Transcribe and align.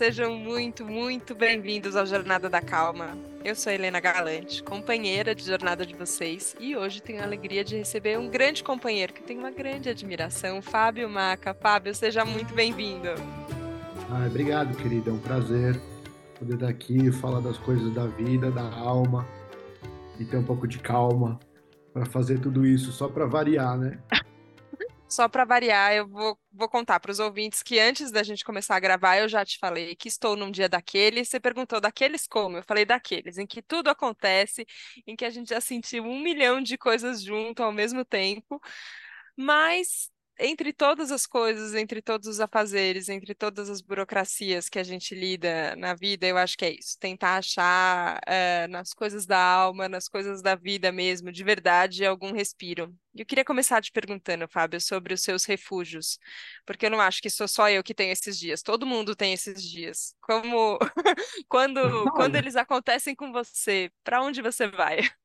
sejam 0.00 0.34
muito, 0.34 0.82
muito 0.82 1.34
bem-vindos 1.34 1.94
ao 1.94 2.06
Jornada 2.06 2.48
da 2.48 2.62
Calma. 2.62 3.18
Eu 3.44 3.54
sou 3.54 3.70
Helena 3.70 4.00
Galante, 4.00 4.62
companheira 4.62 5.34
de 5.34 5.44
jornada 5.44 5.84
de 5.84 5.94
vocês, 5.94 6.56
e 6.58 6.74
hoje 6.74 7.02
tenho 7.02 7.20
a 7.20 7.24
alegria 7.24 7.62
de 7.62 7.76
receber 7.76 8.18
um 8.18 8.26
grande 8.26 8.64
companheiro 8.64 9.12
que 9.12 9.22
tenho 9.22 9.40
uma 9.40 9.50
grande 9.50 9.90
admiração, 9.90 10.62
Fábio 10.62 11.06
Maca. 11.06 11.52
Fábio, 11.52 11.94
seja 11.94 12.24
muito 12.24 12.54
bem-vindo. 12.54 13.08
Ah, 14.08 14.26
obrigado, 14.26 14.74
querida. 14.74 15.10
É 15.10 15.12
um 15.12 15.18
prazer 15.18 15.78
poder 16.38 16.54
estar 16.54 16.68
aqui, 16.68 17.12
falar 17.12 17.40
das 17.40 17.58
coisas 17.58 17.92
da 17.92 18.06
vida, 18.06 18.50
da 18.50 18.74
alma 18.74 19.28
e 20.18 20.24
ter 20.24 20.38
um 20.38 20.44
pouco 20.44 20.66
de 20.66 20.78
calma 20.78 21.38
para 21.92 22.06
fazer 22.06 22.40
tudo 22.40 22.64
isso, 22.64 22.90
só 22.90 23.06
para 23.06 23.26
variar, 23.26 23.76
né? 23.76 23.98
Só 25.10 25.28
para 25.28 25.44
variar, 25.44 25.92
eu 25.92 26.08
vou, 26.08 26.38
vou 26.52 26.68
contar 26.68 27.00
para 27.00 27.10
os 27.10 27.18
ouvintes 27.18 27.62
que 27.64 27.80
antes 27.80 28.12
da 28.12 28.22
gente 28.22 28.44
começar 28.44 28.76
a 28.76 28.80
gravar, 28.80 29.18
eu 29.18 29.28
já 29.28 29.44
te 29.44 29.58
falei 29.58 29.96
que 29.96 30.06
estou 30.08 30.36
num 30.36 30.50
dia 30.52 30.68
daqueles. 30.68 31.28
Você 31.28 31.40
perguntou 31.40 31.80
daqueles 31.80 32.28
como? 32.28 32.58
Eu 32.58 32.62
falei 32.62 32.84
daqueles, 32.84 33.36
em 33.36 33.46
que 33.46 33.60
tudo 33.60 33.88
acontece, 33.90 34.64
em 35.06 35.16
que 35.16 35.24
a 35.24 35.30
gente 35.30 35.48
já 35.50 35.60
sentiu 35.60 36.04
um 36.04 36.20
milhão 36.20 36.62
de 36.62 36.78
coisas 36.78 37.22
junto 37.22 37.60
ao 37.62 37.72
mesmo 37.72 38.04
tempo. 38.04 38.60
Mas 39.36 40.10
entre 40.40 40.72
todas 40.72 41.12
as 41.12 41.26
coisas, 41.26 41.74
entre 41.74 42.00
todos 42.00 42.26
os 42.26 42.40
afazeres, 42.40 43.08
entre 43.08 43.34
todas 43.34 43.68
as 43.68 43.80
burocracias 43.80 44.68
que 44.68 44.78
a 44.78 44.82
gente 44.82 45.14
lida 45.14 45.76
na 45.76 45.94
vida, 45.94 46.26
eu 46.26 46.38
acho 46.38 46.56
que 46.56 46.64
é 46.64 46.70
isso. 46.70 46.98
Tentar 46.98 47.36
achar 47.36 48.18
uh, 48.18 48.68
nas 48.70 48.92
coisas 48.94 49.26
da 49.26 49.38
alma, 49.38 49.88
nas 49.88 50.08
coisas 50.08 50.40
da 50.42 50.54
vida 50.54 50.90
mesmo, 50.90 51.30
de 51.30 51.44
verdade, 51.44 52.04
algum 52.06 52.32
respiro. 52.32 52.94
E 53.14 53.20
eu 53.20 53.26
queria 53.26 53.44
começar 53.44 53.82
te 53.82 53.92
perguntando, 53.92 54.48
Fábio, 54.48 54.80
sobre 54.80 55.12
os 55.12 55.22
seus 55.22 55.44
refúgios, 55.44 56.18
porque 56.64 56.86
eu 56.86 56.90
não 56.90 57.00
acho 57.00 57.20
que 57.20 57.28
sou 57.28 57.46
só 57.46 57.68
eu 57.68 57.82
que 57.82 57.94
tenho 57.94 58.12
esses 58.12 58.38
dias, 58.38 58.62
todo 58.62 58.86
mundo 58.86 59.14
tem 59.14 59.32
esses 59.32 59.62
dias. 59.62 60.14
Como 60.22 60.78
quando, 61.48 62.10
quando 62.12 62.36
eles 62.36 62.56
acontecem 62.56 63.14
com 63.14 63.30
você, 63.30 63.90
para 64.02 64.22
onde 64.22 64.40
você 64.40 64.68
vai? 64.68 64.98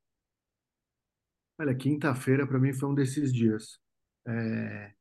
Olha, 1.58 1.74
quinta-feira 1.74 2.46
para 2.46 2.60
mim 2.60 2.74
foi 2.74 2.90
um 2.90 2.94
desses 2.94 3.34
dias. 3.34 3.80
É, 4.28 4.92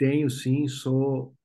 tenho 0.00 0.30
sim, 0.30 0.66
sou 0.66 1.36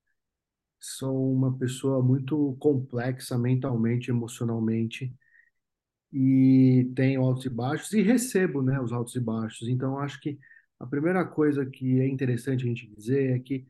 sou 0.80 1.34
uma 1.34 1.58
pessoa 1.58 2.02
muito 2.04 2.56
complexa 2.60 3.38
mentalmente, 3.38 4.10
emocionalmente 4.12 5.14
e 6.14 6.92
tenho 6.96 7.22
altos 7.24 7.46
e 7.46 7.50
baixos 7.50 7.94
e 7.94 8.02
recebo, 8.02 8.62
né, 8.62 8.80
os 8.80 8.92
altos 8.94 9.16
e 9.16 9.20
baixos. 9.20 9.68
Então 9.68 10.00
acho 10.00 10.20
que 10.22 10.40
a 10.80 10.86
primeira 10.88 11.26
coisa 11.26 11.66
que 11.66 12.00
é 12.02 12.08
interessante 12.08 12.64
a 12.64 12.68
gente 12.68 12.88
dizer 12.96 13.36
é 13.36 13.40
que 13.40 13.66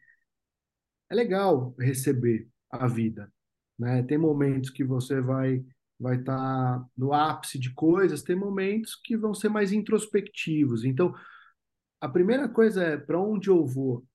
é 1.09 1.15
legal 1.15 1.73
receber 1.79 2.47
a 2.71 2.87
vida, 2.87 3.31
né? 3.77 4.03
Tem 4.03 4.17
momentos 4.17 4.69
que 4.69 4.83
você 4.83 5.21
vai 5.21 5.63
vai 5.97 6.17
estar 6.17 6.85
no 6.97 7.13
ápice 7.13 7.57
de 7.57 7.73
coisas, 7.73 8.21
tem 8.21 8.35
momentos 8.35 8.95
que 9.01 9.15
vão 9.15 9.33
ser 9.33 9.47
mais 9.47 9.71
introspectivos. 9.71 10.83
Então, 10.83 11.13
a 12.01 12.09
primeira 12.09 12.49
coisa 12.49 12.83
é 12.83 12.97
para 12.97 13.19
onde 13.19 13.49
eu 13.49 13.65
vou? 13.65 14.05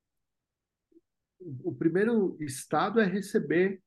O 1.64 1.74
primeiro 1.74 2.36
estado 2.41 3.00
é 3.00 3.06
receber 3.06 3.83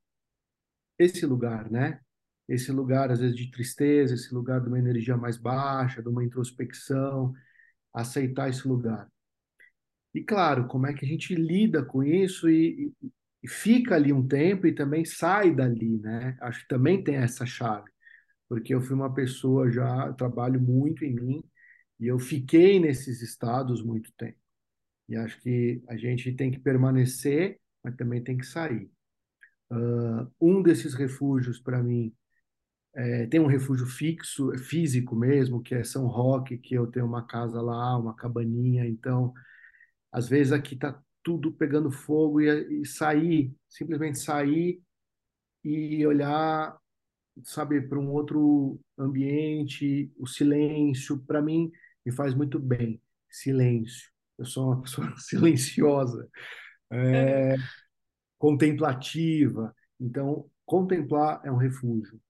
esse 0.98 1.26
lugar, 1.26 1.70
né? 1.70 2.00
Esse 2.48 2.70
lugar, 2.72 3.10
às 3.10 3.20
vezes, 3.20 3.36
de 3.36 3.50
tristeza, 3.50 4.14
esse 4.14 4.34
lugar 4.34 4.60
de 4.60 4.68
uma 4.68 4.78
energia 4.78 5.16
mais 5.16 5.36
baixa, 5.38 6.02
de 6.02 6.08
uma 6.08 6.24
introspecção, 6.24 7.32
aceitar 7.92 8.50
esse 8.50 8.66
lugar. 8.68 9.08
E, 10.14 10.22
claro, 10.22 10.66
como 10.68 10.86
é 10.86 10.94
que 10.94 11.04
a 11.04 11.08
gente 11.08 11.34
lida 11.34 11.84
com 11.84 12.02
isso 12.02 12.48
e, 12.48 12.92
e, 13.02 13.12
e 13.42 13.48
fica 13.48 13.94
ali 13.96 14.12
um 14.12 14.26
tempo 14.26 14.66
e 14.66 14.74
também 14.74 15.04
sai 15.04 15.54
dali, 15.54 15.98
né? 15.98 16.36
Acho 16.40 16.60
que 16.62 16.68
também 16.68 17.02
tem 17.02 17.16
essa 17.16 17.44
chave, 17.46 17.90
porque 18.48 18.74
eu 18.74 18.80
fui 18.82 18.94
uma 18.96 19.14
pessoa 19.14 19.70
já, 19.70 20.12
trabalho 20.14 20.60
muito 20.60 21.04
em 21.04 21.14
mim, 21.14 21.44
e 22.00 22.06
eu 22.08 22.18
fiquei 22.18 22.80
nesses 22.80 23.22
estados 23.22 23.82
muito 23.82 24.12
tempo. 24.18 24.38
E 25.08 25.16
acho 25.16 25.40
que 25.40 25.82
a 25.88 25.96
gente 25.96 26.32
tem 26.32 26.50
que 26.50 26.58
permanecer, 26.58 27.60
mas 27.82 27.94
também 27.96 28.22
tem 28.22 28.36
que 28.36 28.46
sair. 28.46 28.90
Uh, 29.70 30.30
um 30.40 30.62
desses 30.62 30.94
refúgios, 30.94 31.58
para 31.58 31.82
mim, 31.82 32.14
é, 32.94 33.26
tem 33.26 33.40
um 33.40 33.46
refúgio 33.46 33.86
fixo, 33.86 34.56
físico 34.58 35.16
mesmo, 35.16 35.62
que 35.62 35.74
é 35.74 35.82
São 35.84 36.06
Roque, 36.06 36.58
que 36.58 36.74
eu 36.74 36.86
tenho 36.86 37.06
uma 37.06 37.26
casa 37.26 37.60
lá, 37.60 37.98
uma 37.98 38.14
cabaninha. 38.14 38.86
Então, 38.86 39.32
às 40.12 40.28
vezes 40.28 40.52
aqui 40.52 40.74
está 40.74 41.00
tudo 41.22 41.52
pegando 41.52 41.90
fogo 41.90 42.40
e, 42.40 42.82
e 42.82 42.86
sair, 42.86 43.52
simplesmente 43.68 44.18
sair 44.20 44.80
e 45.64 46.06
olhar, 46.06 46.78
sabe, 47.44 47.80
para 47.82 47.98
um 47.98 48.10
outro 48.12 48.80
ambiente, 48.98 50.12
o 50.18 50.26
silêncio, 50.26 51.18
para 51.26 51.42
mim, 51.42 51.70
me 52.06 52.12
faz 52.12 52.34
muito 52.34 52.58
bem. 52.60 53.00
Silêncio 53.30 54.13
eu 54.38 54.44
sou 54.44 54.66
uma 54.66 54.82
pessoa 54.82 55.12
silenciosa, 55.18 56.28
é, 56.90 57.56
contemplativa. 58.38 59.74
Então, 60.00 60.48
contemplar 60.66 61.40
é 61.44 61.50
um 61.50 61.56
refúgio 61.56 62.20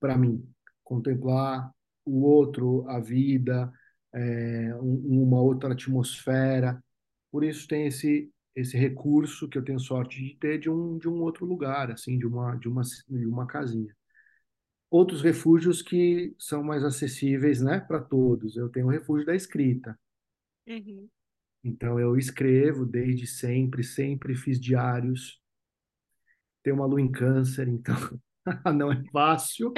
para 0.00 0.16
mim. 0.16 0.46
Contemplar 0.84 1.70
o 2.04 2.22
outro, 2.22 2.88
a 2.88 3.00
vida, 3.00 3.72
é, 4.14 4.74
um, 4.76 5.22
uma 5.24 5.40
outra 5.40 5.72
atmosfera. 5.72 6.82
Por 7.30 7.44
isso 7.44 7.66
tem 7.68 7.86
esse 7.86 8.30
esse 8.54 8.74
recurso 8.74 9.46
que 9.50 9.58
eu 9.58 9.62
tenho 9.62 9.78
sorte 9.78 10.18
de 10.24 10.34
ter 10.38 10.58
de 10.58 10.70
um 10.70 10.96
de 10.96 11.06
um 11.08 11.20
outro 11.20 11.44
lugar, 11.44 11.90
assim, 11.90 12.18
de 12.18 12.26
uma 12.26 12.56
de 12.56 12.68
uma 12.68 12.82
de 13.08 13.26
uma 13.26 13.46
casinha. 13.46 13.94
Outros 14.90 15.20
refúgios 15.20 15.82
que 15.82 16.34
são 16.38 16.62
mais 16.62 16.82
acessíveis, 16.84 17.60
né, 17.60 17.80
para 17.80 18.00
todos. 18.00 18.56
Eu 18.56 18.68
tenho 18.70 18.86
o 18.86 18.90
refúgio 18.90 19.26
da 19.26 19.34
escrita. 19.34 19.98
Uhum. 20.66 21.08
Então 21.66 21.98
eu 21.98 22.16
escrevo 22.16 22.86
desde 22.86 23.26
sempre, 23.26 23.82
sempre 23.82 24.36
fiz 24.36 24.60
diários. 24.60 25.40
Tenho 26.62 26.76
uma 26.76 26.86
lua 26.86 27.00
em 27.00 27.10
câncer, 27.10 27.66
então 27.66 27.96
não 28.76 28.92
é 28.92 29.02
fácil. 29.12 29.72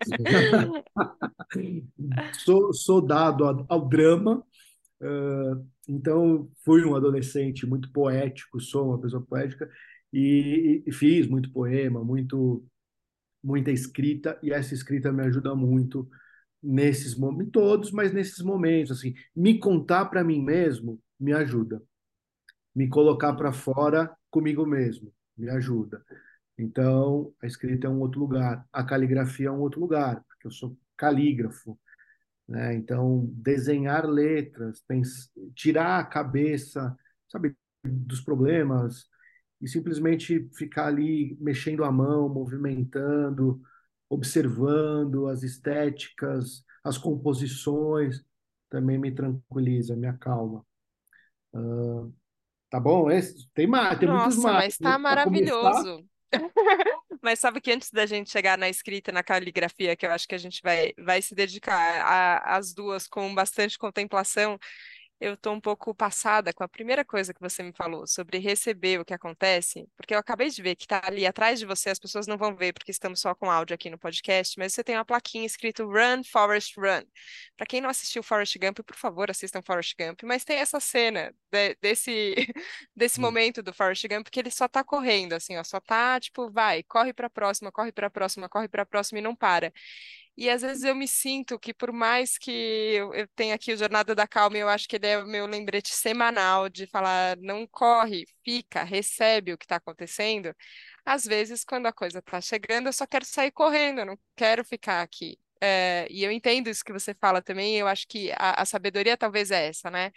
sou, 2.44 2.72
sou 2.72 3.04
dado 3.04 3.44
ao, 3.44 3.66
ao 3.68 3.88
drama. 3.88 4.44
Uh, 5.00 5.66
então 5.88 6.48
fui 6.64 6.84
um 6.84 6.94
adolescente 6.94 7.66
muito 7.66 7.90
poético, 7.92 8.60
sou 8.60 8.90
uma 8.90 9.00
pessoa 9.00 9.24
poética 9.24 9.68
e, 10.12 10.84
e 10.86 10.92
fiz 10.92 11.26
muito 11.26 11.52
poema, 11.52 12.04
muito 12.04 12.64
muita 13.42 13.70
escrita 13.70 14.38
e 14.42 14.52
essa 14.52 14.74
escrita 14.74 15.12
me 15.12 15.22
ajuda 15.22 15.54
muito 15.54 16.08
nesses 16.60 17.16
momentos, 17.16 17.52
todos, 17.52 17.92
mas 17.92 18.12
nesses 18.12 18.44
momentos 18.44 18.90
assim, 18.90 19.14
me 19.34 19.60
contar 19.60 20.06
para 20.06 20.24
mim 20.24 20.42
mesmo 20.42 21.00
me 21.18 21.32
ajuda. 21.32 21.82
Me 22.74 22.88
colocar 22.88 23.34
para 23.34 23.52
fora 23.52 24.14
comigo 24.30 24.66
mesmo, 24.66 25.12
me 25.36 25.48
ajuda. 25.50 26.04
Então, 26.56 27.32
a 27.42 27.46
escrita 27.46 27.86
é 27.86 27.90
um 27.90 28.00
outro 28.00 28.20
lugar, 28.20 28.66
a 28.72 28.84
caligrafia 28.84 29.48
é 29.48 29.50
um 29.50 29.60
outro 29.60 29.80
lugar, 29.80 30.24
porque 30.28 30.46
eu 30.46 30.50
sou 30.50 30.76
calígrafo. 30.96 31.78
Né? 32.48 32.74
Então, 32.74 33.26
desenhar 33.32 34.06
letras, 34.06 34.82
tirar 35.54 36.00
a 36.00 36.04
cabeça, 36.04 36.96
sabe, 37.28 37.54
dos 37.84 38.20
problemas 38.20 39.06
e 39.60 39.68
simplesmente 39.68 40.48
ficar 40.54 40.86
ali 40.86 41.36
mexendo 41.40 41.84
a 41.84 41.92
mão, 41.92 42.28
movimentando, 42.28 43.60
observando 44.08 45.26
as 45.28 45.42
estéticas, 45.42 46.64
as 46.82 46.96
composições, 46.96 48.24
também 48.70 48.98
me 48.98 49.12
tranquiliza, 49.14 49.96
me 49.96 50.06
acalma. 50.06 50.64
Uh, 51.54 52.12
tá 52.70 52.78
bom? 52.78 53.10
Esse, 53.10 53.48
tem 53.54 53.66
mais, 53.66 53.98
tem 53.98 54.08
Nossa, 54.08 54.26
muitos 54.26 54.44
mais. 54.44 54.56
mas 54.56 54.78
tá 54.78 54.98
maravilhoso. 54.98 56.04
Mas 57.22 57.40
sabe 57.40 57.60
que 57.60 57.72
antes 57.72 57.90
da 57.90 58.06
gente 58.06 58.30
chegar 58.30 58.56
na 58.56 58.68
escrita, 58.68 59.10
na 59.10 59.22
caligrafia, 59.22 59.96
que 59.96 60.06
eu 60.06 60.10
acho 60.10 60.28
que 60.28 60.34
a 60.34 60.38
gente 60.38 60.60
vai, 60.62 60.92
vai 60.98 61.20
se 61.20 61.34
dedicar 61.34 62.42
às 62.44 62.72
duas 62.72 63.08
com 63.08 63.34
bastante 63.34 63.78
contemplação, 63.78 64.58
eu 65.20 65.34
estou 65.34 65.52
um 65.54 65.60
pouco 65.60 65.94
passada 65.94 66.52
com 66.52 66.62
a 66.62 66.68
primeira 66.68 67.04
coisa 67.04 67.34
que 67.34 67.40
você 67.40 67.62
me 67.62 67.72
falou 67.72 68.06
sobre 68.06 68.38
receber 68.38 69.00
o 69.00 69.04
que 69.04 69.12
acontece, 69.14 69.88
porque 69.96 70.14
eu 70.14 70.18
acabei 70.18 70.48
de 70.50 70.62
ver 70.62 70.76
que 70.76 70.84
está 70.84 71.00
ali 71.04 71.26
atrás 71.26 71.58
de 71.58 71.66
você, 71.66 71.90
as 71.90 71.98
pessoas 71.98 72.26
não 72.26 72.36
vão 72.38 72.54
ver 72.54 72.72
porque 72.72 72.90
estamos 72.90 73.20
só 73.20 73.34
com 73.34 73.50
áudio 73.50 73.74
aqui 73.74 73.90
no 73.90 73.98
podcast, 73.98 74.58
mas 74.58 74.72
você 74.72 74.84
tem 74.84 74.96
uma 74.96 75.04
plaquinha 75.04 75.44
escrito 75.46 75.84
Run, 75.86 76.22
Forest, 76.24 76.78
Run. 76.78 77.02
Para 77.56 77.66
quem 77.66 77.80
não 77.80 77.90
assistiu 77.90 78.22
Forest 78.22 78.58
Gump, 78.58 78.78
por 78.80 78.96
favor, 78.96 79.30
assistam 79.30 79.60
Forest 79.62 79.94
Gump, 79.98 80.22
mas 80.24 80.44
tem 80.44 80.58
essa 80.58 80.80
cena 80.80 81.34
de, 81.50 81.74
desse, 81.80 82.34
desse 82.94 83.20
momento 83.20 83.62
do 83.62 83.72
Forest 83.74 84.06
Gump 84.08 84.28
que 84.30 84.38
ele 84.40 84.50
só 84.50 84.66
está 84.66 84.84
correndo, 84.84 85.32
assim, 85.32 85.56
ó, 85.56 85.64
só 85.64 85.80
tá 85.80 86.20
tipo, 86.20 86.50
vai, 86.50 86.82
corre 86.84 87.12
para 87.12 87.26
a 87.26 87.30
próxima, 87.30 87.72
corre 87.72 87.92
para 87.92 88.06
a 88.06 88.10
próxima, 88.10 88.48
corre 88.48 88.68
para 88.68 88.82
a 88.82 88.86
próxima 88.86 89.18
e 89.18 89.22
não 89.22 89.34
para. 89.34 89.72
E 90.40 90.48
às 90.48 90.62
vezes 90.62 90.84
eu 90.84 90.94
me 90.94 91.08
sinto 91.08 91.58
que, 91.58 91.74
por 91.74 91.90
mais 91.92 92.38
que 92.38 92.52
eu, 92.52 93.26
tenha 93.34 93.56
aqui 93.56 93.72
o 93.72 93.76
Jornada 93.76 94.14
da 94.14 94.24
Calma, 94.24 94.56
eu 94.56 94.68
acho 94.68 94.86
que 94.88 94.94
ele 94.94 95.08
é 95.08 95.18
o 95.18 95.26
meu 95.26 95.46
lembrete 95.46 95.92
semanal 95.92 96.68
de 96.68 96.86
falar: 96.86 97.36
não 97.38 97.66
corre, 97.66 98.24
fica, 98.44 98.84
recebe 98.84 99.52
o 99.52 99.58
que 99.58 99.64
está 99.64 99.76
acontecendo. 99.76 100.54
Às 101.04 101.24
vezes, 101.24 101.64
quando 101.64 101.86
a 101.86 101.92
coisa 101.92 102.20
está 102.20 102.40
chegando, 102.40 102.86
eu 102.86 102.92
só 102.92 103.04
quero 103.04 103.24
sair 103.24 103.50
correndo, 103.50 104.00
eu 104.00 104.06
não 104.06 104.18
quero 104.36 104.64
ficar 104.64 105.02
aqui. 105.02 105.36
É, 105.60 106.06
e 106.08 106.22
eu 106.22 106.30
entendo 106.30 106.68
isso 106.70 106.84
que 106.84 106.92
você 106.92 107.12
fala 107.14 107.42
também, 107.42 107.76
eu 107.76 107.88
acho 107.88 108.06
que 108.06 108.30
a, 108.38 108.62
a 108.62 108.64
sabedoria 108.64 109.16
talvez 109.16 109.50
é 109.50 109.66
essa, 109.66 109.90
né? 109.90 110.12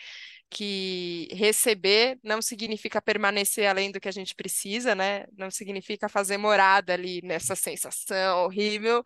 Que 0.51 1.29
receber 1.31 2.19
não 2.23 2.41
significa 2.43 3.01
permanecer 3.01 3.67
além 3.67 3.91
do 3.91 3.99
que 3.99 4.07
a 4.09 4.11
gente 4.11 4.35
precisa, 4.35 4.93
né? 4.93 5.25
Não 5.35 5.49
significa 5.49 6.07
fazer 6.07 6.37
morada 6.37 6.93
ali 6.93 7.21
nessa 7.23 7.55
sensação 7.55 8.43
horrível, 8.45 9.03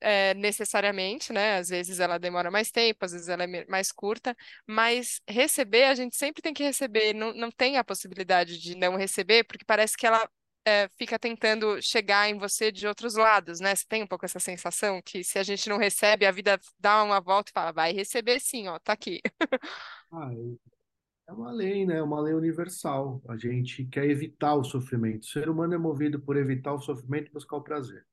é, 0.00 0.34
necessariamente, 0.34 1.32
né? 1.32 1.58
Às 1.58 1.68
vezes 1.68 2.00
ela 2.00 2.18
demora 2.18 2.50
mais 2.50 2.70
tempo, 2.70 3.04
às 3.04 3.12
vezes 3.12 3.28
ela 3.28 3.44
é 3.44 3.66
mais 3.66 3.90
curta, 3.92 4.36
mas 4.66 5.20
receber, 5.28 5.84
a 5.84 5.94
gente 5.94 6.16
sempre 6.16 6.42
tem 6.42 6.54
que 6.54 6.62
receber, 6.62 7.14
não, 7.14 7.32
não 7.34 7.50
tem 7.50 7.76
a 7.76 7.84
possibilidade 7.84 8.58
de 8.58 8.76
não 8.76 8.96
receber, 8.96 9.44
porque 9.44 9.64
parece 9.64 9.96
que 9.96 10.06
ela 10.06 10.28
é, 10.66 10.88
fica 10.96 11.18
tentando 11.18 11.80
chegar 11.82 12.28
em 12.28 12.38
você 12.38 12.72
de 12.72 12.86
outros 12.86 13.14
lados, 13.14 13.60
né? 13.60 13.74
Você 13.74 13.84
tem 13.88 14.02
um 14.02 14.06
pouco 14.06 14.24
essa 14.24 14.40
sensação 14.40 15.00
que 15.02 15.22
se 15.22 15.38
a 15.38 15.42
gente 15.42 15.68
não 15.68 15.78
recebe, 15.78 16.26
a 16.26 16.30
vida 16.32 16.58
dá 16.78 17.02
uma 17.02 17.20
volta 17.20 17.50
e 17.50 17.52
fala, 17.52 17.72
vai 17.72 17.92
receber 17.92 18.40
sim, 18.40 18.68
ó, 18.68 18.78
tá 18.78 18.92
aqui. 18.92 19.20
Ah, 20.12 20.30
é 21.26 21.32
uma 21.32 21.50
lei, 21.50 21.86
né? 21.86 21.96
É 21.96 22.02
uma 22.02 22.20
lei 22.20 22.34
universal. 22.34 23.22
A 23.28 23.36
gente 23.36 23.84
quer 23.86 24.08
evitar 24.08 24.54
o 24.54 24.64
sofrimento. 24.64 25.22
O 25.22 25.26
ser 25.26 25.48
humano 25.48 25.74
é 25.74 25.78
movido 25.78 26.20
por 26.20 26.36
evitar 26.36 26.72
o 26.74 26.80
sofrimento 26.80 27.28
e 27.28 27.32
buscar 27.32 27.56
o 27.56 27.62
prazer. 27.62 28.06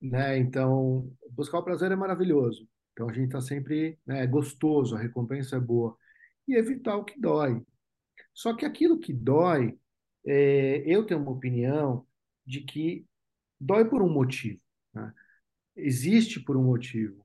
Né? 0.00 0.38
Então, 0.38 1.10
buscar 1.30 1.58
o 1.58 1.64
prazer 1.64 1.92
é 1.92 1.96
maravilhoso. 1.96 2.68
Então, 2.92 3.08
a 3.08 3.12
gente 3.12 3.26
está 3.26 3.40
sempre, 3.40 3.98
né, 4.06 4.22
é 4.22 4.26
gostoso, 4.26 4.96
a 4.96 4.98
recompensa 4.98 5.56
é 5.56 5.60
boa. 5.60 5.96
E 6.48 6.54
evitar 6.54 6.96
o 6.96 7.04
que 7.04 7.18
dói. 7.20 7.62
Só 8.34 8.54
que 8.54 8.64
aquilo 8.64 8.98
que 8.98 9.12
dói, 9.12 9.78
é, 10.24 10.82
eu 10.86 11.06
tenho 11.06 11.20
uma 11.20 11.32
opinião 11.32 12.06
de 12.46 12.62
que 12.62 13.06
dói 13.60 13.84
por 13.84 14.02
um 14.02 14.08
motivo, 14.12 14.60
né? 14.92 15.12
Existe 15.76 16.40
por 16.40 16.56
um 16.56 16.64
motivo. 16.64 17.24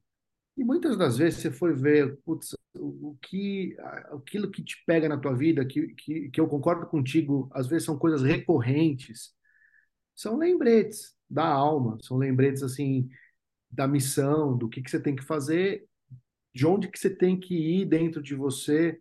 E 0.57 0.63
muitas 0.63 0.97
das 0.97 1.17
vezes 1.17 1.41
você 1.41 1.51
foi 1.51 1.73
ver, 1.73 2.17
putz, 2.23 2.55
o 2.75 3.17
que, 3.21 3.75
aquilo 4.13 4.51
que 4.51 4.63
te 4.63 4.83
pega 4.85 5.09
na 5.09 5.17
tua 5.17 5.33
vida, 5.33 5.65
que, 5.65 5.87
que, 5.95 6.29
que 6.29 6.39
eu 6.39 6.47
concordo 6.47 6.87
contigo, 6.87 7.49
às 7.53 7.67
vezes 7.67 7.85
são 7.85 7.97
coisas 7.97 8.21
recorrentes, 8.21 9.33
são 10.13 10.37
lembretes 10.37 11.15
da 11.29 11.45
alma, 11.45 11.97
são 12.01 12.17
lembretes 12.17 12.63
assim 12.63 13.09
da 13.69 13.87
missão, 13.87 14.57
do 14.57 14.69
que 14.69 14.81
que 14.81 14.89
você 14.89 14.99
tem 14.99 15.15
que 15.15 15.23
fazer, 15.23 15.85
de 16.53 16.65
onde 16.65 16.87
que 16.87 16.97
você 16.97 17.09
tem 17.09 17.39
que 17.39 17.55
ir 17.55 17.85
dentro 17.85 18.21
de 18.21 18.35
você 18.35 18.99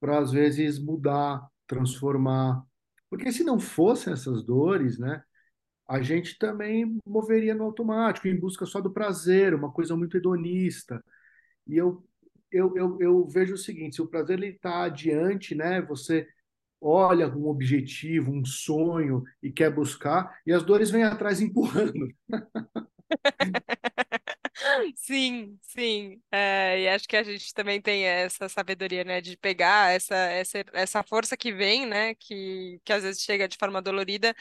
para 0.00 0.18
às 0.18 0.30
vezes 0.32 0.78
mudar, 0.78 1.46
transformar. 1.66 2.62
Porque 3.10 3.32
se 3.32 3.42
não 3.42 3.58
fossem 3.58 4.12
essas 4.12 4.44
dores, 4.44 4.98
né, 4.98 5.22
a 5.88 6.00
gente 6.00 6.38
também 6.38 6.98
moveria 7.06 7.54
no 7.54 7.64
automático, 7.64 8.28
em 8.28 8.38
busca 8.38 8.66
só 8.66 8.80
do 8.80 8.92
prazer, 8.92 9.54
uma 9.54 9.72
coisa 9.72 9.96
muito 9.96 10.16
hedonista. 10.16 11.02
E 11.66 11.76
eu 11.76 12.04
eu, 12.54 12.76
eu, 12.76 12.96
eu 13.00 13.26
vejo 13.26 13.54
o 13.54 13.58
seguinte, 13.58 13.96
se 13.96 14.02
o 14.02 14.06
prazer 14.06 14.40
está 14.44 14.84
adiante, 14.84 15.56
né, 15.56 15.82
você 15.82 16.28
olha 16.84 17.28
um 17.28 17.46
objetivo, 17.48 18.32
um 18.32 18.44
sonho 18.44 19.22
e 19.42 19.50
quer 19.52 19.70
buscar, 19.74 20.38
e 20.46 20.52
as 20.52 20.62
dores 20.64 20.90
vêm 20.90 21.04
atrás 21.04 21.40
empurrando. 21.40 22.08
Sim, 24.96 25.58
sim. 25.62 26.22
É, 26.30 26.80
e 26.82 26.88
acho 26.88 27.06
que 27.08 27.16
a 27.16 27.22
gente 27.22 27.52
também 27.54 27.80
tem 27.80 28.04
essa 28.04 28.48
sabedoria, 28.48 29.04
né, 29.04 29.20
de 29.20 29.36
pegar 29.36 29.92
essa, 29.92 30.14
essa, 30.16 30.64
essa 30.72 31.02
força 31.02 31.36
que 31.36 31.52
vem, 31.52 31.86
né, 31.86 32.14
que, 32.14 32.80
que 32.84 32.92
às 32.92 33.02
vezes 33.02 33.22
chega 33.22 33.46
de 33.48 33.56
forma 33.58 33.82
dolorida, 33.82 34.34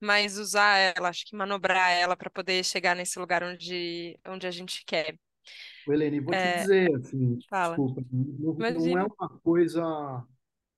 mas 0.00 0.38
usar 0.38 0.76
ela, 0.78 1.08
acho 1.10 1.24
que 1.26 1.36
manobrar 1.36 1.90
ela 1.92 2.16
para 2.16 2.30
poder 2.30 2.64
chegar 2.64 2.94
nesse 2.96 3.18
lugar 3.18 3.42
onde, 3.44 4.18
onde 4.26 4.46
a 4.46 4.50
gente 4.50 4.84
quer. 4.86 5.18
Helene, 5.88 6.20
vou 6.20 6.34
te 6.36 6.42
É, 6.42 6.48
dizer, 6.48 6.94
assim, 6.96 7.36
fala. 7.50 7.60
desculpa, 7.60 8.02
não, 8.12 8.54
não 8.66 8.98
é 8.98 9.04
uma 9.04 9.28
coisa, 9.40 9.82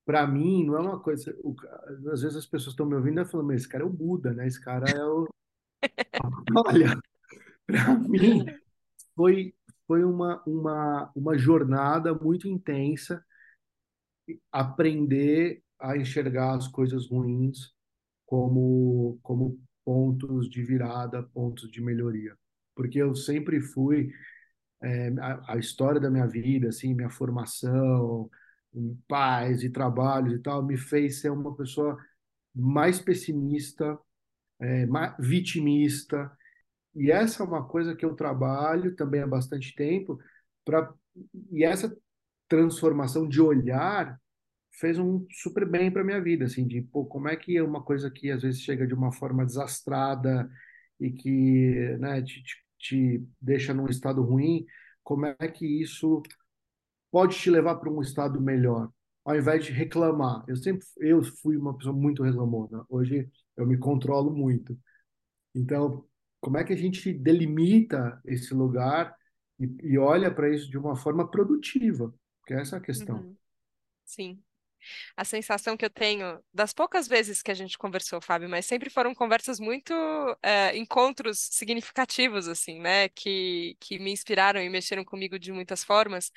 para 0.08 0.26
mim, 0.26 0.64
não 0.64 0.74
é 0.74 0.80
uma 0.80 0.98
coisa. 0.98 1.36
o 1.44 1.54
às 2.10 2.22
vezes 2.22 2.34
as 2.34 2.46
pessoas 2.46 2.72
estão 2.72 2.86
me 2.86 2.94
ouvindo 2.94 3.20
e 3.20 3.26
falam, 3.26 3.46
mas 3.46 3.60
esse 3.60 3.68
cara 3.68 3.84
é 3.84 3.86
o 3.86 3.92
Buda, 3.92 4.32
né? 4.32 4.46
Esse 4.46 4.58
cara 4.58 4.90
é 4.90 5.04
o. 5.04 5.28
Olha, 6.66 6.98
para 7.66 7.98
mim, 7.98 8.46
foi, 9.14 9.54
foi 9.86 10.02
uma, 10.04 10.42
uma, 10.46 11.12
uma 11.14 11.36
jornada 11.36 12.14
muito 12.14 12.48
intensa 12.48 13.22
aprender 14.50 15.62
a 15.78 15.94
enxergar 15.94 16.56
as 16.56 16.66
coisas 16.66 17.10
ruins 17.10 17.74
como, 18.24 19.18
como 19.22 19.60
pontos 19.84 20.48
de 20.48 20.64
virada, 20.64 21.22
pontos 21.22 21.70
de 21.70 21.82
melhoria. 21.82 22.34
Porque 22.74 22.96
eu 22.96 23.14
sempre 23.14 23.60
fui 23.60 24.10
é, 24.82 25.08
a, 25.20 25.52
a 25.52 25.58
história 25.58 26.00
da 26.00 26.10
minha 26.10 26.26
vida, 26.26 26.70
assim, 26.70 26.94
minha 26.94 27.10
formação, 27.10 28.30
em 28.74 28.94
paz 29.08 29.62
e 29.62 29.70
trabalhos 29.70 30.34
e 30.34 30.38
tal, 30.40 30.62
me 30.62 30.76
fez 30.76 31.20
ser 31.20 31.30
uma 31.30 31.54
pessoa 31.56 31.98
mais 32.54 33.00
pessimista, 33.00 33.98
é, 34.60 34.86
mais 34.86 35.14
vitimista. 35.18 36.30
E 36.94 37.10
essa 37.10 37.42
é 37.42 37.46
uma 37.46 37.66
coisa 37.66 37.94
que 37.94 38.04
eu 38.04 38.14
trabalho 38.14 38.94
também 38.96 39.22
há 39.22 39.26
bastante 39.26 39.74
tempo, 39.74 40.18
pra, 40.64 40.92
e 41.52 41.64
essa 41.64 41.96
transformação 42.48 43.28
de 43.28 43.40
olhar 43.40 44.18
fez 44.72 44.98
um 44.98 45.26
super 45.30 45.68
bem 45.68 45.90
para 45.90 46.04
minha 46.04 46.20
vida, 46.20 46.44
assim, 46.44 46.66
de 46.66 46.82
pô, 46.82 47.04
como 47.04 47.28
é 47.28 47.36
que 47.36 47.56
é 47.56 47.62
uma 47.62 47.82
coisa 47.82 48.10
que 48.10 48.30
às 48.30 48.42
vezes 48.42 48.60
chega 48.62 48.86
de 48.86 48.94
uma 48.94 49.12
forma 49.12 49.44
desastrada 49.44 50.48
e 51.00 51.10
que, 51.10 51.96
né, 51.98 52.22
te, 52.22 52.42
te, 52.42 52.56
te 52.78 53.28
deixa 53.40 53.74
num 53.74 53.86
estado 53.88 54.22
ruim, 54.22 54.66
como 55.02 55.26
é 55.26 55.48
que 55.48 55.66
isso 55.82 56.22
pode 57.10 57.36
te 57.36 57.50
levar 57.50 57.76
para 57.76 57.90
um 57.90 58.00
estado 58.00 58.40
melhor, 58.40 58.90
ao 59.24 59.36
invés 59.36 59.64
de 59.64 59.72
reclamar. 59.72 60.44
Eu 60.48 60.56
sempre 60.56 60.86
eu 60.98 61.22
fui 61.22 61.56
uma 61.56 61.76
pessoa 61.76 61.94
muito 61.94 62.22
reclamona. 62.22 62.84
Hoje 62.88 63.28
eu 63.56 63.66
me 63.66 63.78
controlo 63.78 64.30
muito. 64.30 64.78
Então, 65.54 66.04
como 66.40 66.56
é 66.56 66.64
que 66.64 66.72
a 66.72 66.76
gente 66.76 67.12
delimita 67.12 68.20
esse 68.24 68.54
lugar 68.54 69.14
e, 69.58 69.66
e 69.82 69.98
olha 69.98 70.32
para 70.32 70.54
isso 70.54 70.70
de 70.70 70.78
uma 70.78 70.96
forma 70.96 71.28
produtiva? 71.28 72.14
Que 72.46 72.54
essa 72.54 72.76
é 72.76 72.78
a 72.78 72.82
questão. 72.82 73.16
Uhum, 73.18 73.36
sim. 74.04 74.42
A 75.16 75.24
sensação 75.24 75.76
que 75.76 75.84
eu 75.84 75.90
tenho 75.90 76.40
das 76.52 76.72
poucas 76.72 77.08
vezes 77.08 77.42
que 77.42 77.50
a 77.50 77.54
gente 77.54 77.78
conversou, 77.78 78.20
Fábio, 78.20 78.48
mas 78.48 78.66
sempre 78.66 78.90
foram 78.90 79.14
conversas 79.14 79.60
muito, 79.60 79.92
é, 80.42 80.76
encontros 80.76 81.38
significativos, 81.50 82.48
assim, 82.48 82.80
né? 82.80 83.08
Que, 83.10 83.76
que 83.80 83.98
me 83.98 84.12
inspiraram 84.12 84.60
e 84.60 84.68
mexeram 84.68 85.04
comigo 85.04 85.38
de 85.38 85.52
muitas 85.52 85.84
formas. 85.84 86.30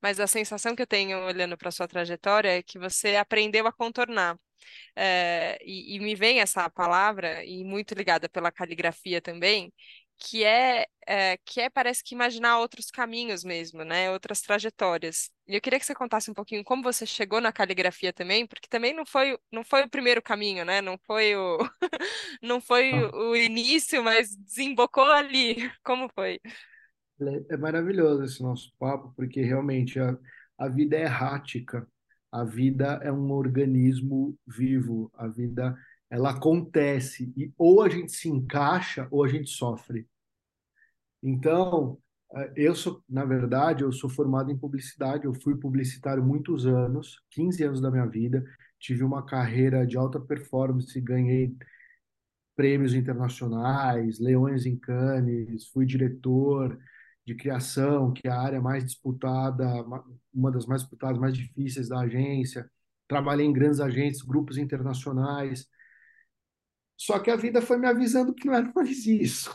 Mas 0.00 0.20
a 0.20 0.26
sensação 0.26 0.74
que 0.74 0.82
eu 0.82 0.86
tenho 0.86 1.18
olhando 1.26 1.56
para 1.56 1.70
sua 1.70 1.88
trajetória 1.88 2.58
é 2.58 2.62
que 2.62 2.78
você 2.78 3.16
aprendeu 3.16 3.66
a 3.66 3.72
contornar. 3.72 4.38
É, 4.96 5.58
e, 5.64 5.96
e 5.96 6.00
me 6.00 6.14
vem 6.14 6.40
essa 6.40 6.68
palavra, 6.70 7.44
e 7.44 7.64
muito 7.64 7.94
ligada 7.94 8.28
pela 8.28 8.52
caligrafia 8.52 9.20
também, 9.20 9.72
que 10.20 10.44
é, 10.44 10.86
é, 11.06 11.38
que 11.38 11.60
é, 11.62 11.70
parece 11.70 12.04
que 12.04 12.14
imaginar 12.14 12.58
outros 12.58 12.90
caminhos 12.90 13.42
mesmo, 13.42 13.82
né? 13.82 14.10
Outras 14.10 14.42
trajetórias. 14.42 15.30
E 15.48 15.54
eu 15.54 15.60
queria 15.60 15.80
que 15.80 15.86
você 15.86 15.94
contasse 15.94 16.30
um 16.30 16.34
pouquinho 16.34 16.62
como 16.62 16.82
você 16.82 17.06
chegou 17.06 17.40
na 17.40 17.50
caligrafia 17.52 18.12
também, 18.12 18.46
porque 18.46 18.68
também 18.68 18.94
não 18.94 19.06
foi, 19.06 19.38
não 19.50 19.64
foi 19.64 19.82
o 19.82 19.90
primeiro 19.90 20.22
caminho, 20.22 20.64
né? 20.64 20.82
Não 20.82 20.98
foi 21.06 21.34
o, 21.34 21.58
não 22.42 22.60
foi 22.60 22.92
o 22.92 23.34
início, 23.34 24.04
mas 24.04 24.36
desembocou 24.36 25.10
ali. 25.10 25.56
Como 25.82 26.08
foi? 26.14 26.38
É 27.48 27.56
maravilhoso 27.56 28.24
esse 28.24 28.42
nosso 28.42 28.72
papo, 28.78 29.12
porque 29.16 29.42
realmente 29.42 29.98
a, 29.98 30.16
a 30.58 30.68
vida 30.68 30.96
é 30.96 31.02
errática, 31.02 31.86
a 32.30 32.44
vida 32.44 33.00
é 33.02 33.10
um 33.10 33.32
organismo 33.32 34.38
vivo, 34.46 35.10
a 35.14 35.26
vida 35.26 35.76
ela 36.10 36.30
acontece 36.30 37.32
e 37.36 37.52
ou 37.56 37.82
a 37.82 37.88
gente 37.88 38.12
se 38.12 38.28
encaixa 38.28 39.08
ou 39.10 39.24
a 39.24 39.28
gente 39.28 39.50
sofre. 39.50 40.06
Então, 41.22 41.98
eh, 42.34 42.52
eu 42.56 42.74
sou, 42.74 43.02
na 43.08 43.24
verdade, 43.24 43.82
eu 43.84 43.92
sou 43.92 44.10
formado 44.10 44.50
em 44.50 44.58
publicidade, 44.58 45.24
eu 45.24 45.34
fui 45.34 45.56
publicitário 45.56 46.22
muitos 46.24 46.66
anos, 46.66 47.22
15 47.30 47.62
anos 47.64 47.80
da 47.80 47.90
minha 47.90 48.06
vida, 48.06 48.44
tive 48.78 49.04
uma 49.04 49.24
carreira 49.24 49.86
de 49.86 49.96
alta 49.96 50.18
performance, 50.20 51.00
ganhei 51.00 51.54
prêmios 52.56 52.94
internacionais, 52.94 54.18
Leões 54.18 54.66
em 54.66 54.76
Cannes, 54.76 55.68
fui 55.68 55.86
diretor 55.86 56.78
de 57.26 57.34
criação, 57.34 58.12
que 58.12 58.26
é 58.28 58.30
a 58.30 58.40
área 58.40 58.60
mais 58.60 58.84
disputada, 58.84 59.66
uma 60.32 60.50
das 60.50 60.66
mais 60.66 60.82
disputadas, 60.82 61.18
mais 61.18 61.36
difíceis 61.36 61.88
da 61.88 62.00
agência. 62.00 62.70
Trabalhei 63.08 63.46
em 63.46 63.52
grandes 63.52 63.80
agências, 63.80 64.22
grupos 64.22 64.58
internacionais. 64.58 65.68
Só 67.00 67.18
que 67.20 67.30
a 67.30 67.36
vida 67.36 67.62
foi 67.62 67.78
me 67.78 67.88
avisando 67.88 68.34
que 68.34 68.46
não 68.46 68.54
era 68.54 68.72
mais 68.76 69.06
isso, 69.06 69.50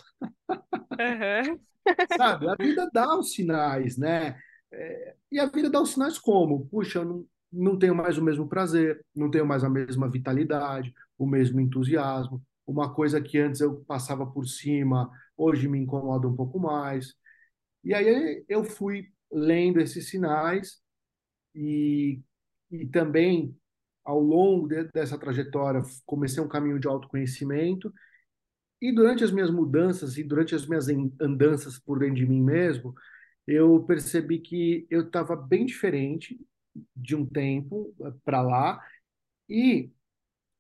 Aham. 0.99 1.59
sabe? 2.05 2.47
A 2.49 2.55
vida 2.61 2.89
dá 2.93 3.17
os 3.17 3.33
sinais, 3.33 3.97
né? 3.97 4.37
É, 4.71 5.15
e 5.31 5.39
a 5.39 5.45
vida 5.47 5.69
dá 5.69 5.81
os 5.81 5.91
sinais 5.91 6.17
como? 6.19 6.67
Puxa, 6.67 7.03
não, 7.03 7.25
não 7.51 7.77
tenho 7.77 7.95
mais 7.95 8.17
o 8.17 8.23
mesmo 8.23 8.47
prazer, 8.47 9.03
não 9.15 9.29
tenho 9.31 9.45
mais 9.45 9.63
a 9.63 9.69
mesma 9.69 10.09
vitalidade, 10.09 10.93
o 11.17 11.25
mesmo 11.27 11.59
entusiasmo. 11.59 12.41
Uma 12.67 12.93
coisa 12.93 13.21
que 13.21 13.37
antes 13.37 13.61
eu 13.61 13.83
passava 13.85 14.25
por 14.25 14.45
cima, 14.47 15.09
hoje 15.37 15.67
me 15.67 15.79
incomoda 15.79 16.27
um 16.27 16.35
pouco 16.35 16.59
mais. 16.59 17.13
E 17.83 17.93
aí 17.93 18.45
eu 18.49 18.63
fui 18.63 19.07
lendo 19.31 19.79
esses 19.79 20.09
sinais 20.09 20.79
e, 21.55 22.21
e 22.71 22.87
também 22.87 23.55
ao 24.05 24.19
longo 24.19 24.67
de, 24.67 24.83
dessa 24.93 25.17
trajetória 25.17 25.81
comecei 26.05 26.41
um 26.41 26.47
caminho 26.47 26.79
de 26.79 26.87
autoconhecimento 26.87 27.93
e 28.81 28.91
durante 28.93 29.23
as 29.23 29.31
minhas 29.31 29.49
mudanças 29.49 30.17
e 30.17 30.23
durante 30.23 30.53
as 30.55 30.67
minhas 30.67 30.87
andanças 31.19 31.79
por 31.79 31.99
dentro 31.99 32.15
de 32.15 32.27
mim 32.27 32.41
mesmo, 32.41 32.93
eu 33.47 33.83
percebi 33.85 34.39
que 34.39 34.85
eu 34.89 35.01
estava 35.01 35.35
bem 35.35 35.65
diferente 35.65 36.39
de 36.95 37.15
um 37.15 37.25
tempo 37.25 37.95
eh, 38.01 38.13
para 38.23 38.41
lá 38.41 38.81
e 39.49 39.91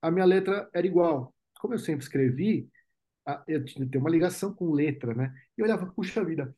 a 0.01 0.11
minha 0.11 0.25
letra 0.25 0.69
era 0.73 0.87
igual. 0.87 1.35
Como 1.59 1.73
eu 1.73 1.79
sempre 1.79 2.03
escrevi, 2.03 2.69
eu 3.47 3.65
tinha 3.65 3.87
uma 3.99 4.09
ligação 4.09 4.53
com 4.53 4.71
letra, 4.71 5.13
né? 5.13 5.33
E 5.57 5.61
eu 5.61 5.65
olhava, 5.65 5.87
puxa 5.87 6.23
vida, 6.23 6.55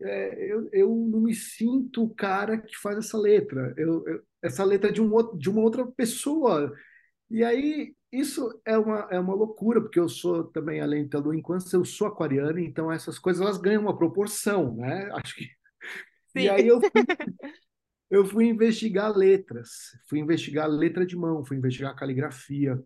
é, 0.00 0.52
eu, 0.52 0.68
eu 0.72 0.88
não 0.88 1.20
me 1.20 1.34
sinto 1.34 2.04
o 2.04 2.14
cara 2.14 2.58
que 2.58 2.76
faz 2.76 2.98
essa 2.98 3.18
letra. 3.18 3.74
Eu, 3.76 4.06
eu, 4.06 4.22
essa 4.46 4.64
letra 4.64 4.92
de, 4.92 5.00
um, 5.00 5.36
de 5.36 5.50
uma 5.50 5.60
outra 5.60 5.86
pessoa. 5.86 6.72
E 7.30 7.42
aí, 7.42 7.94
isso 8.12 8.60
é 8.64 8.78
uma, 8.78 9.08
é 9.10 9.18
uma 9.18 9.34
loucura, 9.34 9.80
porque 9.80 9.98
eu 9.98 10.08
sou 10.08 10.44
também, 10.44 10.80
além 10.80 11.08
da 11.08 11.18
lua 11.18 11.36
enquanto 11.36 11.72
eu 11.72 11.84
sou 11.84 12.06
aquariano, 12.06 12.58
então 12.58 12.90
essas 12.90 13.18
coisas 13.18 13.42
elas 13.42 13.58
ganham 13.58 13.82
uma 13.82 13.96
proporção, 13.96 14.76
né? 14.76 15.08
Acho 15.12 15.34
que. 15.34 15.44
Sim. 16.32 16.44
E 16.44 16.48
aí 16.48 16.68
eu 16.68 16.80
fui, 16.80 16.90
eu 18.10 18.24
fui 18.24 18.46
investigar 18.46 19.16
letras, 19.16 19.70
fui 20.08 20.18
investigar 20.20 20.68
letra 20.68 21.04
de 21.06 21.16
mão, 21.16 21.44
fui 21.44 21.56
investigar 21.56 21.96
caligrafia. 21.96 22.82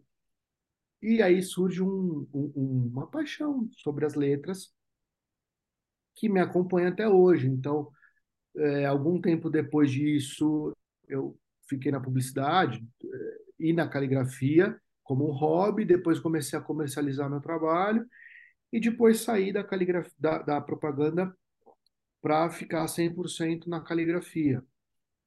E 1.03 1.23
aí 1.23 1.43
surge 1.43 1.83
um, 1.83 2.27
um, 2.33 2.91
uma 2.93 3.07
paixão 3.07 3.69
sobre 3.73 4.05
as 4.05 4.15
letras 4.15 4.73
que 6.15 6.29
me 6.29 6.41
acompanha 6.41 6.89
até 6.89 7.09
hoje. 7.09 7.49
Então, 7.49 7.91
é, 8.57 8.87
algum 8.87 9.21
tempo 9.21 9.49
depois 9.49 9.91
disso, 9.91 10.77
eu 11.09 11.39
fiquei 11.71 11.91
na 11.91 12.01
publicidade 12.01 12.87
é, 13.03 13.39
e 13.61 13.73
na 13.73 13.89
caligrafia 13.89 14.79
como 15.03 15.29
um 15.29 15.33
hobby, 15.33 15.85
depois 15.85 16.21
comecei 16.21 16.57
a 16.57 16.63
comercializar 16.63 17.29
meu 17.29 17.41
trabalho 17.41 18.07
e 18.73 18.79
depois 18.79 19.23
saí 19.23 19.53
da, 19.53 19.65
caligrafia, 19.65 20.13
da, 20.19 20.39
da 20.39 20.61
propaganda 20.61 21.35
para 22.23 22.49
ficar 22.51 22.87
100% 22.87 23.67
na 23.67 23.81
caligrafia. 23.81 24.63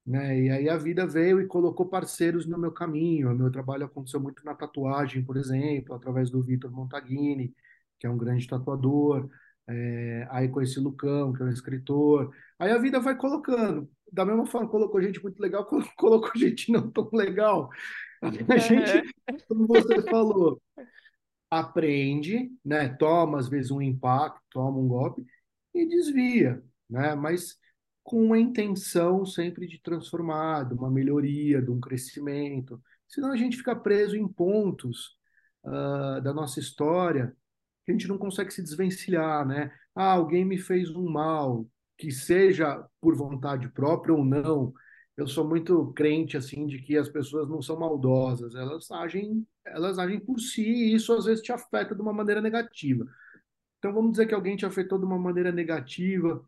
Né? 0.06 0.42
E 0.44 0.50
aí 0.50 0.70
a 0.70 0.78
vida 0.78 1.06
veio 1.08 1.42
e 1.42 1.48
colocou 1.48 1.88
parceiros 1.88 2.46
no 2.46 2.58
meu 2.58 2.72
caminho. 2.72 3.32
O 3.32 3.36
meu 3.36 3.52
trabalho 3.52 3.86
aconteceu 3.86 4.22
muito 4.22 4.46
na 4.46 4.56
tatuagem, 4.56 5.24
por 5.24 5.38
exemplo, 5.38 5.96
através 5.96 6.30
do 6.30 6.42
Vitor 6.42 6.72
Montaguini, 6.72 7.54
que 8.00 8.08
é 8.08 8.10
um 8.10 8.18
grande 8.18 8.48
tatuador. 8.48 9.30
É, 9.68 10.28
aí 10.30 10.50
conheci 10.50 10.80
o 10.80 10.84
Lucão, 10.84 11.34
que 11.34 11.42
é 11.42 11.46
um 11.46 11.50
escritor. 11.50 12.34
Aí 12.60 12.72
a 12.72 12.78
vida 12.78 13.00
vai 13.00 13.16
colocando. 13.16 13.90
Da 14.12 14.26
mesma 14.26 14.46
forma, 14.46 14.70
colocou 14.70 15.02
gente 15.02 15.22
muito 15.24 15.40
legal, 15.42 15.66
colocou 15.98 16.32
gente 16.36 16.72
não 16.72 16.90
tão 16.92 17.10
legal. 17.14 17.70
A 18.22 18.58
gente, 18.58 19.14
como 19.48 19.68
você 19.68 20.02
falou, 20.04 20.62
aprende, 21.50 22.52
né? 22.64 22.90
toma 22.90 23.40
às 23.40 23.50
vezes 23.50 23.72
um 23.72 23.82
impacto, 23.82 24.42
toma 24.50 24.78
um 24.78 24.88
golpe 24.88 25.26
e 25.74 25.86
desvia, 25.88 26.64
né? 26.90 27.16
mas 27.16 27.58
com 28.04 28.34
a 28.34 28.40
intenção 28.40 29.26
sempre 29.26 29.68
de 29.68 29.82
transformar, 29.82 30.64
de 30.64 30.74
uma 30.74 30.92
melhoria, 30.92 31.62
de 31.62 31.72
um 31.72 31.80
crescimento. 31.80 32.82
Senão 33.08 33.32
a 33.32 33.38
gente 33.38 33.58
fica 33.58 33.76
preso 33.76 34.16
em 34.16 34.28
pontos 34.28 35.18
uh, 35.64 36.22
da 36.22 36.34
nossa 36.34 36.60
história 36.60 37.36
que 37.86 37.92
a 37.92 37.94
gente 37.94 38.08
não 38.08 38.18
consegue 38.18 38.52
se 38.52 38.62
desvencilhar, 38.62 39.46
né? 39.46 39.72
Ah, 39.96 40.14
alguém 40.14 40.46
me 40.46 40.58
fez 40.58 40.90
um 40.96 41.10
mal, 41.10 41.68
que 41.98 42.12
seja 42.12 42.86
por 43.02 43.16
vontade 43.16 43.70
própria 43.70 44.14
ou 44.14 44.24
não. 44.26 44.74
Eu 45.16 45.28
sou 45.28 45.48
muito 45.48 45.94
crente 45.94 46.36
assim 46.36 46.66
de 46.66 46.80
que 46.80 46.98
as 46.98 47.08
pessoas 47.10 47.48
não 47.48 47.62
são 47.62 47.80
maldosas, 47.80 48.56
elas 48.56 48.90
agem, 48.92 49.46
elas 49.66 50.00
agem 50.00 50.20
por 50.20 50.40
si 50.40 50.64
e 50.64 50.94
isso 50.96 51.14
às 51.14 51.26
vezes 51.26 51.44
te 51.44 51.52
afeta 51.52 51.94
de 51.94 52.02
uma 52.02 52.14
maneira 52.14 52.42
negativa. 52.42 53.06
Então 53.78 53.94
vamos 53.94 54.12
dizer 54.12 54.28
que 54.28 54.34
alguém 54.34 54.56
te 54.56 54.66
afetou 54.66 54.98
de 54.98 55.06
uma 55.06 55.20
maneira 55.20 55.52
negativa, 55.52 56.44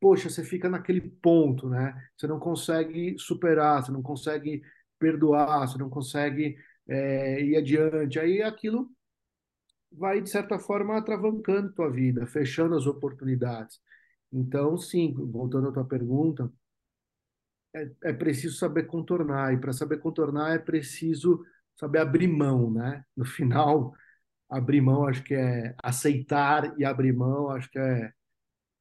poxa, 0.00 0.28
você 0.30 0.44
fica 0.44 0.68
naquele 0.68 1.00
ponto, 1.00 1.68
né? 1.68 1.94
Você 2.16 2.26
não 2.26 2.38
consegue 2.38 3.16
superar, 3.18 3.82
você 3.82 3.90
não 3.90 4.02
consegue 4.02 4.62
perdoar, 4.98 5.66
você 5.66 5.78
não 5.78 5.90
consegue 5.90 6.56
é, 6.88 7.42
ir 7.42 7.56
adiante. 7.56 8.18
Aí 8.18 8.42
aquilo 8.42 8.90
vai, 9.96 10.20
de 10.20 10.30
certa 10.30 10.58
forma, 10.58 10.96
atravancando 10.98 11.72
tua 11.72 11.90
vida, 11.90 12.26
fechando 12.26 12.74
as 12.76 12.86
oportunidades. 12.86 13.80
Então, 14.32 14.76
sim, 14.76 15.14
voltando 15.14 15.68
à 15.68 15.72
tua 15.72 15.84
pergunta, 15.84 16.50
é, 17.74 17.90
é 18.04 18.12
preciso 18.12 18.56
saber 18.56 18.84
contornar, 18.84 19.52
e 19.52 19.58
para 19.58 19.72
saber 19.72 19.98
contornar 19.98 20.54
é 20.54 20.58
preciso 20.58 21.44
saber 21.76 21.98
abrir 21.98 22.28
mão, 22.28 22.70
né? 22.70 23.04
No 23.16 23.24
final, 23.24 23.94
abrir 24.48 24.80
mão, 24.80 25.06
acho 25.06 25.22
que 25.22 25.34
é 25.34 25.74
aceitar 25.82 26.78
e 26.78 26.84
abrir 26.84 27.12
mão, 27.12 27.50
acho 27.50 27.70
que 27.70 27.78
é, 27.78 28.12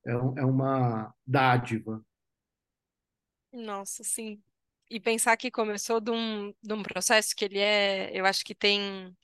é, 0.05 0.11
é 0.11 0.45
uma 0.45 1.13
dádiva. 1.25 2.03
Nossa, 3.51 4.03
sim. 4.03 4.41
E 4.89 4.99
pensar 4.99 5.37
que 5.37 5.49
começou 5.49 5.99
de 5.99 6.11
um, 6.11 6.53
de 6.61 6.73
um 6.73 6.83
processo 6.83 7.35
que 7.35 7.45
ele 7.45 7.59
é, 7.59 8.11
eu 8.17 8.25
acho 8.25 8.43
que 8.43 8.53
tem 8.53 9.15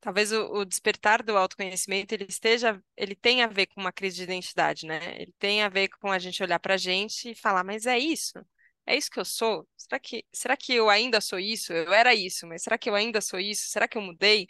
talvez 0.00 0.32
o, 0.32 0.60
o, 0.60 0.64
despertar 0.64 1.22
do 1.22 1.36
autoconhecimento 1.36 2.12
ele 2.12 2.26
esteja, 2.28 2.80
ele 2.96 3.14
tem 3.14 3.42
a 3.42 3.46
ver 3.46 3.66
com 3.66 3.80
uma 3.80 3.92
crise 3.92 4.16
de 4.16 4.22
identidade, 4.22 4.86
né? 4.86 5.00
Ele 5.20 5.34
tem 5.38 5.62
a 5.62 5.68
ver 5.68 5.88
com 5.88 6.10
a 6.10 6.18
gente 6.18 6.42
olhar 6.42 6.58
para 6.58 6.74
a 6.74 6.78
gente 6.78 7.30
e 7.30 7.34
falar, 7.34 7.64
mas 7.64 7.86
é 7.86 7.98
isso? 7.98 8.38
É 8.86 8.96
isso 8.96 9.10
que 9.10 9.20
eu 9.20 9.24
sou? 9.24 9.68
Será 9.76 9.98
que, 9.98 10.24
será 10.32 10.56
que 10.56 10.72
eu 10.74 10.88
ainda 10.88 11.20
sou 11.20 11.38
isso? 11.38 11.72
Eu 11.72 11.92
era 11.92 12.14
isso, 12.14 12.46
mas 12.46 12.62
será 12.62 12.78
que 12.78 12.88
eu 12.88 12.94
ainda 12.94 13.20
sou 13.20 13.38
isso? 13.38 13.68
Será 13.68 13.86
que 13.86 13.98
eu 13.98 14.02
mudei? 14.02 14.48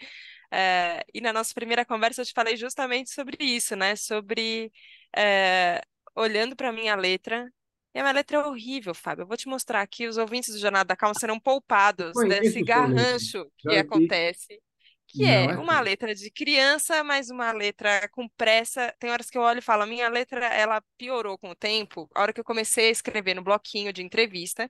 É, 0.50 1.04
e 1.12 1.20
na 1.20 1.32
nossa 1.32 1.52
primeira 1.52 1.84
conversa 1.84 2.22
eu 2.22 2.26
te 2.26 2.32
falei 2.32 2.56
justamente 2.56 3.10
sobre 3.10 3.36
isso, 3.40 3.74
né? 3.74 3.96
Sobre 3.96 4.70
é, 5.16 5.82
olhando 6.14 6.54
para 6.54 6.72
minha 6.72 6.94
letra. 6.94 7.50
E 7.94 7.98
a 7.98 8.02
minha 8.02 8.12
letra 8.14 8.36
é 8.36 8.40
horrível, 8.46 8.94
Fábio. 8.94 9.22
Eu 9.22 9.26
vou 9.26 9.36
te 9.36 9.48
mostrar 9.48 9.80
aqui. 9.82 10.06
Os 10.06 10.18
ouvintes 10.18 10.54
do 10.54 10.60
Jornada 10.60 10.84
da 10.88 10.96
Calma 10.96 11.14
serão 11.18 11.40
poupados 11.40 12.12
desse 12.28 12.62
garrancho 12.62 13.50
que 13.58 13.76
acontece 13.76 14.60
que 15.08 15.24
é, 15.24 15.46
é 15.46 15.56
uma 15.56 15.80
letra 15.80 16.14
de 16.14 16.30
criança, 16.30 17.02
mas 17.02 17.30
uma 17.30 17.50
letra 17.50 18.06
com 18.10 18.28
pressa. 18.28 18.94
Tem 18.98 19.10
horas 19.10 19.30
que 19.30 19.38
eu 19.38 19.42
olho 19.42 19.58
e 19.58 19.62
falo, 19.62 19.82
a 19.82 19.86
minha 19.86 20.08
letra, 20.08 20.46
ela 20.46 20.82
piorou 20.98 21.38
com 21.38 21.50
o 21.50 21.54
tempo. 21.54 22.08
A 22.14 22.20
hora 22.20 22.32
que 22.32 22.40
eu 22.40 22.44
comecei 22.44 22.88
a 22.88 22.90
escrever 22.90 23.34
no 23.34 23.42
bloquinho 23.42 23.90
de 23.90 24.02
entrevista, 24.02 24.68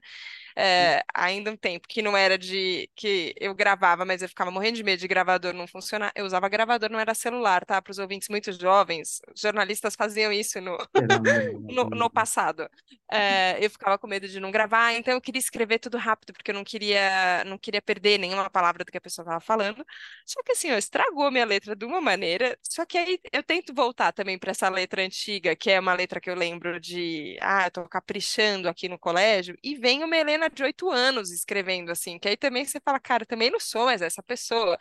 é, 0.55 1.03
ainda 1.13 1.51
um 1.51 1.57
tempo 1.57 1.87
que 1.87 2.01
não 2.01 2.15
era 2.15 2.37
de 2.37 2.89
que 2.95 3.35
eu 3.37 3.53
gravava, 3.53 4.05
mas 4.05 4.21
eu 4.21 4.29
ficava 4.29 4.49
morrendo 4.49 4.77
de 4.77 4.83
medo 4.83 4.99
de 4.99 5.07
gravador 5.07 5.53
não 5.53 5.67
funcionar. 5.67 6.11
Eu 6.15 6.25
usava 6.25 6.47
gravador, 6.47 6.89
não 6.89 6.99
era 6.99 7.13
celular, 7.13 7.65
tá? 7.65 7.81
Para 7.81 7.91
os 7.91 7.99
ouvintes 7.99 8.29
muito 8.29 8.51
jovens, 8.53 9.21
jornalistas 9.35 9.95
faziam 9.95 10.31
isso 10.31 10.61
no, 10.61 10.77
no, 11.69 11.89
no, 11.89 12.09
passado. 12.09 12.69
É, 13.11 13.57
eu 13.63 13.69
ficava 13.69 13.97
com 13.97 14.07
medo 14.07 14.27
de 14.27 14.39
não 14.39 14.51
gravar, 14.51 14.93
então 14.93 15.13
eu 15.13 15.21
queria 15.21 15.39
escrever 15.39 15.79
tudo 15.79 15.97
rápido, 15.97 16.31
porque 16.33 16.51
eu 16.51 16.55
não 16.55 16.63
queria, 16.63 17.43
não 17.45 17.57
queria 17.57 17.81
perder 17.81 18.17
nenhuma 18.17 18.49
palavra 18.49 18.85
do 18.85 18.91
que 18.91 18.97
a 18.97 19.01
pessoa 19.01 19.23
estava 19.23 19.41
falando. 19.41 19.85
Só 20.29 20.43
que 20.43 20.51
assim, 20.51 20.71
ó, 20.71 20.77
estragou 20.77 21.31
minha 21.31 21.43
letra 21.43 21.75
de 21.75 21.83
uma 21.85 21.99
maneira. 21.99 22.55
Só 22.61 22.85
que 22.85 22.99
aí 22.99 23.19
eu 23.33 23.41
tento 23.41 23.73
voltar 23.73 24.11
também 24.11 24.37
para 24.37 24.51
essa 24.51 24.69
letra 24.69 25.01
antiga, 25.01 25.55
que 25.55 25.71
é 25.71 25.79
uma 25.79 25.91
letra 25.95 26.21
que 26.21 26.29
eu 26.29 26.35
lembro 26.35 26.79
de, 26.79 27.35
ah, 27.41 27.65
eu 27.65 27.71
tô 27.71 27.89
caprichando 27.89 28.69
aqui 28.69 28.87
no 28.87 28.99
colégio, 28.99 29.57
e 29.63 29.75
vem 29.75 30.03
uma 30.03 30.15
Helena 30.15 30.47
de 30.47 30.61
oito 30.61 30.91
anos 30.91 31.31
escrevendo 31.31 31.91
assim, 31.91 32.19
que 32.19 32.27
aí 32.29 32.37
também 32.37 32.63
você 32.63 32.79
fala, 32.79 32.99
cara, 32.99 33.25
também 33.25 33.49
não 33.49 33.59
sou 33.59 33.85
mais 33.85 34.03
essa 34.03 34.21
pessoa. 34.21 34.77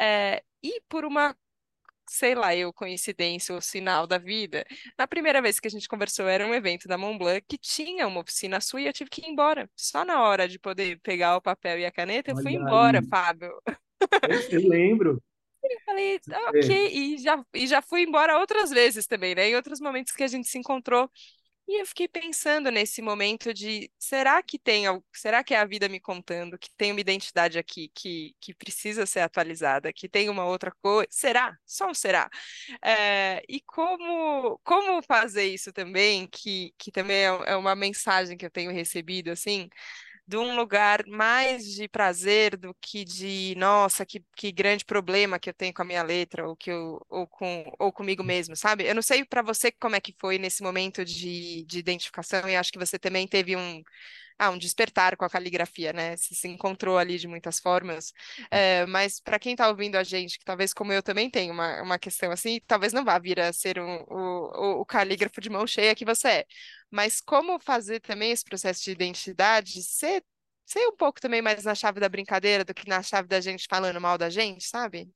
É, 0.00 0.44
e 0.62 0.80
por 0.88 1.04
uma 1.04 1.36
sei 2.08 2.34
lá, 2.36 2.54
eu, 2.54 2.72
coincidência 2.72 3.54
ou 3.54 3.60
sinal 3.60 4.06
da 4.06 4.18
vida. 4.18 4.64
Na 4.98 5.08
primeira 5.08 5.42
vez 5.42 5.58
que 5.60 5.66
a 5.68 5.70
gente 5.70 5.88
conversou, 5.88 6.28
era 6.28 6.46
um 6.46 6.54
evento 6.54 6.86
da 6.88 6.96
Montblanc 6.96 7.44
que 7.48 7.58
tinha 7.58 8.06
uma 8.06 8.20
oficina 8.20 8.60
sua 8.60 8.80
e 8.80 8.86
eu 8.86 8.92
tive 8.92 9.10
que 9.10 9.22
ir 9.22 9.28
embora. 9.28 9.68
Só 9.76 10.04
na 10.04 10.22
hora 10.22 10.48
de 10.48 10.58
poder 10.58 11.00
pegar 11.00 11.36
o 11.36 11.42
papel 11.42 11.80
e 11.80 11.86
a 11.86 11.90
caneta, 11.92 12.30
eu 12.30 12.36
Olha 12.36 12.42
fui 12.44 12.52
embora, 12.54 13.00
aí. 13.00 13.06
Fábio. 13.08 13.52
Eu, 14.28 14.60
eu 14.60 14.68
lembro. 14.68 15.22
Eu 15.68 15.80
falei, 15.84 16.20
ok, 16.48 16.88
e 16.92 17.18
já, 17.18 17.44
e 17.52 17.66
já 17.66 17.82
fui 17.82 18.02
embora 18.02 18.38
outras 18.38 18.70
vezes 18.70 19.04
também, 19.04 19.34
né? 19.34 19.48
Em 19.48 19.56
outros 19.56 19.80
momentos 19.80 20.12
que 20.12 20.22
a 20.22 20.28
gente 20.28 20.46
se 20.46 20.56
encontrou. 20.56 21.10
E 21.68 21.80
eu 21.80 21.86
fiquei 21.86 22.06
pensando 22.06 22.70
nesse 22.70 23.02
momento 23.02 23.52
de 23.52 23.90
será 23.98 24.40
que 24.40 24.56
tem, 24.56 24.84
será 25.12 25.42
que 25.42 25.52
é 25.52 25.58
a 25.58 25.64
vida 25.64 25.88
me 25.88 25.98
contando 25.98 26.56
que 26.56 26.70
tem 26.76 26.92
uma 26.92 27.00
identidade 27.00 27.58
aqui 27.58 27.90
que, 27.92 28.36
que 28.40 28.54
precisa 28.54 29.04
ser 29.04 29.18
atualizada, 29.20 29.92
que 29.92 30.08
tem 30.08 30.28
uma 30.28 30.44
outra 30.44 30.70
coisa? 30.80 31.08
Será? 31.10 31.56
Só 31.66 31.88
um 31.90 31.94
será. 31.94 32.30
É, 32.80 33.42
e 33.48 33.60
como, 33.62 34.60
como 34.62 35.02
fazer 35.02 35.46
isso 35.46 35.72
também, 35.72 36.28
que, 36.28 36.72
que 36.78 36.92
também 36.92 37.16
é, 37.16 37.26
é 37.46 37.56
uma 37.56 37.74
mensagem 37.74 38.36
que 38.36 38.46
eu 38.46 38.50
tenho 38.50 38.70
recebido, 38.70 39.30
assim, 39.32 39.68
de 40.26 40.36
um 40.36 40.56
lugar 40.56 41.06
mais 41.06 41.64
de 41.72 41.88
prazer 41.88 42.56
do 42.56 42.74
que 42.80 43.04
de, 43.04 43.54
nossa, 43.56 44.04
que, 44.04 44.24
que 44.36 44.50
grande 44.52 44.84
problema 44.84 45.38
que 45.38 45.48
eu 45.50 45.54
tenho 45.54 45.72
com 45.72 45.82
a 45.82 45.84
minha 45.84 46.02
letra, 46.02 46.48
ou, 46.48 46.56
que 46.56 46.70
eu, 46.70 47.00
ou, 47.08 47.26
com, 47.28 47.64
ou 47.78 47.92
comigo 47.92 48.24
mesmo, 48.24 48.56
sabe? 48.56 48.84
Eu 48.86 48.94
não 48.94 49.02
sei 49.02 49.24
para 49.24 49.42
você 49.42 49.70
como 49.72 49.94
é 49.96 50.00
que 50.00 50.14
foi 50.18 50.38
nesse 50.38 50.62
momento 50.62 51.04
de, 51.04 51.64
de 51.64 51.78
identificação, 51.78 52.48
e 52.48 52.56
acho 52.56 52.72
que 52.72 52.78
você 52.78 52.98
também 52.98 53.26
teve 53.28 53.56
um, 53.56 53.82
ah, 54.38 54.50
um 54.50 54.58
despertar 54.58 55.16
com 55.16 55.24
a 55.24 55.30
caligrafia, 55.30 55.92
né? 55.92 56.16
Se, 56.16 56.34
se 56.34 56.48
encontrou 56.48 56.98
ali 56.98 57.18
de 57.18 57.26
muitas 57.28 57.58
formas. 57.58 58.12
É, 58.50 58.84
mas 58.86 59.20
para 59.20 59.38
quem 59.38 59.52
está 59.52 59.68
ouvindo 59.68 59.96
a 59.96 60.04
gente, 60.04 60.38
que 60.38 60.44
talvez 60.44 60.74
como 60.74 60.92
eu 60.92 61.02
também 61.02 61.30
tenho 61.30 61.52
uma, 61.52 61.82
uma 61.82 61.98
questão 61.98 62.30
assim, 62.30 62.60
talvez 62.66 62.92
não 62.92 63.04
vá 63.04 63.18
vir 63.18 63.40
a 63.40 63.52
ser 63.52 63.78
um, 63.78 64.04
o, 64.08 64.80
o 64.80 64.86
calígrafo 64.86 65.40
de 65.40 65.50
mão 65.50 65.66
cheia 65.66 65.94
que 65.94 66.04
você 66.04 66.28
é. 66.28 66.46
Mas 66.90 67.20
como 67.20 67.58
fazer 67.60 68.00
também 68.00 68.30
esse 68.30 68.44
processo 68.44 68.84
de 68.84 68.90
identidade 68.90 69.82
ser, 69.82 70.22
ser 70.64 70.86
um 70.88 70.96
pouco 70.96 71.20
também 71.20 71.42
mais 71.42 71.64
na 71.64 71.74
chave 71.74 72.00
da 72.00 72.08
brincadeira 72.08 72.64
do 72.64 72.74
que 72.74 72.88
na 72.88 73.02
chave 73.02 73.28
da 73.28 73.40
gente 73.40 73.66
falando 73.68 74.00
mal 74.00 74.18
da 74.18 74.30
gente, 74.30 74.64
sabe? 74.66 75.10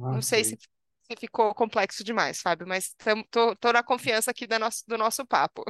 Ah, 0.00 0.12
não 0.12 0.22
sei 0.22 0.44
se, 0.44 0.58
se 1.06 1.16
ficou 1.16 1.54
complexo 1.54 2.02
demais, 2.02 2.40
Fábio, 2.40 2.66
mas 2.66 2.94
tô 3.30 3.72
na 3.72 3.82
confiança 3.82 4.32
aqui 4.32 4.46
do 4.46 4.58
nosso, 4.58 4.82
do 4.88 4.98
nosso 4.98 5.24
papo. 5.24 5.64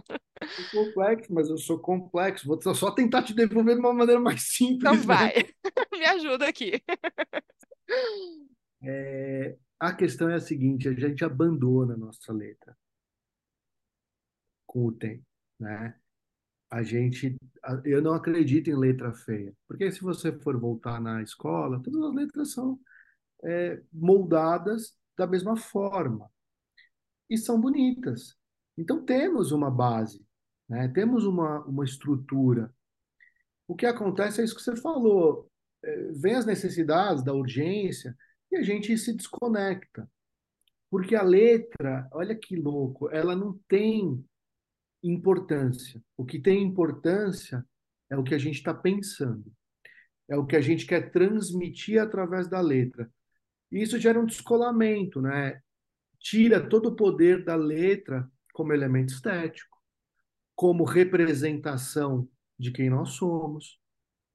complexo, 0.71 1.33
mas 1.33 1.51
eu 1.51 1.59
sou 1.59 1.79
complexo. 1.79 2.47
Vou 2.47 2.75
só 2.75 2.91
tentar 2.91 3.23
te 3.23 3.35
devolver 3.35 3.75
de 3.75 3.81
uma 3.81 3.93
maneira 3.93 4.21
mais 4.21 4.43
simples. 4.49 4.79
Então 4.79 4.95
né? 4.95 5.03
vai, 5.03 5.33
me 5.93 6.05
ajuda 6.07 6.49
aqui. 6.49 6.83
É, 8.83 9.57
a 9.79 9.93
questão 9.93 10.31
é 10.31 10.35
a 10.37 10.41
seguinte: 10.41 10.89
a 10.89 10.93
gente 10.93 11.25
abandona 11.25 11.95
a 11.95 11.99
nossa 11.99 12.33
letra 12.33 12.77
com 14.65 14.87
o 14.87 14.93
tempo, 14.93 15.25
né? 15.61 15.95
A 16.69 16.83
gente, 16.83 17.37
eu 17.85 18.03
não 18.03 18.13
acredito 18.13 18.69
em 18.69 18.77
letra 18.77 19.13
feia, 19.13 19.55
porque 19.69 19.91
se 19.93 20.01
você 20.01 20.33
for 20.33 20.59
voltar 20.59 21.01
na 21.01 21.23
escola, 21.23 21.81
todas 21.81 22.03
as 22.03 22.15
letras 22.15 22.53
são 22.53 22.79
é, 23.45 23.81
moldadas 23.93 24.97
da 25.17 25.27
mesma 25.27 25.57
forma 25.57 26.31
e 27.29 27.37
são 27.37 27.61
bonitas. 27.61 28.37
Então 28.77 29.05
temos 29.05 29.53
uma 29.53 29.71
base, 29.71 30.25
né? 30.69 30.89
Temos 30.89 31.25
uma, 31.25 31.65
uma 31.65 31.85
estrutura. 31.85 32.73
O 33.67 33.75
que 33.75 33.87
acontece 33.87 34.41
é 34.41 34.45
isso 34.45 34.55
que 34.55 34.63
você 34.63 34.77
falou, 34.77 35.51
é, 35.83 36.13
vem 36.13 36.35
as 36.35 36.47
necessidades 36.47 37.25
da 37.25 37.33
urgência 37.33 38.17
e 38.51 38.57
a 38.57 38.63
gente 38.63 38.97
se 38.97 39.13
desconecta. 39.13 40.09
Porque 40.91 41.17
a 41.17 41.23
letra, 41.23 42.09
olha 42.13 42.35
que 42.35 42.55
louco, 42.57 43.11
ela 43.11 43.35
não 43.35 43.59
tem 43.69 44.25
importância. 45.03 46.03
O 46.17 46.25
que 46.25 46.39
tem 46.39 46.63
importância 46.63 47.65
é 48.09 48.17
o 48.17 48.23
que 48.23 48.35
a 48.35 48.39
gente 48.39 48.57
está 48.57 48.73
pensando, 48.73 49.53
é 50.29 50.37
o 50.37 50.47
que 50.47 50.57
a 50.57 50.61
gente 50.61 50.87
quer 50.87 51.11
transmitir 51.11 52.01
através 52.01 52.49
da 52.49 52.61
letra. 52.61 53.11
E 53.71 53.83
isso 53.83 53.99
gera 53.99 54.21
um 54.21 54.27
descolamento, 54.27 55.21
né? 55.21 55.61
Tira 56.19 56.67
todo 56.67 56.91
o 56.91 56.97
poder 56.97 57.45
da 57.45 57.57
letra 57.57 58.31
como 58.53 58.73
elemento 58.73 59.13
estético, 59.13 59.77
como 60.55 60.85
representação 60.85 62.29
de 62.59 62.71
quem 62.71 62.89
nós 62.89 63.11
somos. 63.11 63.79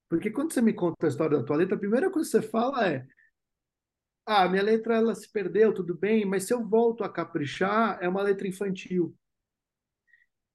Porque 0.08 0.30
quando 0.30 0.52
você 0.52 0.60
me 0.60 0.72
conta 0.72 1.06
a 1.06 1.08
história 1.08 1.38
da 1.38 1.44
tua 1.44 1.56
letra, 1.56 1.74
a 1.74 1.80
primeira 1.80 2.10
coisa 2.10 2.30
que 2.30 2.38
você 2.38 2.48
fala 2.48 2.88
é: 2.88 3.06
ah, 4.26 4.48
minha 4.48 4.62
letra 4.62 4.96
ela 4.96 5.14
se 5.14 5.30
perdeu, 5.30 5.74
tudo 5.74 5.94
bem, 5.94 6.24
mas 6.24 6.44
se 6.44 6.54
eu 6.54 6.66
volto 6.66 7.02
a 7.02 7.08
caprichar, 7.08 7.98
é 8.00 8.08
uma 8.08 8.22
letra 8.22 8.46
infantil. 8.46 9.16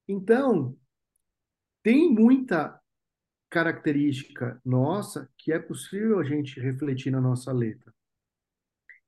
Então, 0.06 0.76
tem 1.82 2.10
muita 2.10 2.80
característica 3.50 4.60
nossa 4.64 5.30
que 5.36 5.52
é 5.52 5.58
possível 5.58 6.18
a 6.18 6.24
gente 6.24 6.60
refletir 6.60 7.10
na 7.10 7.20
nossa 7.20 7.52
letra. 7.52 7.92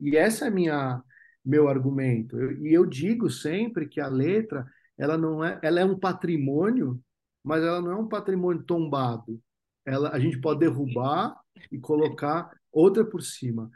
E 0.00 0.16
essa 0.16 0.46
é 0.46 0.50
minha 0.50 1.02
meu 1.44 1.68
argumento. 1.68 2.38
Eu, 2.38 2.66
e 2.66 2.72
eu 2.72 2.86
digo 2.86 3.30
sempre 3.30 3.88
que 3.88 4.00
a 4.00 4.08
letra, 4.08 4.66
ela 4.96 5.16
não 5.16 5.44
é, 5.44 5.58
ela 5.62 5.80
é 5.80 5.84
um 5.84 5.98
patrimônio, 5.98 7.02
mas 7.42 7.62
ela 7.62 7.80
não 7.80 7.92
é 7.92 7.96
um 7.96 8.08
patrimônio 8.08 8.62
tombado. 8.62 9.40
Ela, 9.84 10.10
a 10.10 10.18
gente 10.18 10.38
pode 10.40 10.60
derrubar 10.60 11.34
e 11.70 11.78
colocar 11.78 12.50
outra 12.70 13.04
por 13.04 13.22
cima. 13.22 13.70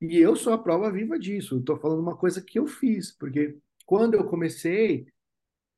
E 0.00 0.18
eu 0.18 0.34
sou 0.34 0.52
a 0.52 0.58
prova 0.58 0.90
viva 0.90 1.18
disso. 1.18 1.58
Estou 1.58 1.78
falando 1.78 2.00
uma 2.00 2.16
coisa 2.16 2.42
que 2.42 2.58
eu 2.58 2.66
fiz, 2.66 3.12
porque 3.16 3.56
quando 3.86 4.14
eu 4.14 4.24
comecei, 4.24 5.06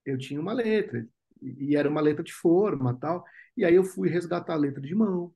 eu 0.04 0.16
tinha 0.16 0.40
uma 0.40 0.52
letra, 0.52 1.06
e 1.42 1.76
era 1.76 1.88
uma 1.88 2.00
letra 2.00 2.22
de 2.22 2.32
forma 2.32 2.98
tal, 2.98 3.24
e 3.56 3.64
aí 3.64 3.74
eu 3.74 3.84
fui 3.84 4.08
resgatar 4.08 4.54
a 4.54 4.58
letra 4.58 4.80
de 4.80 4.94
mão, 4.94 5.34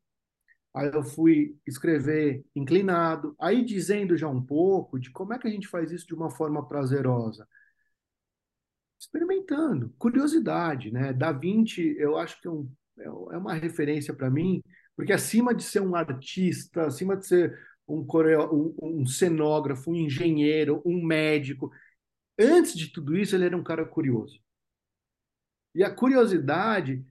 aí 0.78 0.90
eu 0.94 1.02
fui 1.02 1.56
escrever 1.66 2.44
inclinado, 2.54 3.34
aí 3.40 3.64
dizendo 3.64 4.16
já 4.16 4.28
um 4.28 4.42
pouco 4.42 4.98
de 4.98 5.10
como 5.10 5.34
é 5.34 5.38
que 5.38 5.48
a 5.48 5.50
gente 5.50 5.66
faz 5.68 5.90
isso 5.90 6.06
de 6.06 6.14
uma 6.14 6.30
forma 6.30 6.66
prazerosa. 6.68 7.46
Experimentando, 9.00 9.92
curiosidade, 9.98 10.90
né? 10.92 11.12
Da 11.12 11.32
Vinci, 11.32 11.96
eu 11.98 12.16
acho 12.16 12.40
que 12.40 12.48
é, 12.48 12.50
um, 12.50 12.68
é 13.32 13.36
uma 13.38 13.54
referência 13.54 14.14
para 14.14 14.30
mim, 14.30 14.62
porque 14.96 15.12
acima 15.12 15.54
de 15.54 15.62
ser 15.64 15.80
um 15.80 15.94
artista, 15.94 16.86
acima 16.86 17.16
de 17.16 17.26
ser 17.26 17.58
um, 17.86 18.04
coreo, 18.04 18.74
um, 18.80 19.00
um 19.00 19.06
cenógrafo, 19.06 19.90
um 19.90 19.96
engenheiro, 19.96 20.82
um 20.84 21.04
médico, 21.04 21.72
antes 22.38 22.74
de 22.76 22.92
tudo 22.92 23.16
isso, 23.16 23.34
ele 23.34 23.46
era 23.46 23.56
um 23.56 23.64
cara 23.64 23.84
curioso. 23.84 24.40
E 25.74 25.82
a 25.84 25.94
curiosidade, 25.94 27.04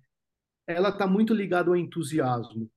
ela 0.68 0.90
está 0.90 1.08
muito 1.08 1.34
ligada 1.34 1.70
ao 1.70 1.76
entusiasmo. 1.78 2.70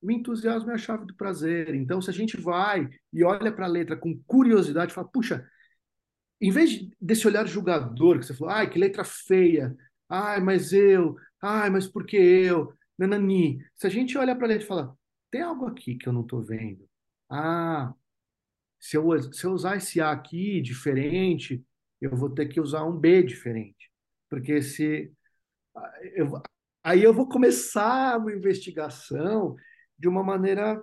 O 0.00 0.10
entusiasmo 0.10 0.70
é 0.70 0.74
a 0.74 0.78
chave 0.78 1.04
do 1.06 1.14
prazer. 1.14 1.74
Então, 1.74 2.00
se 2.00 2.10
a 2.10 2.12
gente 2.12 2.36
vai 2.36 2.88
e 3.12 3.24
olha 3.24 3.52
para 3.52 3.66
a 3.66 3.68
letra 3.68 3.96
com 3.96 4.18
curiosidade, 4.26 4.94
fala, 4.94 5.08
puxa, 5.08 5.46
em 6.40 6.50
vez 6.50 6.88
desse 7.00 7.26
olhar 7.26 7.46
julgador 7.46 8.18
que 8.18 8.26
você 8.26 8.34
falou, 8.34 8.52
ai, 8.54 8.70
que 8.70 8.78
letra 8.78 9.04
feia, 9.04 9.76
ai, 10.08 10.40
mas 10.40 10.72
eu, 10.72 11.16
ai, 11.42 11.68
mas 11.70 11.88
por 11.88 12.06
que 12.06 12.16
eu, 12.16 12.72
nanani. 12.96 13.64
Se 13.74 13.86
a 13.86 13.90
gente 13.90 14.16
olha 14.16 14.36
para 14.36 14.46
a 14.46 14.48
letra 14.48 14.64
e 14.64 14.68
fala, 14.68 14.96
tem 15.30 15.42
algo 15.42 15.66
aqui 15.66 15.96
que 15.96 16.08
eu 16.08 16.12
não 16.12 16.22
estou 16.22 16.42
vendo. 16.42 16.88
Ah, 17.28 17.92
se 18.78 18.96
eu, 18.96 19.32
se 19.32 19.44
eu 19.44 19.52
usar 19.52 19.76
esse 19.76 20.00
A 20.00 20.10
aqui 20.12 20.60
diferente, 20.60 21.64
eu 22.00 22.16
vou 22.16 22.30
ter 22.30 22.46
que 22.46 22.60
usar 22.60 22.84
um 22.84 22.96
B 22.96 23.22
diferente. 23.22 23.90
Porque 24.30 24.62
se 24.62 25.12
eu, 26.14 26.40
aí 26.82 27.02
eu 27.02 27.12
vou 27.12 27.28
começar 27.28 28.18
uma 28.18 28.32
investigação 28.32 29.56
de 29.98 30.08
uma 30.08 30.22
maneira 30.22 30.82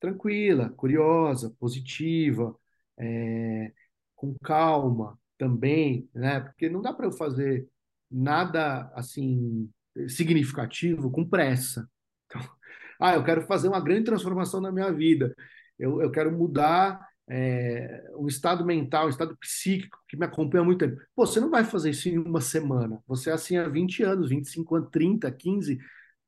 tranquila, 0.00 0.70
curiosa, 0.70 1.54
positiva, 1.58 2.54
é, 2.98 3.72
com 4.14 4.34
calma 4.42 5.18
também, 5.38 6.08
né? 6.14 6.40
Porque 6.40 6.68
não 6.68 6.82
dá 6.82 6.92
para 6.92 7.06
eu 7.06 7.12
fazer 7.12 7.68
nada 8.10 8.90
assim 8.94 9.70
significativo 10.08 11.10
com 11.10 11.28
pressa. 11.28 11.88
Então, 12.26 12.40
ah, 13.00 13.14
eu 13.14 13.24
quero 13.24 13.42
fazer 13.42 13.68
uma 13.68 13.80
grande 13.80 14.04
transformação 14.04 14.60
na 14.60 14.72
minha 14.72 14.92
vida. 14.92 15.34
Eu, 15.78 16.00
eu 16.02 16.10
quero 16.10 16.30
mudar 16.32 17.00
é, 17.28 18.04
um 18.16 18.26
estado 18.26 18.64
mental, 18.64 19.06
um 19.06 19.10
estado 19.10 19.36
psíquico 19.38 19.98
que 20.08 20.16
me 20.16 20.26
acompanha 20.26 20.62
há 20.62 20.64
muito 20.64 20.78
tempo. 20.78 21.00
Pô, 21.14 21.26
você 21.26 21.40
não 21.40 21.50
vai 21.50 21.64
fazer 21.64 21.90
isso 21.90 22.08
em 22.08 22.18
uma 22.18 22.40
semana. 22.40 23.02
Você 23.06 23.30
é 23.30 23.32
assim 23.32 23.56
há 23.56 23.68
20 23.68 24.02
anos, 24.02 24.28
25 24.28 24.76
anos, 24.76 24.90
30, 24.90 25.30
15. 25.32 25.78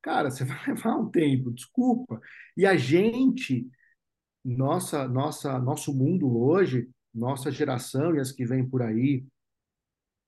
Cara, 0.06 0.30
você 0.30 0.44
vai 0.46 0.68
levar 0.68 0.96
um 0.96 1.10
tempo, 1.10 1.50
desculpa. 1.50 2.20
E 2.56 2.64
a 2.64 2.76
gente, 2.76 3.68
nossa, 4.44 5.08
nossa, 5.08 5.58
nosso 5.58 5.92
mundo 5.92 6.38
hoje, 6.38 6.88
nossa 7.12 7.50
geração 7.50 8.14
e 8.14 8.20
as 8.20 8.30
que 8.30 8.46
vêm 8.46 8.64
por 8.64 8.82
aí 8.82 9.26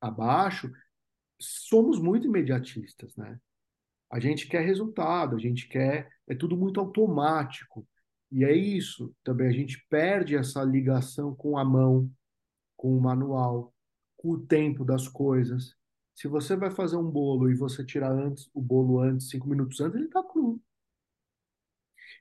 abaixo, 0.00 0.68
somos 1.40 2.00
muito 2.00 2.26
imediatistas, 2.26 3.14
né? 3.14 3.38
A 4.10 4.18
gente 4.18 4.48
quer 4.48 4.64
resultado, 4.64 5.36
a 5.36 5.38
gente 5.38 5.68
quer, 5.68 6.10
é 6.26 6.34
tudo 6.34 6.56
muito 6.56 6.80
automático. 6.80 7.86
E 8.32 8.44
é 8.44 8.52
isso 8.52 9.14
também, 9.22 9.46
a 9.46 9.52
gente 9.52 9.86
perde 9.88 10.34
essa 10.34 10.64
ligação 10.64 11.36
com 11.36 11.56
a 11.56 11.64
mão, 11.64 12.10
com 12.76 12.96
o 12.96 13.00
manual, 13.00 13.72
com 14.16 14.30
o 14.32 14.44
tempo 14.44 14.84
das 14.84 15.06
coisas. 15.06 15.77
Se 16.18 16.26
você 16.26 16.56
vai 16.56 16.68
fazer 16.68 16.96
um 16.96 17.08
bolo 17.08 17.48
e 17.48 17.54
você 17.54 17.84
tirar 17.84 18.10
antes 18.10 18.50
o 18.52 18.60
bolo 18.60 18.98
antes, 18.98 19.28
cinco 19.28 19.48
minutos 19.48 19.80
antes, 19.80 19.94
ele 19.94 20.06
está 20.06 20.20
cru. 20.20 20.60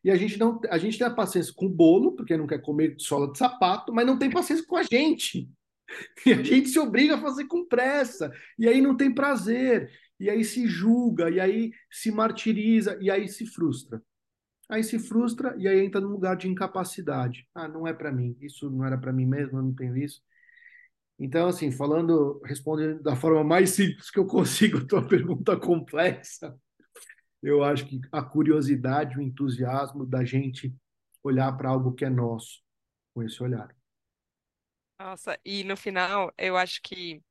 E 0.03 0.12
a 0.12 0.15
gente 0.15 0.38
não, 0.38 0.62
a 0.69 0.77
gente 0.77 0.99
tem 0.99 1.07
a 1.07 1.15
paciência 1.15 1.51
com 1.51 1.65
o 1.65 1.73
bolo, 1.73 2.15
porque 2.15 2.38
não 2.38 2.45
quer 2.45 2.62
comer 2.62 2.95
sola 2.99 3.31
de 3.31 3.39
sapato, 3.39 3.91
mas 3.91 4.05
não 4.05 4.15
tem 4.15 4.29
paciência 4.29 4.63
com 4.67 4.77
a 4.77 4.83
gente. 4.83 5.49
E 6.25 6.33
a 6.33 6.43
gente 6.43 6.67
se 6.67 6.77
obriga 6.77 7.15
a 7.15 7.21
fazer 7.21 7.45
com 7.45 7.65
pressa, 7.65 8.29
e 8.60 8.67
aí 8.67 8.81
não 8.81 8.97
tem 8.97 9.10
prazer, 9.10 9.89
e 10.19 10.29
aí 10.29 10.43
se 10.43 10.67
julga, 10.67 11.29
e 11.29 11.39
aí 11.39 11.71
se 11.89 12.12
martiriza, 12.12 12.97
e 12.99 13.10
aí 13.10 13.25
se 13.29 13.45
frustra. 13.45 14.03
Aí 14.69 14.83
se 14.83 14.99
frustra 14.99 15.55
e 15.57 15.65
aí 15.65 15.79
entra 15.79 16.01
num 16.01 16.10
lugar 16.10 16.36
de 16.36 16.49
incapacidade. 16.49 17.47
Ah, 17.55 17.69
não 17.69 17.88
é 17.88 17.93
para 17.93 18.12
mim, 18.12 18.38
isso 18.41 18.69
não 18.69 18.86
era 18.86 18.97
para 18.97 19.13
mim 19.13 19.25
mesmo, 19.25 19.57
eu 19.60 19.63
não 19.63 19.73
tenho 19.73 19.95
isso. 19.95 20.21
Então, 21.19 21.47
assim, 21.47 21.71
falando, 21.71 22.39
respondendo 22.45 23.01
da 23.01 23.15
forma 23.15 23.43
mais 23.43 23.71
simples 23.71 24.12
que 24.12 24.19
eu 24.19 24.25
consigo 24.27 24.77
a 24.80 24.86
tua 24.86 25.01
pergunta 25.08 25.58
complexa, 25.58 26.56
Eu 27.43 27.63
acho 27.63 27.86
que 27.88 27.99
a 28.12 28.21
curiosidade, 28.23 29.17
o 29.17 29.21
entusiasmo 29.21 30.06
da 30.06 30.23
gente 30.25 30.75
olhar 31.23 31.51
para 31.58 31.69
algo 31.69 31.93
que 31.93 32.06
é 32.06 32.10
nosso, 32.10 32.62
com 33.13 33.23
esse 33.23 33.41
olhar. 33.43 33.75
Nossa, 34.99 35.39
e 35.45 35.63
no 35.63 35.77
final, 35.77 36.34
eu 36.38 36.58
acho 36.58 36.82
que 36.82 37.21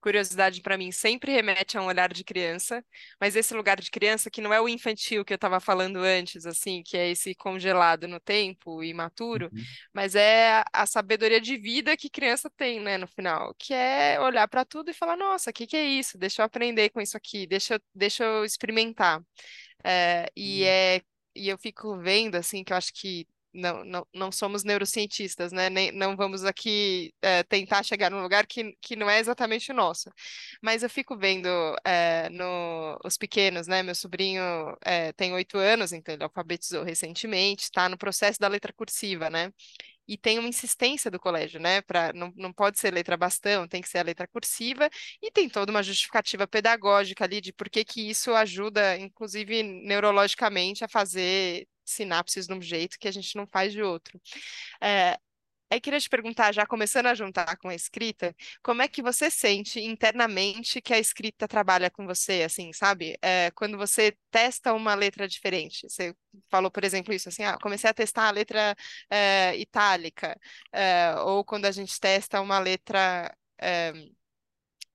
curiosidade 0.00 0.60
para 0.62 0.78
mim 0.78 0.90
sempre 0.92 1.32
remete 1.32 1.76
a 1.78 1.82
um 1.82 1.86
olhar 1.86 2.12
de 2.12 2.24
criança, 2.24 2.84
mas 3.20 3.36
esse 3.36 3.54
lugar 3.54 3.80
de 3.80 3.90
criança 3.90 4.30
que 4.30 4.40
não 4.40 4.52
é 4.52 4.60
o 4.60 4.68
infantil 4.68 5.24
que 5.24 5.32
eu 5.32 5.36
estava 5.36 5.60
falando 5.60 5.98
antes, 5.98 6.46
assim, 6.46 6.82
que 6.82 6.96
é 6.96 7.10
esse 7.10 7.34
congelado 7.34 8.08
no 8.08 8.18
tempo, 8.20 8.82
imaturo, 8.82 9.52
Uhum. 9.52 9.66
mas 9.92 10.14
é 10.14 10.62
a 10.72 10.86
sabedoria 10.86 11.40
de 11.40 11.56
vida 11.56 11.96
que 11.96 12.10
criança 12.10 12.50
tem, 12.56 12.80
né, 12.80 12.98
no 12.98 13.06
final, 13.06 13.54
que 13.58 13.74
é 13.74 14.18
olhar 14.20 14.48
para 14.48 14.64
tudo 14.64 14.90
e 14.90 14.94
falar, 14.94 15.16
nossa, 15.16 15.50
o 15.50 15.52
que 15.52 15.66
que 15.66 15.76
é 15.76 15.84
isso? 15.84 16.18
Deixa 16.18 16.42
eu 16.42 16.46
aprender 16.46 16.90
com 16.90 17.00
isso 17.00 17.16
aqui, 17.16 17.46
deixa 17.46 17.74
eu, 17.74 17.80
deixa 17.94 18.24
eu 18.24 18.44
experimentar. 18.44 19.22
É, 19.84 20.30
e 20.36 20.64
é 20.64 21.02
e 21.34 21.48
eu 21.48 21.56
fico 21.58 21.96
vendo 21.98 22.34
assim 22.36 22.64
que 22.64 22.72
eu 22.72 22.76
acho 22.76 22.92
que 22.92 23.26
não, 23.52 23.84
não, 23.84 24.06
não 24.14 24.32
somos 24.32 24.64
neurocientistas, 24.64 25.52
né? 25.52 25.68
Nem, 25.70 25.92
não 25.92 26.16
vamos 26.16 26.44
aqui 26.44 27.12
é, 27.22 27.42
tentar 27.42 27.82
chegar 27.82 28.10
num 28.10 28.22
lugar 28.22 28.46
que, 28.46 28.76
que 28.80 28.96
não 28.96 29.08
é 29.10 29.18
exatamente 29.18 29.70
o 29.72 29.74
nosso. 29.74 30.10
Mas 30.62 30.82
eu 30.82 30.90
fico 30.90 31.16
vendo 31.16 31.48
é, 31.84 32.28
no, 32.30 32.98
os 33.04 33.16
pequenos, 33.16 33.66
né? 33.66 33.82
Meu 33.82 33.94
sobrinho 33.94 34.42
é, 34.84 35.12
tem 35.12 35.32
oito 35.32 35.58
anos, 35.58 35.92
então 35.92 36.14
ele 36.14 36.24
alfabetizou 36.24 36.82
recentemente, 36.84 37.64
está 37.64 37.88
no 37.88 37.98
processo 37.98 38.38
da 38.38 38.48
letra 38.48 38.72
cursiva, 38.72 39.28
né? 39.30 39.52
E 40.10 40.18
tem 40.18 40.38
uma 40.40 40.48
insistência 40.48 41.08
do 41.10 41.20
colégio, 41.20 41.60
né? 41.60 41.80
Para 41.82 42.12
não, 42.12 42.32
não 42.36 42.52
pode 42.52 42.80
ser 42.80 42.92
letra 42.92 43.16
bastão, 43.16 43.68
tem 43.68 43.80
que 43.80 43.88
ser 43.88 43.98
a 43.98 44.02
letra 44.02 44.26
cursiva, 44.26 44.90
e 45.22 45.30
tem 45.30 45.48
toda 45.48 45.70
uma 45.70 45.82
justificativa 45.84 46.48
pedagógica 46.48 47.24
ali 47.24 47.40
de 47.40 47.52
por 47.52 47.70
que 47.70 47.84
que 47.84 48.10
isso 48.10 48.34
ajuda, 48.34 48.98
inclusive 48.98 49.62
neurologicamente, 49.62 50.84
a 50.84 50.88
fazer 50.88 51.68
sinapses 51.84 52.46
de 52.46 52.54
um 52.54 52.60
jeito 52.60 52.98
que 52.98 53.06
a 53.08 53.12
gente 53.12 53.36
não 53.36 53.46
faz 53.46 53.72
de 53.72 53.82
outro. 53.82 54.20
É, 54.80 55.16
Aí 55.70 55.80
queria 55.80 56.00
te 56.00 56.08
perguntar, 56.08 56.52
já 56.52 56.66
começando 56.66 57.06
a 57.06 57.14
juntar 57.14 57.56
com 57.58 57.68
a 57.68 57.74
escrita, 57.74 58.34
como 58.62 58.82
é 58.82 58.88
que 58.88 59.02
você 59.02 59.30
sente 59.30 59.80
internamente 59.80 60.80
que 60.80 60.92
a 60.92 60.98
escrita 60.98 61.46
trabalha 61.46 61.90
com 61.90 62.06
você, 62.06 62.42
assim, 62.42 62.72
sabe? 62.72 63.16
É, 63.22 63.50
quando 63.52 63.78
você 63.78 64.16
testa 64.30 64.72
uma 64.74 64.94
letra 64.94 65.28
diferente. 65.28 65.88
Você 65.88 66.14
falou, 66.50 66.70
por 66.70 66.84
exemplo, 66.84 67.14
isso, 67.14 67.28
assim, 67.28 67.44
ah, 67.44 67.56
comecei 67.60 67.88
a 67.90 67.94
testar 67.94 68.28
a 68.28 68.30
letra 68.32 68.76
é, 69.08 69.56
itálica, 69.56 70.36
é, 70.72 71.14
ou 71.20 71.44
quando 71.44 71.66
a 71.66 71.70
gente 71.72 71.98
testa 72.00 72.40
uma 72.40 72.58
letra 72.58 73.34
é, 73.60 73.92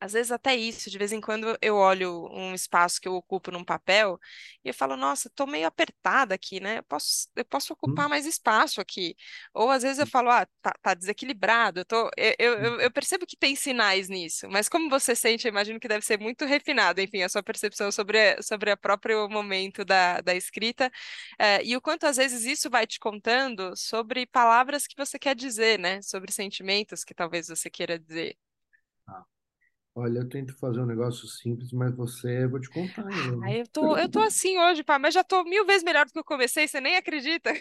às 0.05 0.13
vezes 0.13 0.31
até 0.31 0.55
isso, 0.55 0.89
de 0.89 0.97
vez 0.97 1.11
em 1.11 1.21
quando 1.21 1.57
eu 1.61 1.75
olho 1.75 2.27
um 2.31 2.53
espaço 2.53 2.99
que 3.01 3.07
eu 3.07 3.15
ocupo 3.15 3.51
num 3.51 3.63
papel 3.63 4.19
e 4.63 4.69
eu 4.69 4.73
falo, 4.73 4.95
nossa, 4.97 5.29
tô 5.35 5.45
meio 5.45 5.67
apertada 5.67 6.33
aqui, 6.35 6.59
né? 6.59 6.79
Eu 6.79 6.83
posso, 6.83 7.27
eu 7.35 7.45
posso 7.45 7.73
ocupar 7.73 8.07
Hum? 8.07 8.09
mais 8.09 8.25
espaço 8.25 8.81
aqui. 8.81 9.15
Ou 9.53 9.69
às 9.71 9.83
vezes 9.83 9.99
eu 9.99 10.07
falo, 10.07 10.29
ah, 10.29 10.45
tá, 10.61 10.73
tá 10.81 10.93
desequilibrado. 10.93 11.81
Eu, 11.81 11.85
tô, 11.85 12.09
eu, 12.17 12.35
eu, 12.39 12.53
eu 12.63 12.81
eu 12.81 12.91
percebo 12.91 13.25
que 13.25 13.37
tem 13.37 13.55
sinais 13.55 14.09
nisso, 14.09 14.47
mas 14.49 14.69
como 14.69 14.89
você 14.89 15.15
sente, 15.15 15.45
eu 15.47 15.49
imagino 15.51 15.79
que 15.79 15.87
deve 15.87 16.05
ser 16.05 16.19
muito 16.19 16.45
refinado, 16.45 17.01
enfim, 17.01 17.21
a 17.23 17.29
sua 17.29 17.43
percepção 17.43 17.91
sobre, 17.91 18.41
sobre 18.41 18.71
o 18.71 18.77
próprio 18.77 19.27
momento 19.29 19.83
da, 19.85 20.21
da 20.21 20.35
escrita, 20.35 20.91
eh, 21.39 21.63
e 21.63 21.75
o 21.75 21.81
quanto 21.81 22.05
às 22.05 22.17
vezes 22.17 22.43
isso 22.45 22.69
vai 22.69 22.85
te 22.87 22.99
contando 22.99 23.75
sobre 23.75 24.25
palavras 24.25 24.87
que 24.87 24.95
você 24.97 25.17
quer 25.19 25.35
dizer, 25.35 25.79
né? 25.79 26.01
Sobre 26.01 26.31
sentimentos 26.31 27.03
que 27.03 27.13
talvez 27.13 27.47
você 27.47 27.69
queira 27.69 27.97
dizer. 27.99 28.37
Ah, 29.07 29.25
olha, 29.95 30.19
eu 30.19 30.29
tento 30.29 30.55
fazer 30.59 30.79
um 30.81 30.85
negócio 30.85 31.27
simples, 31.27 31.71
mas 31.73 31.95
você, 31.95 32.43
eu 32.43 32.49
vou 32.51 32.59
te 32.61 32.69
contar, 32.69 33.11
Ah, 33.41 33.51
Helena. 33.51 33.53
eu 33.53 33.67
tô, 33.67 33.97
eu 33.97 34.09
tô 34.09 34.19
assim 34.19 34.57
hoje, 34.57 34.83
pá, 34.83 34.97
mas 34.99 35.13
já 35.13 35.23
tô 35.23 35.43
mil 35.43 35.65
vezes 35.65 35.83
melhor 35.83 36.05
do 36.05 36.11
que 36.11 36.19
eu 36.19 36.23
comecei, 36.23 36.67
você 36.67 36.79
nem 36.81 36.95
acredita? 36.97 37.53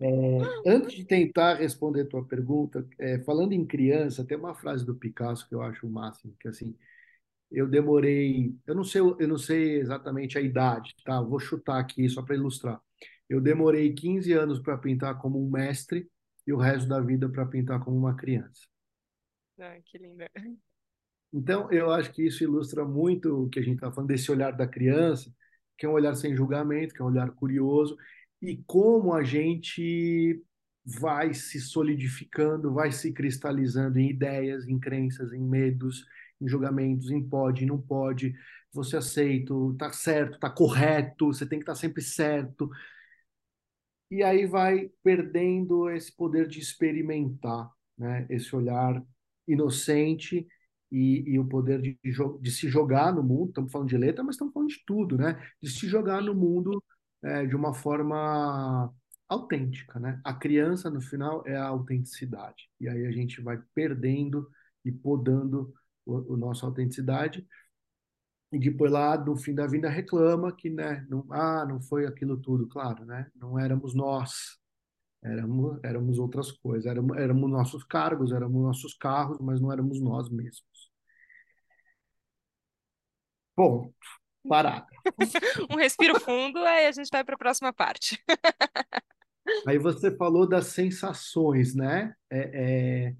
É, 0.00 0.52
antes 0.66 0.92
de 0.94 1.04
tentar 1.04 1.54
responder 1.54 2.06
tua 2.06 2.24
pergunta, 2.26 2.84
é, 2.98 3.20
falando 3.20 3.52
em 3.52 3.64
criança, 3.64 4.24
tem 4.24 4.36
uma 4.36 4.54
frase 4.54 4.84
do 4.84 4.96
Picasso 4.96 5.48
que 5.48 5.54
eu 5.54 5.62
acho 5.62 5.86
o 5.86 5.90
máximo, 5.90 6.34
que 6.40 6.48
é 6.48 6.50
assim, 6.50 6.76
eu 7.50 7.68
demorei, 7.68 8.54
eu 8.66 8.74
não 8.74 8.84
sei, 8.84 9.00
eu 9.02 9.28
não 9.28 9.38
sei 9.38 9.80
exatamente 9.80 10.38
a 10.38 10.42
idade, 10.42 10.94
tá? 11.04 11.20
Vou 11.22 11.40
chutar 11.40 11.80
aqui 11.80 12.08
só 12.08 12.22
para 12.22 12.36
ilustrar. 12.36 12.80
Eu 13.28 13.40
demorei 13.40 13.92
15 13.94 14.32
anos 14.32 14.60
para 14.60 14.78
pintar 14.78 15.18
como 15.20 15.44
um 15.44 15.50
mestre 15.50 16.08
e 16.46 16.52
o 16.52 16.58
resto 16.58 16.88
da 16.88 17.00
vida 17.00 17.28
para 17.28 17.46
pintar 17.46 17.80
como 17.84 17.96
uma 17.98 18.16
criança. 18.16 18.62
Ah, 19.58 19.80
que 19.84 19.98
linda. 19.98 20.28
Então, 21.32 21.70
eu 21.72 21.90
acho 21.90 22.12
que 22.12 22.26
isso 22.26 22.44
ilustra 22.44 22.84
muito 22.84 23.44
o 23.44 23.48
que 23.48 23.58
a 23.58 23.62
gente 23.62 23.76
está 23.76 23.90
falando 23.90 24.08
desse 24.08 24.30
olhar 24.30 24.52
da 24.52 24.66
criança, 24.66 25.32
que 25.78 25.86
é 25.86 25.88
um 25.88 25.92
olhar 25.92 26.14
sem 26.14 26.36
julgamento, 26.36 26.94
que 26.94 27.00
é 27.00 27.04
um 27.04 27.08
olhar 27.08 27.30
curioso, 27.32 27.96
e 28.40 28.56
como 28.66 29.14
a 29.14 29.22
gente 29.24 30.42
vai 30.84 31.32
se 31.32 31.60
solidificando, 31.60 32.72
vai 32.74 32.92
se 32.92 33.12
cristalizando 33.12 33.98
em 33.98 34.10
ideias, 34.10 34.66
em 34.68 34.78
crenças, 34.78 35.32
em 35.32 35.40
medos, 35.40 36.04
em 36.40 36.48
julgamentos, 36.48 37.10
em 37.10 37.22
pode, 37.22 37.64
não 37.64 37.80
pode, 37.80 38.34
você 38.72 38.96
aceita, 38.96 39.54
tá 39.78 39.92
certo, 39.92 40.38
tá 40.38 40.50
correto, 40.50 41.26
você 41.26 41.46
tem 41.46 41.58
que 41.58 41.62
estar 41.62 41.74
sempre 41.74 42.02
certo, 42.02 42.68
e 44.10 44.22
aí 44.22 44.44
vai 44.46 44.90
perdendo 45.02 45.88
esse 45.88 46.14
poder 46.14 46.46
de 46.46 46.58
experimentar, 46.60 47.70
né? 47.96 48.26
Esse 48.28 48.54
olhar 48.54 49.02
inocente 49.48 50.46
e, 50.92 51.24
e 51.26 51.38
o 51.38 51.44
poder 51.48 51.80
de, 51.80 51.98
de 52.02 52.50
se 52.50 52.68
jogar 52.68 53.12
no 53.12 53.22
mundo. 53.22 53.48
Estamos 53.48 53.72
falando 53.72 53.88
de 53.88 53.96
letra, 53.96 54.22
mas 54.22 54.34
estamos 54.34 54.52
falando 54.52 54.68
de 54.68 54.84
tudo, 54.86 55.16
né? 55.16 55.42
De 55.60 55.70
se 55.70 55.88
jogar 55.88 56.22
no 56.22 56.34
mundo 56.34 56.82
é, 57.22 57.46
de 57.46 57.56
uma 57.56 57.72
forma 57.74 58.92
autêntica, 59.28 59.98
né? 59.98 60.20
A 60.24 60.34
criança, 60.34 60.90
no 60.90 61.00
final, 61.00 61.42
é 61.46 61.56
a 61.56 61.66
autenticidade. 61.66 62.68
E 62.78 62.88
aí 62.88 63.06
a 63.06 63.10
gente 63.12 63.40
vai 63.40 63.60
perdendo 63.74 64.48
e 64.84 64.92
podando 64.92 65.72
o, 66.04 66.34
o 66.34 66.36
nossa 66.36 66.66
autenticidade 66.66 67.46
e 68.52 68.58
depois 68.58 68.92
lá 68.92 69.16
no 69.16 69.34
fim 69.34 69.54
da 69.54 69.66
vida 69.66 69.88
reclama 69.88 70.54
que, 70.54 70.68
né, 70.68 71.06
não, 71.08 71.24
ah, 71.30 71.64
não 71.66 71.80
foi 71.80 72.06
aquilo 72.06 72.36
tudo, 72.36 72.68
claro, 72.68 73.04
né? 73.06 73.30
Não 73.34 73.58
éramos 73.58 73.94
nós, 73.94 74.58
éramos, 75.22 75.78
éramos 75.84 76.18
outras 76.18 76.50
coisas, 76.50 76.86
éramos, 76.86 77.16
éramos 77.16 77.50
nossos 77.50 77.84
cargos, 77.84 78.32
éramos 78.32 78.62
nossos 78.62 78.94
carros, 78.94 79.38
mas 79.40 79.60
não 79.60 79.72
éramos 79.72 80.00
nós 80.00 80.28
mesmos. 80.28 80.90
Bom, 83.56 83.92
parada. 84.48 84.86
Um 85.70 85.76
respiro 85.76 86.18
fundo, 86.18 86.58
aí 86.58 86.86
a 86.86 86.92
gente 86.92 87.08
vai 87.10 87.24
para 87.24 87.34
a 87.34 87.38
próxima 87.38 87.72
parte. 87.72 88.22
Aí 89.66 89.76
você 89.76 90.16
falou 90.16 90.48
das 90.48 90.68
sensações, 90.68 91.74
né? 91.74 92.14
É, 92.30 93.08
é, 93.08 93.16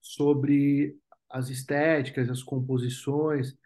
sobre 0.00 0.98
as 1.28 1.48
estéticas, 1.48 2.28
as 2.28 2.42
composições. 2.42 3.56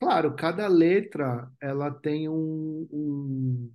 Claro, 0.00 0.34
cada 0.34 0.66
letra 0.66 1.48
ela 1.60 1.88
tem 1.90 2.28
um, 2.28 2.88
um 2.90 3.72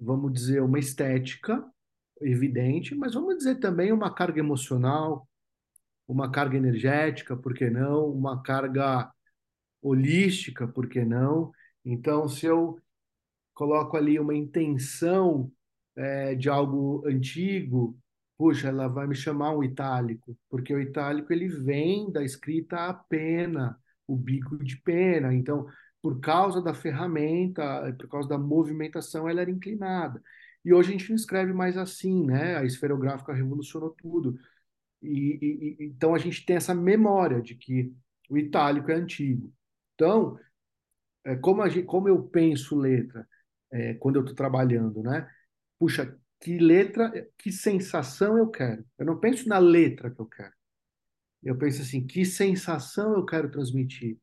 vamos 0.00 0.32
dizer, 0.32 0.62
uma 0.62 0.78
estética 0.78 1.62
evidente, 2.20 2.94
mas 2.94 3.14
vamos 3.14 3.36
dizer 3.38 3.56
também 3.56 3.92
uma 3.92 4.12
carga 4.14 4.40
emocional, 4.40 5.28
uma 6.08 6.30
carga 6.30 6.56
energética, 6.56 7.36
por 7.36 7.54
que 7.54 7.68
não? 7.68 8.10
Uma 8.10 8.42
carga 8.42 9.10
holística, 9.82 10.66
por 10.66 10.88
que 10.88 11.04
não? 11.04 11.52
Então, 11.84 12.28
se 12.28 12.46
eu 12.46 12.78
coloco 13.54 13.96
ali 13.96 14.18
uma 14.18 14.34
intenção 14.34 15.50
é, 15.96 16.34
de 16.34 16.48
algo 16.48 17.02
antigo, 17.06 17.98
puxa, 18.36 18.68
ela 18.68 18.88
vai 18.88 19.06
me 19.06 19.14
chamar 19.14 19.52
um 19.56 19.64
itálico, 19.64 20.36
porque 20.48 20.74
o 20.74 20.80
itálico 20.80 21.32
ele 21.32 21.48
vem 21.48 22.10
da 22.12 22.22
escrita 22.22 22.88
a 22.88 22.94
pena, 22.94 23.78
o 24.06 24.16
bico 24.16 24.62
de 24.62 24.76
pena. 24.78 25.34
Então, 25.34 25.66
por 26.02 26.20
causa 26.20 26.62
da 26.62 26.74
ferramenta, 26.74 27.94
por 27.98 28.08
causa 28.08 28.28
da 28.28 28.38
movimentação, 28.38 29.28
ela 29.28 29.40
era 29.40 29.50
inclinada. 29.50 30.22
E 30.66 30.74
hoje 30.74 30.90
a 30.90 30.92
gente 30.94 31.10
não 31.10 31.16
escreve 31.16 31.54
mais 31.54 31.78
assim, 31.78 32.26
né? 32.26 32.58
A 32.58 32.64
esferográfica 32.66 33.32
revolucionou 33.34 33.92
tudo. 33.92 34.38
E, 35.02 35.38
e- 35.42 35.76
então 35.86 36.14
a 36.14 36.18
gente 36.18 36.44
tem 36.46 36.56
essa 36.56 36.74
memória 36.74 37.42
de 37.42 37.54
que 37.56 37.92
o 38.30 38.38
itálico 38.38 38.90
é 38.90 38.94
antigo. 38.96 39.52
Então, 39.94 40.38
é, 41.24 41.36
como, 41.36 41.68
gente, 41.68 41.86
como 41.86 42.08
eu 42.08 42.22
penso 42.24 42.76
letra 42.78 43.28
é, 43.72 43.94
quando 43.94 44.16
eu 44.16 44.22
estou 44.22 44.36
trabalhando, 44.36 45.02
né? 45.02 45.30
Puxa, 45.78 46.18
que 46.40 46.58
letra, 46.58 47.12
que 47.38 47.52
sensação 47.52 48.38
eu 48.38 48.48
quero. 48.50 48.84
Eu 48.98 49.06
não 49.06 49.18
penso 49.18 49.48
na 49.48 49.58
letra 49.58 50.10
que 50.10 50.20
eu 50.20 50.26
quero. 50.26 50.52
Eu 51.42 51.56
penso 51.56 51.82
assim, 51.82 52.06
que 52.06 52.24
sensação 52.24 53.14
eu 53.14 53.24
quero 53.24 53.50
transmitir, 53.50 54.18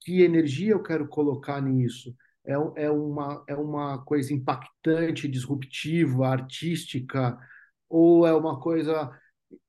que 0.00 0.22
energia 0.22 0.72
eu 0.72 0.82
quero 0.82 1.08
colocar 1.08 1.60
nisso. 1.62 2.16
É, 2.48 2.84
é 2.84 2.90
uma, 2.90 3.44
é 3.46 3.54
uma 3.54 4.02
coisa 4.04 4.32
impactante, 4.32 5.28
disruptiva, 5.28 6.28
artística, 6.28 7.38
ou 7.90 8.26
é 8.26 8.32
uma 8.32 8.58
coisa 8.58 9.10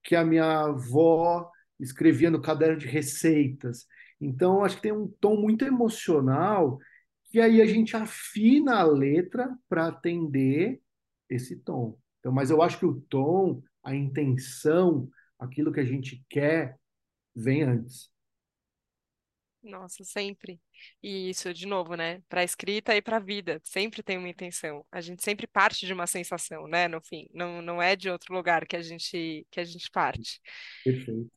que 0.02 0.16
a 0.16 0.24
minha 0.24 0.62
avó 0.62 1.52
escrevia 1.78 2.32
no 2.32 2.42
caderno 2.42 2.78
de 2.78 2.88
receitas. 2.88 3.86
Então, 4.20 4.64
acho 4.64 4.78
que 4.78 4.84
tem 4.84 4.94
um 4.94 5.10
tom 5.20 5.36
muito 5.36 5.66
emocional 5.66 6.80
que 7.26 7.40
aí 7.40 7.62
a 7.62 7.66
gente 7.66 7.96
afina 7.96 8.78
a 8.78 8.84
letra 8.84 9.54
para 9.68 9.88
atender 9.88 10.82
esse 11.30 11.58
tom. 11.58 11.98
Então, 12.20 12.32
mas 12.32 12.50
eu 12.50 12.62
acho 12.62 12.80
que 12.80 12.86
o 12.86 13.00
tom, 13.02 13.62
a 13.84 13.94
intenção, 13.94 15.10
aquilo 15.38 15.72
que 15.72 15.80
a 15.82 15.86
gente 15.86 16.26
quer, 16.30 16.78
vem 17.36 17.64
antes. 17.64 18.10
Nossa, 19.70 20.04
sempre. 20.04 20.60
E 21.02 21.30
isso, 21.30 21.54
de 21.54 21.68
novo, 21.68 21.96
né? 21.96 22.22
Para 22.28 22.42
a 22.42 22.44
escrita 22.44 22.96
e 22.96 23.02
para 23.02 23.18
a 23.18 23.20
vida, 23.20 23.62
sempre 23.64 24.02
tem 24.02 24.18
uma 24.18 24.28
intenção. 24.30 24.86
A 24.92 25.00
gente 25.00 25.24
sempre 25.24 25.46
parte 25.48 25.86
de 25.86 25.94
uma 25.94 26.08
sensação, 26.08 26.68
né? 26.68 26.88
No 26.88 27.02
fim, 27.02 27.28
não, 27.34 27.62
não 27.62 27.82
é 27.82 27.96
de 27.96 28.10
outro 28.10 28.34
lugar 28.34 28.66
que 28.66 28.76
a 28.76 28.82
gente 28.82 29.46
que 29.52 29.60
a 29.60 29.64
gente 29.64 29.90
parte. 29.92 30.42
Perfeito. 30.84 31.32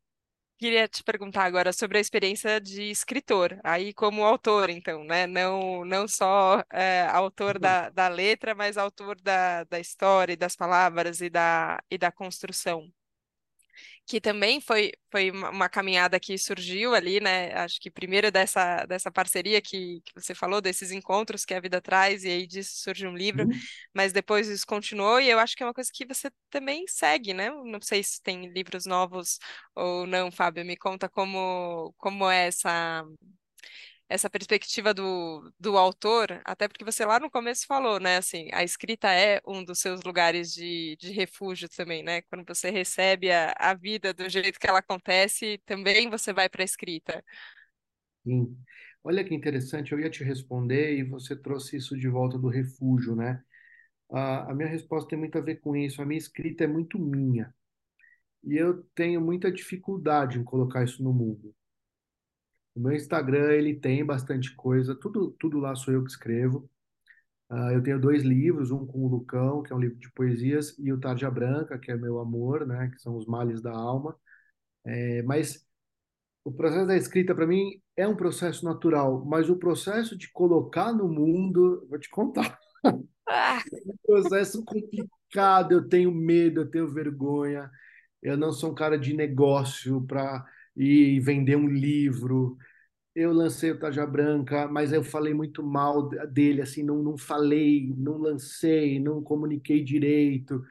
Queria 0.58 0.86
te 0.86 1.02
perguntar 1.02 1.44
agora 1.44 1.72
sobre 1.72 1.98
a 1.98 2.00
experiência 2.00 2.60
de 2.60 2.84
escritor, 2.84 3.58
aí 3.64 3.92
como 3.92 4.22
autor, 4.24 4.70
então, 4.70 5.02
né? 5.02 5.26
Não, 5.26 5.84
não 5.84 6.06
só 6.06 6.62
é, 6.72 7.02
autor 7.10 7.58
da, 7.58 7.90
da 7.90 8.06
letra, 8.06 8.54
mas 8.54 8.78
autor 8.78 9.20
da, 9.20 9.64
da 9.64 9.80
história, 9.80 10.34
e 10.34 10.36
das 10.36 10.54
palavras 10.54 11.20
e 11.20 11.28
da, 11.28 11.82
e 11.90 11.98
da 11.98 12.12
construção 12.12 12.88
que 14.06 14.20
também 14.20 14.60
foi, 14.60 14.92
foi 15.10 15.30
uma 15.30 15.68
caminhada 15.68 16.20
que 16.20 16.36
surgiu 16.36 16.94
ali, 16.94 17.20
né? 17.20 17.52
Acho 17.54 17.80
que 17.80 17.90
primeiro 17.90 18.30
dessa, 18.30 18.84
dessa 18.86 19.10
parceria 19.10 19.60
que, 19.62 20.00
que 20.04 20.12
você 20.14 20.34
falou, 20.34 20.60
desses 20.60 20.90
encontros 20.90 21.44
que 21.44 21.54
a 21.54 21.60
vida 21.60 21.80
traz, 21.80 22.24
e 22.24 22.28
aí 22.28 22.46
disso 22.46 22.72
surge 22.82 23.06
um 23.06 23.16
livro, 23.16 23.46
Uhum. 23.46 23.68
mas 23.94 24.12
depois 24.12 24.48
isso 24.48 24.66
continuou, 24.66 25.20
e 25.20 25.28
eu 25.30 25.38
acho 25.38 25.56
que 25.56 25.62
é 25.62 25.66
uma 25.66 25.74
coisa 25.74 25.90
que 25.92 26.04
você 26.06 26.30
também 26.50 26.84
segue, 26.88 27.32
né? 27.32 27.50
Não 27.50 27.80
sei 27.80 28.02
se 28.02 28.20
tem 28.22 28.48
livros 28.52 28.86
novos 28.86 29.38
ou 29.74 30.06
não, 30.06 30.30
Fábio, 30.30 30.64
me 30.64 30.76
conta 30.76 31.08
como, 31.08 31.94
como 31.98 32.28
é 32.30 32.46
essa 32.48 33.04
essa 34.12 34.30
perspectiva 34.30 34.94
do, 34.94 35.52
do 35.58 35.76
autor, 35.78 36.40
até 36.44 36.68
porque 36.68 36.84
você 36.84 37.04
lá 37.04 37.18
no 37.20 37.30
começo 37.30 37.66
falou, 37.66 37.98
né, 38.00 38.18
assim, 38.18 38.48
a 38.52 38.62
escrita 38.64 39.08
é 39.12 39.40
um 39.46 39.64
dos 39.64 39.80
seus 39.80 40.02
lugares 40.02 40.52
de, 40.52 40.96
de 40.98 41.12
refúgio 41.12 41.68
também, 41.68 42.02
né? 42.02 42.22
Quando 42.22 42.44
você 42.46 42.70
recebe 42.70 43.30
a, 43.32 43.54
a 43.58 43.74
vida 43.74 44.12
do 44.14 44.28
jeito 44.28 44.58
que 44.60 44.66
ela 44.66 44.80
acontece, 44.80 45.58
também 45.66 46.10
você 46.10 46.32
vai 46.32 46.48
para 46.48 46.62
a 46.62 46.64
escrita. 46.64 47.24
Sim. 48.24 48.56
Olha 49.04 49.24
que 49.24 49.34
interessante, 49.34 49.92
eu 49.92 49.98
ia 50.00 50.10
te 50.10 50.22
responder 50.22 50.96
e 50.98 51.02
você 51.02 51.34
trouxe 51.36 51.76
isso 51.76 51.96
de 51.98 52.08
volta 52.08 52.38
do 52.38 52.48
refúgio, 52.48 53.16
né? 53.16 53.42
A, 54.10 54.52
a 54.52 54.54
minha 54.54 54.68
resposta 54.68 55.10
tem 55.10 55.18
muito 55.18 55.38
a 55.38 55.40
ver 55.42 55.56
com 55.60 55.76
isso. 55.76 56.02
A 56.02 56.06
minha 56.06 56.18
escrita 56.18 56.64
é 56.64 56.66
muito 56.66 56.98
minha 56.98 57.54
e 58.44 58.56
eu 58.56 58.84
tenho 58.94 59.20
muita 59.20 59.52
dificuldade 59.52 60.38
em 60.38 60.44
colocar 60.44 60.84
isso 60.84 61.02
no 61.02 61.12
mundo. 61.12 61.54
O 62.74 62.80
meu 62.80 62.92
Instagram, 62.94 63.52
ele 63.52 63.74
tem 63.74 64.04
bastante 64.04 64.54
coisa, 64.54 64.94
tudo, 64.94 65.32
tudo 65.38 65.58
lá 65.58 65.74
sou 65.74 65.92
eu 65.94 66.02
que 66.04 66.10
escrevo. 66.10 66.68
Ah, 67.50 67.72
eu 67.72 67.82
tenho 67.82 68.00
dois 68.00 68.22
livros, 68.24 68.70
um 68.72 68.86
com 68.86 69.00
o 69.06 69.08
Lucão, 69.08 69.62
que 69.62 69.72
é 69.72 69.76
um 69.76 69.80
livro 69.80 69.98
de 69.98 70.10
poesias, 70.12 70.78
e 70.78 70.92
o 70.92 71.00
Tarja 71.00 71.30
Branca, 71.30 71.78
que 71.78 71.90
é 71.92 71.96
meu 71.96 72.20
amor, 72.20 72.66
né, 72.66 72.90
que 72.90 73.00
são 73.00 73.16
os 73.16 73.26
males 73.26 73.62
da 73.62 73.72
alma. 73.72 74.16
É, 74.84 75.22
mas 75.22 75.66
o 76.44 76.52
processo 76.52 76.86
da 76.86 76.96
escrita, 76.96 77.34
para 77.34 77.46
mim, 77.46 77.80
é 77.96 78.06
um 78.08 78.16
processo 78.16 78.64
natural, 78.64 79.24
mas 79.26 79.50
o 79.50 79.56
processo 79.58 80.16
de 80.16 80.30
colocar 80.32 80.92
no 80.92 81.08
mundo, 81.08 81.86
vou 81.90 81.98
te 81.98 82.10
contar, 82.10 82.58
Ah, 83.28 83.62
é 83.72 83.90
um 83.92 83.96
processo 84.04 84.64
complicado. 84.64 85.72
Eu 85.72 85.88
tenho 85.88 86.12
medo, 86.12 86.60
eu 86.62 86.70
tenho 86.70 86.88
vergonha. 86.92 87.70
Eu 88.22 88.36
não 88.36 88.52
sou 88.52 88.70
um 88.72 88.74
cara 88.74 88.98
de 88.98 89.14
negócio 89.14 90.02
para 90.06 90.44
ir 90.76 91.20
vender 91.20 91.56
um 91.56 91.68
livro. 91.68 92.56
Eu 93.14 93.32
lancei 93.32 93.70
o 93.70 93.78
Tarja 93.78 94.06
Branca, 94.06 94.66
mas 94.68 94.92
eu 94.92 95.04
falei 95.04 95.34
muito 95.34 95.62
mal 95.62 96.08
dele, 96.30 96.62
assim, 96.62 96.82
não, 96.82 97.02
não 97.02 97.16
falei, 97.18 97.92
não 97.96 98.18
lancei, 98.18 98.98
não 99.00 99.22
comuniquei 99.22 99.84
direito. 99.84 100.62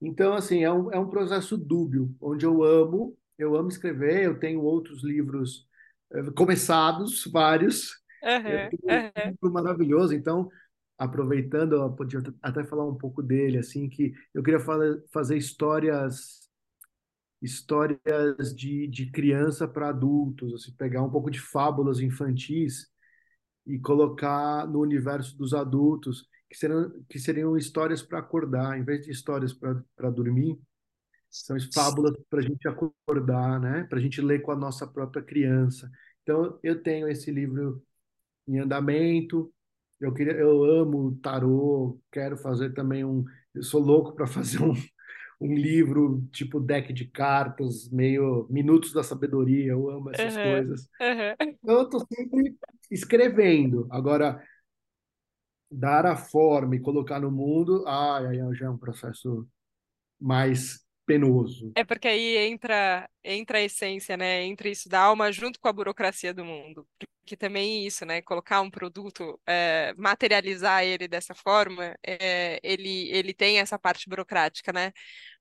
Então, 0.00 0.34
assim, 0.34 0.64
é 0.64 0.72
um, 0.72 0.92
é 0.92 0.98
um 0.98 1.08
processo 1.10 1.56
dúbio, 1.56 2.14
onde 2.20 2.44
eu 2.46 2.62
amo, 2.64 3.16
eu 3.38 3.56
amo 3.56 3.68
escrever, 3.68 4.24
eu 4.24 4.38
tenho 4.38 4.62
outros 4.62 5.04
livros 5.04 5.66
eh, 6.12 6.30
começados, 6.36 7.24
vários, 7.32 7.92
tenho 8.70 8.94
um 8.96 9.30
livro 9.30 9.52
maravilhoso, 9.52 10.14
então, 10.14 10.50
aproveitando, 10.98 11.74
eu 11.76 11.92
podia 11.92 12.20
até 12.42 12.64
falar 12.64 12.86
um 12.88 12.96
pouco 12.96 13.22
dele, 13.22 13.58
assim, 13.58 13.88
que 13.88 14.12
eu 14.34 14.42
queria 14.42 14.60
fazer 15.12 15.36
histórias 15.36 16.40
histórias 17.42 18.54
de, 18.54 18.86
de 18.86 19.10
criança 19.10 19.66
para 19.66 19.88
adultos, 19.88 20.54
assim, 20.54 20.72
pegar 20.76 21.02
um 21.02 21.10
pouco 21.10 21.30
de 21.30 21.40
fábulas 21.40 22.00
infantis 22.00 22.86
e 23.66 23.78
colocar 23.78 24.66
no 24.68 24.80
universo 24.80 25.36
dos 25.36 25.52
adultos, 25.52 26.28
que 26.48 26.56
seriam, 26.56 26.92
que 27.08 27.18
seriam 27.18 27.56
histórias 27.56 28.02
para 28.02 28.20
acordar, 28.20 28.78
em 28.78 28.84
vez 28.84 29.04
de 29.04 29.10
histórias 29.10 29.52
para 29.52 30.10
dormir, 30.10 30.58
são 31.30 31.56
fábulas 31.72 32.14
para 32.28 32.40
a 32.40 32.42
gente 32.42 32.68
acordar, 32.68 33.58
né? 33.58 33.84
Para 33.84 33.98
a 33.98 34.02
gente 34.02 34.20
ler 34.20 34.42
com 34.42 34.52
a 34.52 34.56
nossa 34.56 34.86
própria 34.86 35.22
criança. 35.22 35.90
Então, 36.22 36.58
eu 36.62 36.82
tenho 36.82 37.08
esse 37.08 37.30
livro 37.30 37.82
em 38.46 38.58
andamento. 38.58 39.52
Eu 39.98 40.12
queria, 40.12 40.34
eu 40.34 40.64
amo 40.64 41.16
tarô, 41.22 41.98
quero 42.12 42.36
fazer 42.36 42.74
também 42.74 43.04
um. 43.04 43.24
Eu 43.54 43.62
sou 43.62 43.80
louco 43.80 44.14
para 44.14 44.26
fazer 44.28 44.62
um, 44.62 44.74
um 45.42 45.54
livro 45.54 46.26
tipo 46.32 46.60
deck 46.60 46.92
de 46.92 47.06
cartas, 47.06 47.88
meio 47.90 48.46
Minutos 48.50 48.92
da 48.92 49.02
Sabedoria. 49.02 49.72
Eu 49.72 49.90
amo 49.90 50.10
essas 50.10 50.36
aham, 50.36 50.38
coisas. 50.38 50.88
aham. 51.00 51.36
Então, 51.62 51.76
eu 51.80 51.84
estou 51.84 52.00
sempre 52.08 52.56
escrevendo. 52.90 53.86
Agora, 53.90 54.42
dar 55.70 56.06
a 56.06 56.16
forma 56.16 56.76
e 56.76 56.80
colocar 56.80 57.18
no 57.20 57.30
mundo, 57.30 57.84
ah, 57.86 58.18
aí 58.28 58.38
já 58.54 58.66
é 58.66 58.70
um 58.70 58.78
processo 58.78 59.46
mais 60.20 60.84
penoso. 61.06 61.74
É 61.74 61.84
porque 61.84 62.06
aí 62.08 62.36
entra, 62.36 63.08
entra 63.24 63.58
a 63.58 63.62
essência, 63.62 64.16
né? 64.16 64.44
Entra 64.44 64.68
isso 64.68 64.88
da 64.88 65.00
alma 65.00 65.32
junto 65.32 65.58
com 65.58 65.68
a 65.68 65.72
burocracia 65.72 66.34
do 66.34 66.44
mundo. 66.44 66.86
Porque 67.22 67.36
também 67.36 67.86
isso, 67.86 68.04
né? 68.04 68.20
Colocar 68.22 68.60
um 68.60 68.70
produto, 68.70 69.40
é, 69.46 69.94
materializar 69.96 70.84
ele 70.84 71.06
dessa 71.06 71.34
forma, 71.34 71.96
é, 72.04 72.58
ele, 72.64 73.08
ele 73.10 73.32
tem 73.32 73.60
essa 73.60 73.78
parte 73.78 74.08
burocrática, 74.08 74.72
né? 74.72 74.92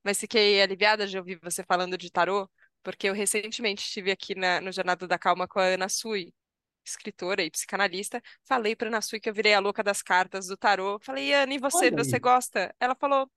Mas 0.03 0.19
fiquei 0.19 0.61
aliviada 0.61 1.07
de 1.07 1.17
ouvir 1.17 1.39
você 1.41 1.63
falando 1.63 1.97
de 1.97 2.11
tarô, 2.11 2.47
porque 2.83 3.09
eu 3.09 3.13
recentemente 3.13 3.83
estive 3.83 4.11
aqui 4.11 4.35
na, 4.35 4.61
no 4.61 4.71
Jornada 4.71 5.07
da 5.07 5.17
Calma 5.17 5.47
com 5.47 5.59
a 5.59 5.63
Ana 5.63 5.89
Sui, 5.89 6.31
escritora 6.85 7.43
e 7.43 7.49
psicanalista. 7.51 8.21
Falei 8.43 8.75
para 8.75 8.87
Ana 8.89 9.01
Sui 9.01 9.19
que 9.19 9.29
eu 9.29 9.33
virei 9.33 9.53
a 9.55 9.59
louca 9.59 9.83
das 9.83 10.01
cartas 10.03 10.47
do 10.47 10.57
tarô. 10.57 10.99
Falei, 11.01 11.33
Ana, 11.33 11.53
e 11.53 11.57
você? 11.59 11.89
Você 11.91 12.19
gosta? 12.19 12.73
Ela 12.79 12.95
falou. 12.95 13.29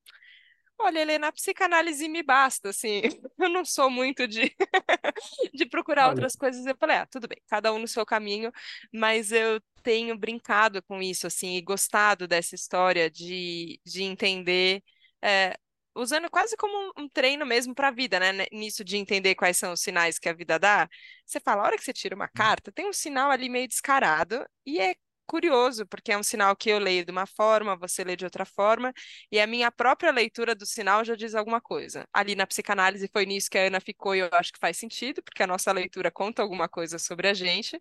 Olha, 0.78 1.00
Helena, 1.00 1.28
a 1.28 1.32
psicanálise 1.32 2.08
me 2.08 2.22
basta, 2.22 2.70
assim, 2.70 3.00
eu 3.38 3.48
não 3.48 3.64
sou 3.64 3.88
muito 3.90 4.26
de, 4.28 4.54
de 5.54 5.66
procurar 5.66 6.08
olha, 6.08 6.10
outras 6.10 6.36
coisas. 6.36 6.66
Eu 6.66 6.76
falei, 6.76 6.96
ah, 6.96 7.06
tudo 7.06 7.28
bem, 7.28 7.38
cada 7.48 7.72
um 7.72 7.78
no 7.78 7.88
seu 7.88 8.04
caminho, 8.04 8.52
mas 8.92 9.32
eu 9.32 9.60
tenho 9.82 10.16
brincado 10.18 10.82
com 10.82 11.00
isso, 11.02 11.26
assim, 11.26 11.56
e 11.56 11.62
gostado 11.62 12.26
dessa 12.26 12.54
história 12.54 13.10
de, 13.10 13.80
de 13.84 14.02
entender, 14.02 14.82
é, 15.22 15.56
usando 15.94 16.28
quase 16.30 16.56
como 16.56 16.76
um, 16.98 17.04
um 17.04 17.08
treino 17.08 17.46
mesmo 17.46 17.74
para 17.74 17.88
a 17.88 17.90
vida, 17.90 18.18
né? 18.20 18.32
né, 18.32 18.46
Nisso 18.52 18.84
de 18.84 18.96
entender 18.96 19.34
quais 19.36 19.56
são 19.56 19.72
os 19.72 19.80
sinais 19.80 20.18
que 20.18 20.28
a 20.28 20.32
vida 20.34 20.58
dá. 20.58 20.88
Você 21.24 21.40
fala, 21.40 21.62
a 21.62 21.66
hora 21.66 21.76
que 21.78 21.84
você 21.84 21.92
tira 21.92 22.14
uma 22.16 22.28
carta, 22.28 22.72
tem 22.72 22.88
um 22.88 22.92
sinal 22.92 23.30
ali 23.30 23.48
meio 23.48 23.68
descarado, 23.68 24.44
e 24.66 24.80
é 24.80 24.94
curioso, 25.26 25.86
porque 25.86 26.12
é 26.12 26.18
um 26.18 26.22
sinal 26.22 26.54
que 26.56 26.70
eu 26.70 26.78
leio 26.78 27.04
de 27.04 27.10
uma 27.12 27.26
forma, 27.26 27.76
você 27.76 28.04
lê 28.04 28.16
de 28.16 28.24
outra 28.24 28.44
forma, 28.44 28.92
e 29.30 29.40
a 29.40 29.46
minha 29.46 29.70
própria 29.72 30.10
leitura 30.12 30.54
do 30.54 30.66
sinal 30.66 31.04
já 31.04 31.14
diz 31.14 31.34
alguma 31.34 31.60
coisa. 31.60 32.06
Ali 32.12 32.34
na 32.34 32.46
psicanálise 32.46 33.08
foi 33.12 33.26
nisso 33.26 33.50
que 33.50 33.58
a 33.58 33.66
Ana 33.66 33.80
ficou 33.80 34.14
e 34.14 34.20
eu 34.20 34.28
acho 34.32 34.52
que 34.52 34.58
faz 34.58 34.76
sentido, 34.76 35.22
porque 35.22 35.42
a 35.42 35.46
nossa 35.46 35.72
leitura 35.72 36.10
conta 36.10 36.42
alguma 36.42 36.68
coisa 36.68 36.98
sobre 36.98 37.28
a 37.28 37.34
gente, 37.34 37.80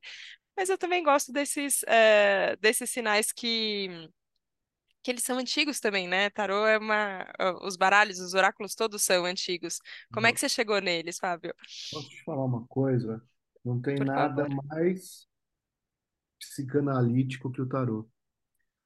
mas 0.58 0.70
eu 0.70 0.78
também 0.78 1.04
gosto 1.04 1.32
desses, 1.34 1.84
eh, 1.88 2.56
desses 2.58 2.90
sinais 2.90 3.32
que, 3.32 3.90
que 5.02 5.12
eles 5.12 5.24
são 5.24 5.38
antigos 5.38 5.80
também, 5.80 6.08
né? 6.08 6.30
Tarô 6.30 6.66
é 6.66 6.78
uma... 6.78 7.26
Os 7.62 7.76
baralhos, 7.76 8.20
os 8.20 8.34
oráculos 8.34 8.74
todos 8.76 9.02
são 9.02 9.26
antigos. 9.26 9.80
Como 10.12 10.28
é 10.28 10.34
que 10.34 10.40
você 10.40 10.48
chegou 10.48 10.80
neles, 10.80 11.18
Fábio? 11.18 11.54
posso 11.92 12.10
te 12.10 12.24
falar 12.24 12.46
uma 12.46 12.66
coisa? 12.68 13.22
Não 13.64 13.82
tem 13.82 13.96
Por 13.98 14.06
nada 14.06 14.44
favor. 14.44 14.64
mais 14.66 15.28
psicanalítico 16.50 17.52
que 17.52 17.62
o 17.62 17.68
tarô. 17.68 18.08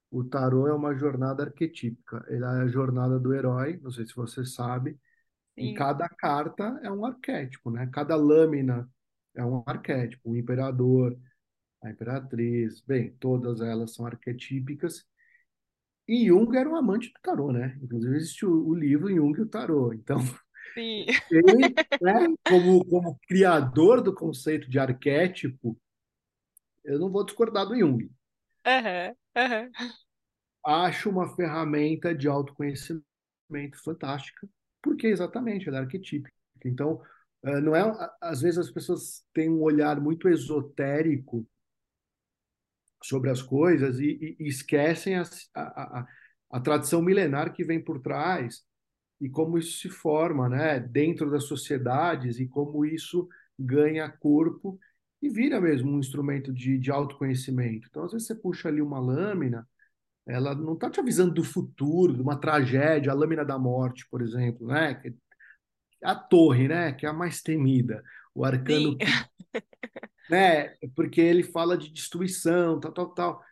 O 0.09 0.23
tarô 0.23 0.67
é 0.67 0.73
uma 0.73 0.95
jornada 0.95 1.43
arquetípica. 1.43 2.25
Ele 2.29 2.43
é 2.43 2.47
a 2.47 2.67
jornada 2.67 3.19
do 3.19 3.33
herói, 3.33 3.79
não 3.81 3.91
sei 3.91 4.05
se 4.05 4.15
você 4.15 4.45
sabe, 4.45 4.97
e 5.57 5.69
Sim, 5.69 5.73
cada 5.73 6.07
carta 6.07 6.79
é 6.83 6.91
um 6.91 7.03
arquétipo, 7.05 7.71
né? 7.71 7.89
Cada 7.91 8.15
lâmina 8.15 8.87
é 9.35 9.43
um 9.43 9.63
arquétipo. 9.65 10.31
O 10.31 10.37
imperador, 10.37 11.17
a 11.83 11.89
imperatriz, 11.89 12.81
bem, 12.81 13.11
todas 13.19 13.59
elas 13.59 13.93
são 13.93 14.05
arquetípicas. 14.05 15.05
E 16.07 16.27
Jung 16.27 16.55
era 16.55 16.69
um 16.69 16.75
amante 16.75 17.09
do 17.09 17.19
tarô, 17.21 17.51
né? 17.51 17.77
Inclusive 17.81 18.15
existe 18.15 18.45
o, 18.45 18.67
o 18.67 18.73
livro 18.73 19.13
Jung 19.13 19.37
e 19.37 19.41
o 19.41 19.49
Tarô. 19.49 19.91
Então, 19.91 20.19
sim. 20.73 21.05
ele, 21.29 21.73
né, 22.01 22.33
como, 22.47 22.85
como 22.85 23.19
criador 23.27 24.01
do 24.01 24.13
conceito 24.13 24.69
de 24.69 24.79
arquétipo, 24.79 25.77
eu 26.87 26.99
não 26.99 27.11
vou 27.11 27.25
discordar 27.25 27.67
do 27.67 27.77
Jung. 27.77 28.09
Aham, 28.65 29.15
aham. 29.35 29.71
Acho 30.65 31.09
uma 31.09 31.33
ferramenta 31.35 32.13
de 32.13 32.27
autoconhecimento 32.27 33.03
fantástica, 33.83 34.47
porque 34.81 35.07
exatamente 35.07 35.67
ela 35.67 35.77
é 35.77 35.81
arquetípica. 35.81 36.31
Então, 36.65 37.01
eh, 37.43 37.61
não 37.61 37.75
é, 37.75 37.81
às 38.21 38.41
vezes 38.41 38.59
as 38.59 38.71
pessoas 38.71 39.23
têm 39.33 39.49
um 39.49 39.61
olhar 39.61 39.99
muito 40.01 40.27
esotérico 40.27 41.47
sobre 43.03 43.29
as 43.29 43.41
coisas 43.41 43.99
e, 43.99 44.35
e, 44.39 44.43
e 44.45 44.47
esquecem 44.47 45.15
a, 45.17 45.23
a, 45.55 45.99
a, 46.01 46.07
a 46.51 46.59
tradição 46.59 47.01
milenar 47.01 47.53
que 47.53 47.63
vem 47.63 47.83
por 47.83 47.99
trás 48.01 48.63
e 49.21 49.29
como 49.29 49.57
isso 49.57 49.79
se 49.79 49.89
forma, 49.89 50.49
né, 50.49 50.79
dentro 50.79 51.29
das 51.31 51.45
sociedades 51.45 52.39
e 52.39 52.47
como 52.47 52.85
isso 52.85 53.27
ganha 53.57 54.09
corpo 54.09 54.79
e 55.21 55.29
vira 55.29 55.59
mesmo 55.59 55.91
um 55.91 55.99
instrumento 55.99 56.53
de, 56.53 56.77
de 56.77 56.91
autoconhecimento. 56.91 57.87
Então, 57.89 58.03
às 58.03 58.11
vezes 58.11 58.27
você 58.27 58.35
puxa 58.35 58.69
ali 58.69 58.81
uma 58.81 58.99
lâmina, 58.99 59.67
ela 60.25 60.53
não 60.53 60.73
está 60.73 60.89
te 60.89 60.99
avisando 60.99 61.33
do 61.33 61.43
futuro, 61.43 62.13
de 62.13 62.21
uma 62.21 62.39
tragédia, 62.39 63.11
a 63.11 63.15
lâmina 63.15 63.45
da 63.45 63.57
morte, 63.57 64.07
por 64.09 64.21
exemplo, 64.21 64.67
né? 64.67 65.01
A 66.03 66.13
torre, 66.13 66.67
né, 66.67 66.91
que 66.91 67.05
é 67.05 67.09
a 67.09 67.13
mais 67.13 67.41
temida, 67.41 68.03
o 68.35 68.45
arcano, 68.45 68.91
Sim. 68.91 68.97
né, 70.29 70.75
porque 70.95 71.21
ele 71.21 71.43
fala 71.43 71.77
de 71.77 71.91
destruição, 71.91 72.79
tal, 72.79 72.91
tal, 72.91 73.13
tal. 73.13 73.43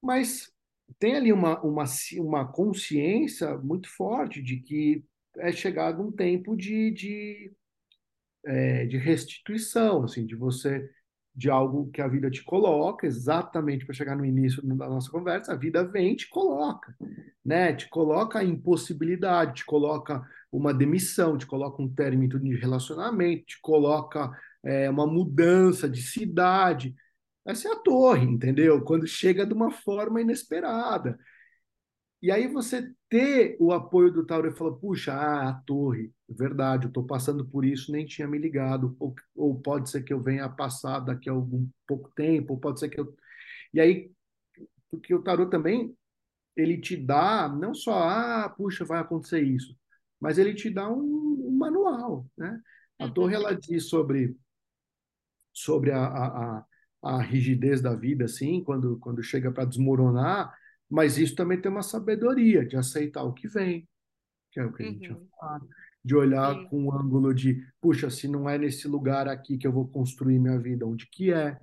Mas 0.00 0.52
tem 0.98 1.16
ali 1.16 1.32
uma, 1.32 1.60
uma, 1.62 1.84
uma 2.18 2.52
consciência 2.52 3.56
muito 3.58 3.88
forte 3.88 4.40
de 4.42 4.58
que 4.58 5.04
é 5.38 5.50
chegado 5.50 6.02
um 6.02 6.12
tempo 6.12 6.56
de, 6.56 6.90
de, 6.92 7.52
é, 8.46 8.86
de 8.86 8.96
restituição, 8.96 10.04
assim, 10.04 10.24
de 10.24 10.34
você 10.34 10.88
de 11.34 11.50
algo 11.50 11.90
que 11.90 12.00
a 12.00 12.08
vida 12.08 12.30
te 12.30 12.42
coloca, 12.42 13.06
exatamente 13.06 13.84
para 13.84 13.94
chegar 13.94 14.16
no 14.16 14.24
início 14.24 14.62
da 14.62 14.88
nossa 14.88 15.10
conversa, 15.10 15.52
a 15.52 15.56
vida 15.56 15.84
vem 15.84 16.12
e 16.12 16.16
te 16.16 16.28
coloca, 16.30 16.96
né? 17.44 17.74
Te 17.74 17.90
coloca 17.90 18.38
a 18.38 18.44
impossibilidade, 18.44 19.56
te 19.56 19.64
coloca 19.66 20.26
uma 20.50 20.72
demissão, 20.72 21.36
te 21.36 21.46
coloca 21.46 21.82
um 21.82 21.92
término 21.92 22.40
de 22.40 22.56
relacionamento, 22.56 23.44
te 23.44 23.60
coloca 23.60 24.30
é, 24.64 24.88
uma 24.88 25.06
mudança 25.06 25.86
de 25.86 26.00
cidade, 26.00 26.94
essa 27.46 27.68
é 27.68 27.72
a 27.72 27.76
torre, 27.76 28.24
entendeu? 28.24 28.82
Quando 28.82 29.06
chega 29.06 29.46
de 29.46 29.52
uma 29.52 29.70
forma 29.70 30.20
inesperada. 30.20 31.18
E 32.22 32.30
aí 32.30 32.48
você 32.48 32.92
ter 33.08 33.56
o 33.60 33.72
apoio 33.72 34.10
do 34.12 34.24
Tauro 34.26 34.48
e 34.48 34.56
falar, 34.56 34.72
puxa, 34.76 35.12
ah, 35.12 35.50
a 35.50 35.52
torre, 35.66 36.12
verdade, 36.28 36.86
eu 36.86 36.88
estou 36.88 37.06
passando 37.06 37.46
por 37.46 37.64
isso, 37.64 37.92
nem 37.92 38.06
tinha 38.06 38.26
me 38.26 38.38
ligado, 38.38 38.96
ou, 38.98 39.14
ou 39.34 39.60
pode 39.60 39.90
ser 39.90 40.02
que 40.02 40.12
eu 40.12 40.20
venha 40.22 40.44
a 40.46 40.48
passar 40.48 41.00
daqui 41.00 41.28
a 41.28 41.32
algum 41.32 41.68
pouco 41.86 42.10
tempo, 42.16 42.54
ou 42.54 42.60
pode 42.60 42.80
ser 42.80 42.88
que 42.88 42.98
eu... 42.98 43.14
E 43.74 43.80
aí, 43.80 44.10
porque 44.90 45.14
o 45.14 45.22
tarot 45.22 45.50
também, 45.50 45.96
ele 46.56 46.80
te 46.80 46.96
dá, 46.96 47.48
não 47.48 47.74
só, 47.74 47.94
ah, 48.08 48.50
puxa, 48.50 48.84
vai 48.84 49.00
acontecer 49.00 49.42
isso, 49.42 49.76
mas 50.20 50.38
ele 50.38 50.54
te 50.54 50.70
dá 50.70 50.90
um, 50.90 51.48
um 51.48 51.52
manual, 51.58 52.26
né? 52.36 52.60
A 52.98 53.08
torre, 53.08 53.36
Uhum. 53.36 53.42
ela 53.42 53.54
diz 53.56 53.88
sobre, 53.88 54.36
sobre 55.52 55.90
a, 55.92 56.04
a, 56.06 56.58
a 56.58 56.66
a 57.02 57.22
rigidez 57.22 57.80
da 57.80 57.94
vida, 57.94 58.24
assim, 58.24 58.64
quando, 58.64 58.98
quando 58.98 59.22
chega 59.22 59.52
para 59.52 59.64
desmoronar, 59.64 60.52
mas 60.90 61.18
isso 61.18 61.34
também 61.34 61.60
tem 61.60 61.70
uma 61.70 61.82
sabedoria 61.82 62.64
de 62.64 62.76
aceitar 62.76 63.22
o 63.24 63.32
que 63.32 63.48
vem, 63.48 63.88
que 64.52 64.60
é 64.60 64.64
o 64.64 64.72
que 64.72 64.82
a 64.82 64.86
gente 64.86 65.10
Uhum. 65.10 65.26
falado, 65.38 65.68
de 66.04 66.14
olhar 66.14 66.54
Sim. 66.54 66.68
com 66.68 66.84
o 66.84 66.86
um 66.86 66.92
ângulo 66.98 67.34
de, 67.34 67.60
puxa, 67.80 68.08
se 68.08 68.28
não 68.28 68.48
é 68.48 68.56
nesse 68.56 68.86
lugar 68.86 69.28
aqui 69.28 69.58
que 69.58 69.66
eu 69.66 69.72
vou 69.72 69.88
construir 69.88 70.38
minha 70.38 70.58
vida, 70.58 70.86
onde 70.86 71.06
que 71.10 71.32
é? 71.32 71.58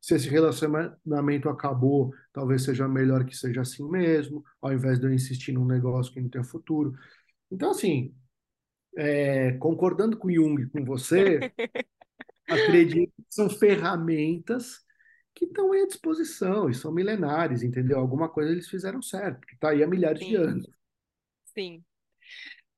Se 0.00 0.14
esse 0.14 0.28
relacionamento 0.28 1.48
acabou, 1.48 2.14
talvez 2.32 2.62
seja 2.62 2.86
melhor 2.86 3.24
que 3.24 3.36
seja 3.36 3.62
assim 3.62 3.88
mesmo, 3.90 4.44
ao 4.62 4.72
invés 4.72 5.00
de 5.00 5.06
eu 5.06 5.12
insistir 5.12 5.52
num 5.52 5.66
negócio 5.66 6.12
que 6.12 6.20
não 6.20 6.28
tem 6.28 6.44
futuro. 6.44 6.94
Então, 7.50 7.72
assim, 7.72 8.14
é, 8.96 9.52
concordando 9.54 10.16
com 10.16 10.30
Jung, 10.30 10.68
com 10.68 10.84
você, 10.84 11.40
acredito 12.48 13.12
que 13.16 13.24
são 13.28 13.50
ferramentas 13.50 14.86
que 15.38 15.46
estão 15.46 15.72
aí 15.72 15.82
à 15.82 15.86
disposição 15.86 16.68
e 16.70 16.74
são 16.74 16.92
milenares, 16.92 17.62
entendeu? 17.62 17.98
Alguma 17.98 18.28
coisa 18.28 18.52
eles 18.52 18.68
fizeram 18.68 19.02
certo, 19.02 19.46
que 19.46 19.54
está 19.54 19.70
aí 19.70 19.82
há 19.82 19.86
milhares 19.86 20.24
de 20.26 20.34
Sim, 20.34 20.36
anos. 20.36 20.68
sim. 21.54 21.84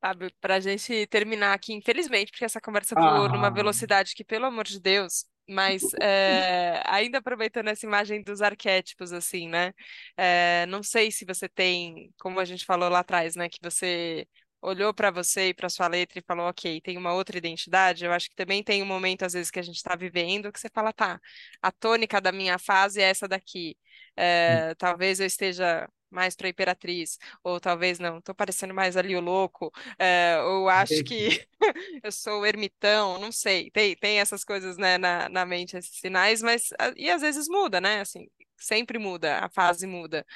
Sabe, 0.02 0.30
para 0.40 0.56
a 0.56 0.60
gente 0.60 1.06
terminar 1.08 1.52
aqui, 1.54 1.74
infelizmente, 1.74 2.30
porque 2.32 2.44
essa 2.44 2.60
conversa 2.60 2.96
voou 2.96 3.28
numa 3.28 3.50
Ah, 3.50 3.50
velocidade 3.50 4.14
que, 4.14 4.24
pelo 4.24 4.46
amor 4.46 4.64
de 4.64 4.80
Deus, 4.80 5.26
mas 5.48 5.90
é, 6.00 6.82
ainda 6.86 7.18
aproveitando 7.18 7.68
essa 7.68 7.84
imagem 7.86 8.22
dos 8.22 8.40
arquétipos, 8.40 9.12
assim, 9.12 9.46
né? 9.48 9.72
É, 10.16 10.64
não 10.68 10.82
sei 10.82 11.10
se 11.12 11.24
você 11.26 11.48
tem, 11.50 12.12
como 12.18 12.40
a 12.40 12.44
gente 12.46 12.64
falou 12.64 12.88
lá 12.88 13.00
atrás, 13.00 13.36
né? 13.36 13.48
Que 13.50 13.58
você 13.62 14.26
olhou 14.62 14.92
para 14.94 15.10
você 15.10 15.48
e 15.48 15.54
para 15.54 15.68
sua 15.68 15.88
letra 15.88 16.18
e 16.18 16.22
falou, 16.22 16.48
ok, 16.48 16.80
tem 16.80 16.96
uma 16.98 17.12
outra 17.14 17.38
identidade. 17.38 18.04
Eu 18.04 18.12
acho 18.12 18.28
que 18.28 18.36
também 18.36 18.62
tem 18.62 18.82
um 18.82 18.86
momento, 18.86 19.24
às 19.24 19.32
vezes, 19.32 19.50
que 19.50 19.58
a 19.58 19.62
gente 19.62 19.76
está 19.76 19.96
vivendo 19.96 20.52
que 20.52 20.60
você 20.60 20.68
fala, 20.72 20.92
tá, 20.92 21.20
a 21.62 21.72
tônica 21.72 22.20
da 22.20 22.32
minha 22.32 22.58
fase 22.58 23.00
é 23.00 23.04
essa 23.04 23.26
daqui. 23.28 23.76
É, 24.16 24.74
talvez 24.76 25.20
eu 25.20 25.26
esteja 25.26 25.88
mais 26.10 26.34
para 26.36 26.48
Imperatriz, 26.48 27.18
ou 27.42 27.60
talvez 27.60 27.98
não, 27.98 28.18
estou 28.18 28.34
parecendo 28.34 28.74
mais 28.74 28.96
ali 28.96 29.16
o 29.16 29.20
louco, 29.20 29.72
é, 29.98 30.38
ou 30.42 30.68
acho 30.68 31.02
que 31.04 31.46
eu 32.02 32.12
sou 32.12 32.40
o 32.42 32.46
ermitão, 32.46 33.18
não 33.18 33.32
sei, 33.32 33.70
tem, 33.70 33.96
tem 33.96 34.20
essas 34.20 34.44
coisas, 34.44 34.76
né, 34.76 34.98
na, 34.98 35.28
na 35.28 35.46
mente, 35.46 35.76
esses 35.76 35.98
sinais, 35.98 36.42
mas, 36.42 36.70
a- 36.78 36.92
e 36.96 37.10
às 37.10 37.22
vezes 37.22 37.48
muda, 37.48 37.80
né, 37.80 38.00
assim, 38.00 38.28
sempre 38.58 38.98
muda, 38.98 39.38
a 39.44 39.48
fase 39.50 39.86
muda. 39.86 40.26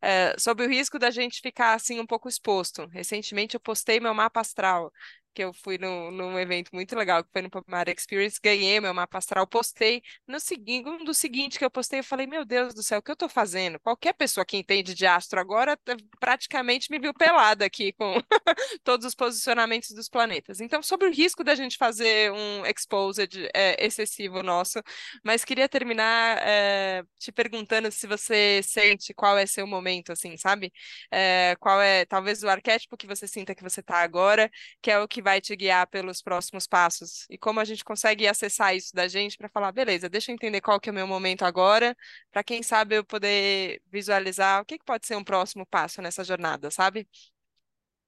É, 0.00 0.34
sob 0.38 0.64
o 0.64 0.68
risco 0.68 0.98
da 0.98 1.10
gente 1.10 1.40
ficar, 1.40 1.74
assim, 1.74 2.00
um 2.00 2.06
pouco 2.06 2.28
exposto. 2.28 2.86
Recentemente 2.88 3.54
eu 3.56 3.60
postei 3.60 4.00
meu 4.00 4.14
mapa 4.14 4.40
astral, 4.40 4.92
que 5.32 5.42
eu 5.42 5.52
fui 5.52 5.78
no, 5.78 6.10
num 6.10 6.38
evento 6.38 6.70
muito 6.72 6.94
legal, 6.96 7.24
que 7.24 7.30
foi 7.32 7.42
no 7.42 7.50
Pomar 7.50 7.88
Experience, 7.88 8.38
ganhei 8.42 8.80
meu 8.80 8.92
mapa 8.92 9.18
astral, 9.18 9.46
postei, 9.46 10.02
no 10.26 10.38
seguinte, 10.40 10.88
um 10.88 11.04
do 11.04 11.14
seguinte 11.14 11.58
que 11.58 11.64
eu 11.64 11.70
postei, 11.70 12.00
eu 12.00 12.04
falei, 12.04 12.26
meu 12.26 12.44
Deus 12.44 12.74
do 12.74 12.82
céu, 12.82 12.98
o 12.98 13.02
que 13.02 13.10
eu 13.10 13.16
tô 13.16 13.28
fazendo? 13.28 13.78
Qualquer 13.80 14.12
pessoa 14.14 14.44
que 14.44 14.56
entende 14.56 14.94
de 14.94 15.06
astro 15.06 15.40
agora 15.40 15.78
eh, 15.88 15.96
praticamente 16.20 16.90
me 16.90 16.98
viu 16.98 17.14
pelada 17.14 17.64
aqui 17.64 17.92
com 17.92 18.14
todos 18.84 19.06
os 19.06 19.14
posicionamentos 19.14 19.90
dos 19.90 20.08
planetas. 20.08 20.60
Então, 20.60 20.82
sobre 20.82 21.08
o 21.08 21.12
risco 21.12 21.44
da 21.44 21.54
gente 21.54 21.76
fazer 21.76 22.32
um 22.32 22.66
exposed 22.66 23.48
é, 23.54 23.84
excessivo 23.84 24.42
nosso, 24.42 24.80
mas 25.24 25.44
queria 25.44 25.68
terminar 25.68 26.38
é, 26.42 27.02
te 27.18 27.32
perguntando 27.32 27.90
se 27.90 28.06
você 28.06 28.60
sente 28.62 29.14
qual 29.14 29.38
é 29.38 29.46
seu 29.46 29.66
momento, 29.66 30.12
assim, 30.12 30.36
sabe? 30.36 30.72
É, 31.10 31.56
qual 31.60 31.80
é, 31.80 32.04
talvez, 32.04 32.42
o 32.42 32.48
arquétipo 32.48 32.96
que 32.96 33.06
você 33.06 33.26
sinta 33.26 33.54
que 33.54 33.62
você 33.62 33.80
está 33.80 33.98
agora, 34.02 34.50
que 34.80 34.90
é 34.90 34.98
o 34.98 35.08
que 35.08 35.21
vai 35.22 35.40
te 35.40 35.54
guiar 35.56 35.86
pelos 35.88 36.22
próximos 36.22 36.66
passos. 36.66 37.26
E 37.30 37.38
como 37.38 37.60
a 37.60 37.64
gente 37.64 37.84
consegue 37.84 38.26
acessar 38.28 38.74
isso 38.76 38.94
da 38.94 39.08
gente 39.08 39.38
para 39.38 39.48
falar, 39.48 39.72
beleza, 39.72 40.08
deixa 40.08 40.30
eu 40.30 40.34
entender 40.34 40.60
qual 40.60 40.80
que 40.80 40.88
é 40.90 40.92
o 40.92 40.94
meu 40.94 41.06
momento 41.06 41.44
agora, 41.44 41.96
para 42.30 42.44
quem 42.44 42.62
sabe 42.62 42.96
eu 42.96 43.04
poder 43.04 43.82
visualizar 43.90 44.62
o 44.62 44.64
que, 44.64 44.78
que 44.78 44.84
pode 44.84 45.06
ser 45.06 45.16
um 45.16 45.24
próximo 45.24 45.66
passo 45.66 46.02
nessa 46.02 46.24
jornada, 46.24 46.70
sabe? 46.70 47.08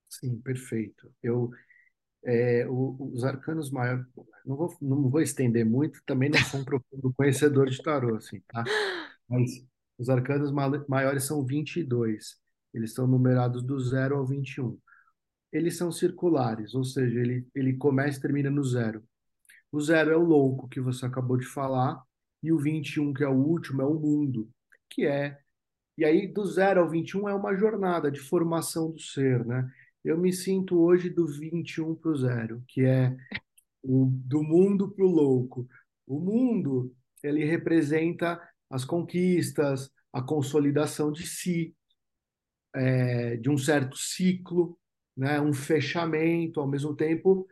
sim, 0.08 0.40
perfeito. 0.40 1.12
Eu, 1.22 1.50
é, 2.24 2.66
o- 2.68 3.12
os 3.14 3.24
arcanos 3.24 3.70
maiores, 3.70 4.06
não 4.46 4.56
vou, 4.56 4.76
não 4.82 5.10
vou 5.10 5.20
estender 5.22 5.64
muito, 5.66 6.02
também 6.06 6.30
não 6.30 6.42
sou 6.42 6.60
um 6.60 6.64
profundo 6.64 7.12
conhecedor 7.16 7.70
de 7.70 7.82
tarô, 7.82 8.16
assim, 8.16 8.40
tá? 8.48 8.72
Mas 9.28 9.50
os 9.98 10.10
arcanos 10.10 10.52
ma- 10.52 10.84
maiores 10.88 11.24
são 11.26 11.44
22. 11.46 12.36
Eles 12.74 12.90
estão 12.90 13.06
numerados 13.06 13.62
do 13.64 13.80
zero 13.80 14.16
ao 14.18 14.26
21. 14.26 14.78
Eles 15.54 15.76
são 15.76 15.92
circulares, 15.92 16.74
ou 16.74 16.82
seja, 16.82 17.20
ele, 17.20 17.46
ele 17.54 17.74
começa 17.74 18.18
e 18.18 18.20
termina 18.20 18.50
no 18.50 18.64
zero. 18.64 19.04
O 19.70 19.80
zero 19.80 20.10
é 20.10 20.16
o 20.16 20.24
louco, 20.24 20.68
que 20.68 20.80
você 20.80 21.06
acabou 21.06 21.36
de 21.36 21.46
falar, 21.46 22.02
e 22.42 22.52
o 22.52 22.58
21, 22.58 23.14
que 23.14 23.22
é 23.22 23.28
o 23.28 23.36
último, 23.36 23.80
é 23.80 23.86
o 23.86 23.94
mundo, 23.94 24.50
que 24.90 25.06
é. 25.06 25.38
E 25.96 26.04
aí, 26.04 26.26
do 26.26 26.44
zero 26.44 26.80
ao 26.80 26.88
21 26.88 27.28
é 27.28 27.34
uma 27.34 27.56
jornada 27.56 28.10
de 28.10 28.18
formação 28.18 28.90
do 28.90 29.00
ser, 29.00 29.46
né? 29.46 29.70
Eu 30.04 30.18
me 30.18 30.32
sinto 30.32 30.76
hoje 30.78 31.08
do 31.08 31.24
21 31.26 31.94
para 31.94 32.10
o 32.10 32.16
zero, 32.16 32.62
que 32.66 32.84
é 32.84 33.16
o, 33.80 34.06
do 34.12 34.42
mundo 34.42 34.90
para 34.90 35.04
o 35.04 35.08
louco. 35.08 35.68
O 36.04 36.18
mundo, 36.18 36.92
ele 37.22 37.44
representa 37.44 38.40
as 38.68 38.84
conquistas, 38.84 39.88
a 40.12 40.20
consolidação 40.20 41.12
de 41.12 41.26
si, 41.26 41.74
é, 42.74 43.36
de 43.36 43.48
um 43.48 43.56
certo 43.56 43.96
ciclo, 43.96 44.76
né? 45.16 45.40
Um 45.40 45.52
fechamento, 45.52 46.60
ao 46.60 46.68
mesmo 46.68 46.94
tempo 46.94 47.46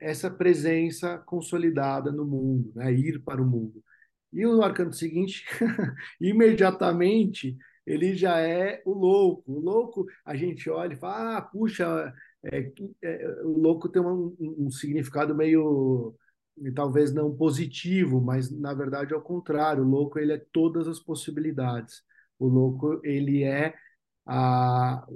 essa 0.00 0.30
presença 0.30 1.18
consolidada 1.18 2.10
no 2.10 2.24
mundo, 2.24 2.72
né? 2.74 2.92
ir 2.92 3.22
para 3.22 3.42
o 3.42 3.46
mundo. 3.46 3.82
E 4.32 4.44
o 4.46 4.62
arcano 4.62 4.92
seguinte, 4.92 5.44
imediatamente, 6.20 7.56
ele 7.86 8.14
já 8.14 8.40
é 8.40 8.82
o 8.84 8.92
louco. 8.92 9.52
O 9.52 9.60
louco, 9.60 10.06
a 10.24 10.34
gente 10.34 10.68
olha 10.68 10.94
e 10.94 10.96
fala, 10.98 11.38
ah, 11.38 11.42
puxa, 11.42 12.12
é, 12.44 12.72
é, 13.02 13.28
o 13.44 13.58
louco 13.58 13.88
tem 13.88 14.02
um, 14.02 14.36
um, 14.38 14.70
significado 14.70 15.34
meio, 15.34 16.14
talvez 16.74 17.12
não 17.14 17.34
positivo, 17.36 18.20
mas 18.20 18.50
na 18.50 18.74
verdade 18.74 19.14
é 19.14 19.16
o 19.16 19.22
contrário. 19.22 19.84
O 19.84 19.88
louco, 19.88 20.18
ele 20.18 20.32
é 20.32 20.44
todas 20.52 20.88
as 20.88 21.00
possibilidades. 21.00 22.02
O 22.38 22.46
louco, 22.48 23.00
ele 23.04 23.44
é 23.44 23.74
a, 24.26 25.06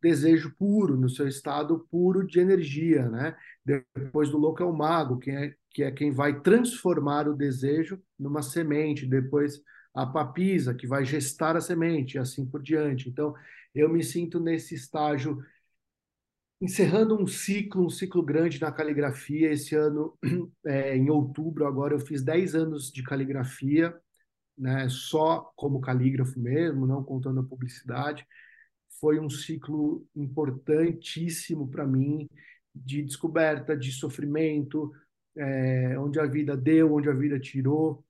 desejo 0.00 0.54
puro, 0.56 0.96
no 0.96 1.08
seu 1.08 1.26
estado 1.26 1.86
puro 1.90 2.26
de 2.26 2.38
energia, 2.38 3.08
né? 3.08 3.36
Depois 3.64 4.30
do 4.30 4.38
louco 4.38 4.62
é 4.62 4.66
o 4.66 4.72
mago, 4.72 5.18
que 5.18 5.30
é, 5.30 5.54
que 5.70 5.82
é 5.82 5.90
quem 5.90 6.10
vai 6.10 6.40
transformar 6.40 7.28
o 7.28 7.36
desejo 7.36 8.00
numa 8.18 8.42
semente. 8.42 9.06
Depois 9.06 9.60
a 9.94 10.06
papisa, 10.06 10.74
que 10.74 10.86
vai 10.86 11.04
gestar 11.04 11.56
a 11.56 11.60
semente, 11.60 12.16
e 12.16 12.18
assim 12.18 12.46
por 12.46 12.62
diante. 12.62 13.08
Então, 13.08 13.34
eu 13.74 13.88
me 13.88 14.02
sinto 14.02 14.38
nesse 14.38 14.74
estágio 14.74 15.38
encerrando 16.60 17.20
um 17.20 17.26
ciclo, 17.26 17.86
um 17.86 17.90
ciclo 17.90 18.22
grande 18.22 18.60
na 18.60 18.70
caligrafia. 18.70 19.50
Esse 19.52 19.74
ano, 19.74 20.16
é, 20.64 20.96
em 20.96 21.10
outubro, 21.10 21.66
agora 21.66 21.94
eu 21.94 22.00
fiz 22.00 22.22
10 22.22 22.54
anos 22.54 22.92
de 22.92 23.02
caligrafia, 23.02 23.94
né, 24.56 24.88
só 24.88 25.52
como 25.56 25.80
calígrafo 25.80 26.38
mesmo, 26.38 26.86
não 26.86 27.02
contando 27.04 27.40
a 27.40 27.44
publicidade 27.44 28.26
foi 29.00 29.18
um 29.20 29.30
ciclo 29.30 30.06
importantíssimo 30.14 31.68
para 31.68 31.86
mim 31.86 32.28
de 32.74 33.02
descoberta, 33.02 33.76
de 33.76 33.92
sofrimento, 33.92 34.92
é, 35.36 35.98
onde 35.98 36.18
a 36.20 36.26
vida 36.26 36.56
deu, 36.56 36.94
onde 36.94 37.08
a 37.08 37.14
vida 37.14 37.38
tirou. 37.38 38.04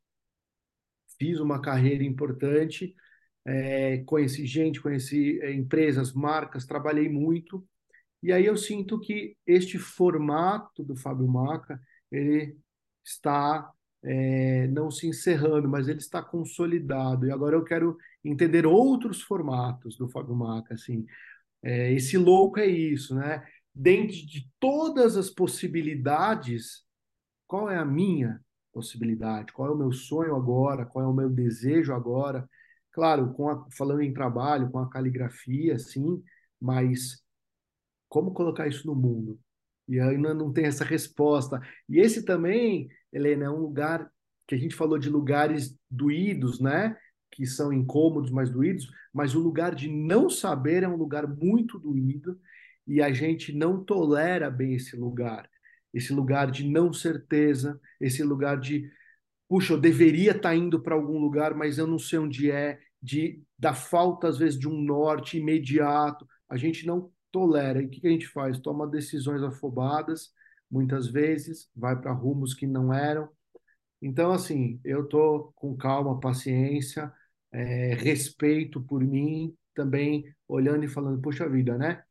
Fiz 1.18 1.41
uma 1.41 1.61
carreira 1.61 2.05
importante, 2.05 2.95
é, 3.45 3.99
conheci 4.05 4.47
gente, 4.47 4.80
conheci 4.80 5.41
é, 5.43 5.53
empresas, 5.53 6.12
marcas, 6.12 6.66
trabalhei 6.66 7.09
muito. 7.09 7.66
E 8.22 8.32
aí 8.32 8.47
eu 8.47 8.57
sinto 8.57 9.01
que 9.01 9.36
este 9.47 9.78
formato 9.78 10.82
do 10.82 10.97
Fábio 10.97 11.28
Maca, 11.28 11.80
ele 12.11 12.57
está 13.05 13.70
é, 14.09 14.66
não 14.68 14.90
se 14.90 15.06
encerrando, 15.06 15.68
mas 15.68 15.86
ele 15.86 15.98
está 15.98 16.22
consolidado. 16.22 17.26
E 17.26 17.30
agora 17.30 17.54
eu 17.54 17.62
quero 17.62 17.98
entender 18.24 18.64
outros 18.66 19.20
formatos 19.20 19.98
do 19.98 20.09
Fábio 20.09 20.34
Maca, 20.34 20.72
assim. 20.74 21.04
É, 21.62 21.92
esse 21.92 22.16
louco 22.16 22.59
é 22.59 22.66
isso, 22.66 23.14
né? 23.14 23.46
Dentro 23.74 24.16
de 24.16 24.50
todas 24.59 25.16
as 25.16 25.28
possibilidades, 25.28 26.84
qual 27.46 27.70
é 27.70 27.76
a 27.76 27.84
minha 27.84 28.40
possibilidade? 28.72 29.52
Qual 29.52 29.68
é 29.68 29.72
o 29.72 29.78
meu 29.78 29.92
sonho 29.92 30.34
agora? 30.34 30.86
Qual 30.86 31.04
é 31.04 31.09
o 31.09 31.12
meu 31.12 31.28
desejo 31.28 31.92
agora? 31.92 32.48
Claro, 32.92 33.34
a, 33.46 33.66
falando 33.76 34.00
em 34.02 34.12
trabalho, 34.14 34.70
com 34.70 34.78
a 34.78 34.88
caligrafia, 34.88 35.78
sim, 35.78 36.22
mas 36.61 37.22
como 38.09 38.32
colocar 38.32 38.66
isso 38.66 38.86
no 38.86 38.94
mundo? 38.94 39.38
E 39.86 40.00
ainda 40.00 40.34
não 40.34 40.52
tem 40.52 40.64
essa 40.66 40.84
resposta. 40.84 41.61
E 41.88 41.98
esse 41.98 42.24
também, 42.24 42.88
Helena, 43.12 43.46
é 43.46 43.50
um 43.50 43.61
lugar 43.61 44.11
que 44.46 44.54
a 44.54 44.59
gente 44.59 44.74
falou 44.74 44.98
de 44.98 45.09
lugares 45.11 45.78
doídos, 45.90 46.61
né? 46.61 46.96
Que 47.30 47.46
são 47.46 47.72
incômodos, 47.72 48.30
mas 48.30 48.50
doídos, 48.50 48.88
mas 49.12 49.34
o 49.34 49.40
lugar 49.40 49.74
de 49.74 49.88
não 49.88 50.30
saber 50.30 50.82
é 50.82 50.88
um 50.88 50.96
lugar 50.96 51.26
muito 51.26 51.78
doído 51.78 52.40
e 52.86 53.02
a 53.02 53.12
gente 53.12 53.52
não 53.52 53.84
tolera 53.84 54.50
bem 54.50 54.74
esse 54.74 54.96
lugar. 54.96 55.48
Esse 55.92 56.12
lugar 56.12 56.50
de 56.50 56.66
não 56.66 56.92
certeza, 56.92 57.78
esse 58.00 58.22
lugar 58.22 58.59
de, 58.59 58.90
puxa, 59.48 59.74
eu 59.74 59.80
deveria 59.80 60.32
estar 60.32 60.54
indo 60.54 60.80
para 60.80 60.94
algum 60.94 61.18
lugar, 61.18 61.54
mas 61.54 61.78
eu 61.78 61.86
não 61.86 61.98
sei 61.98 62.18
onde 62.18 62.50
é, 62.50 62.78
de 63.02 63.42
da 63.59 63.74
falta 63.74 64.28
às 64.28 64.38
vezes 64.38 64.59
de 64.59 64.68
um 64.68 64.80
norte 64.80 65.38
imediato. 65.38 66.26
A 66.48 66.56
gente 66.56 66.86
não 66.86 67.12
tolera. 67.30 67.82
E 67.82 67.86
o 67.86 67.90
que 67.90 68.06
a 68.06 68.11
gente 68.11 68.26
faz? 68.26 68.59
Toma 68.59 68.86
decisões 68.86 69.42
afobadas, 69.42 70.30
muitas 70.70 71.06
vezes, 71.08 71.68
vai 71.74 72.00
para 72.00 72.12
rumos 72.12 72.54
que 72.54 72.66
não 72.66 72.92
eram. 72.92 73.28
Então, 74.00 74.32
assim, 74.32 74.80
eu 74.84 75.04
estou 75.04 75.52
com 75.56 75.76
calma, 75.76 76.20
paciência, 76.20 77.12
é, 77.52 77.94
respeito 77.94 78.80
por 78.80 79.02
mim, 79.02 79.56
também 79.74 80.24
olhando 80.46 80.84
e 80.84 80.88
falando, 80.88 81.20
poxa 81.20 81.48
vida, 81.48 81.76
né? 81.76 82.02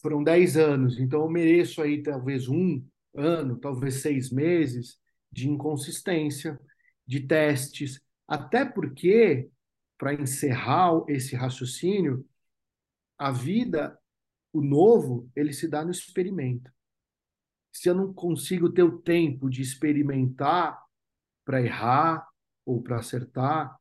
Foram 0.00 0.22
10 0.22 0.56
anos, 0.56 0.98
então 0.98 1.22
eu 1.22 1.30
mereço 1.30 1.80
aí 1.80 2.02
talvez 2.02 2.48
um 2.48 2.84
ano, 3.14 3.58
talvez 3.58 4.02
seis 4.02 4.30
meses 4.30 4.98
de 5.32 5.48
inconsistência, 5.48 6.58
de 7.06 7.20
testes, 7.20 8.00
até 8.26 8.64
porque, 8.64 9.48
para 9.98 10.14
encerrar 10.14 11.04
esse 11.08 11.34
raciocínio, 11.34 12.26
a 13.18 13.30
vida 13.30 13.98
o 14.52 14.62
novo, 14.62 15.28
ele 15.34 15.52
se 15.52 15.66
dá 15.66 15.84
no 15.84 15.90
experimento. 15.90 16.70
Se 17.74 17.88
eu 17.88 17.94
não 17.94 18.14
consigo 18.14 18.70
ter 18.70 18.84
o 18.84 18.98
tempo 18.98 19.50
de 19.50 19.60
experimentar 19.60 20.80
para 21.44 21.60
errar 21.60 22.26
ou 22.64 22.80
para 22.80 22.98
acertar, 22.98 23.76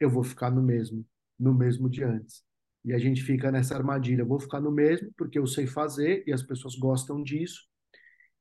eu 0.00 0.08
vou 0.08 0.24
ficar 0.24 0.50
no 0.50 0.62
mesmo, 0.62 1.06
no 1.38 1.52
mesmo 1.52 1.90
de 1.90 2.02
antes. 2.02 2.42
E 2.84 2.94
a 2.94 2.98
gente 2.98 3.22
fica 3.22 3.52
nessa 3.52 3.76
armadilha, 3.76 4.22
eu 4.22 4.26
vou 4.26 4.40
ficar 4.40 4.60
no 4.60 4.72
mesmo 4.72 5.12
porque 5.16 5.38
eu 5.38 5.46
sei 5.46 5.66
fazer 5.66 6.24
e 6.26 6.32
as 6.32 6.42
pessoas 6.42 6.74
gostam 6.74 7.22
disso. 7.22 7.68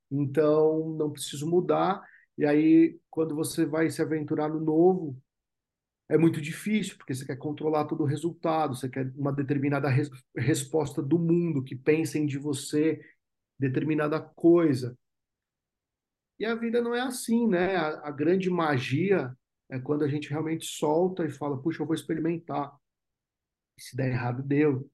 Então, 0.10 0.96
não 0.98 1.12
preciso 1.12 1.50
mudar. 1.50 2.02
E 2.38 2.46
aí, 2.46 2.98
quando 3.10 3.36
você 3.36 3.66
vai 3.66 3.90
se 3.90 4.02
aventurar 4.02 4.48
no 4.48 4.62
novo, 4.62 5.22
é 6.08 6.18
muito 6.18 6.40
difícil, 6.40 6.96
porque 6.98 7.14
você 7.14 7.26
quer 7.26 7.36
controlar 7.36 7.86
todo 7.86 8.04
o 8.04 8.06
resultado, 8.06 8.74
você 8.76 8.88
quer 8.88 9.12
uma 9.18 9.34
determinada 9.34 9.90
res 9.90 10.10
resposta 10.36 11.02
do 11.04 11.20
mundo, 11.20 11.62
que 11.62 11.76
pensem 11.76 12.26
de 12.26 12.38
você 12.38 13.02
determinada 13.60 14.20
coisa. 14.20 14.98
E 16.40 16.46
a 16.46 16.54
vida 16.56 16.82
não 16.82 16.94
é 16.94 17.02
assim, 17.02 17.48
né? 17.48 17.76
A, 17.76 18.08
a 18.08 18.12
grande 18.12 18.50
magia 18.50 19.36
é 19.70 19.80
quando 19.80 20.04
a 20.04 20.08
gente 20.08 20.30
realmente 20.30 20.66
solta 20.66 21.26
e 21.26 21.30
fala, 21.30 21.62
puxa, 21.62 21.82
eu 21.82 21.88
vou 21.88 21.96
experimentar. 21.96 22.72
Se 23.78 23.96
der 23.96 24.10
errado, 24.10 24.44
deu. 24.44 24.90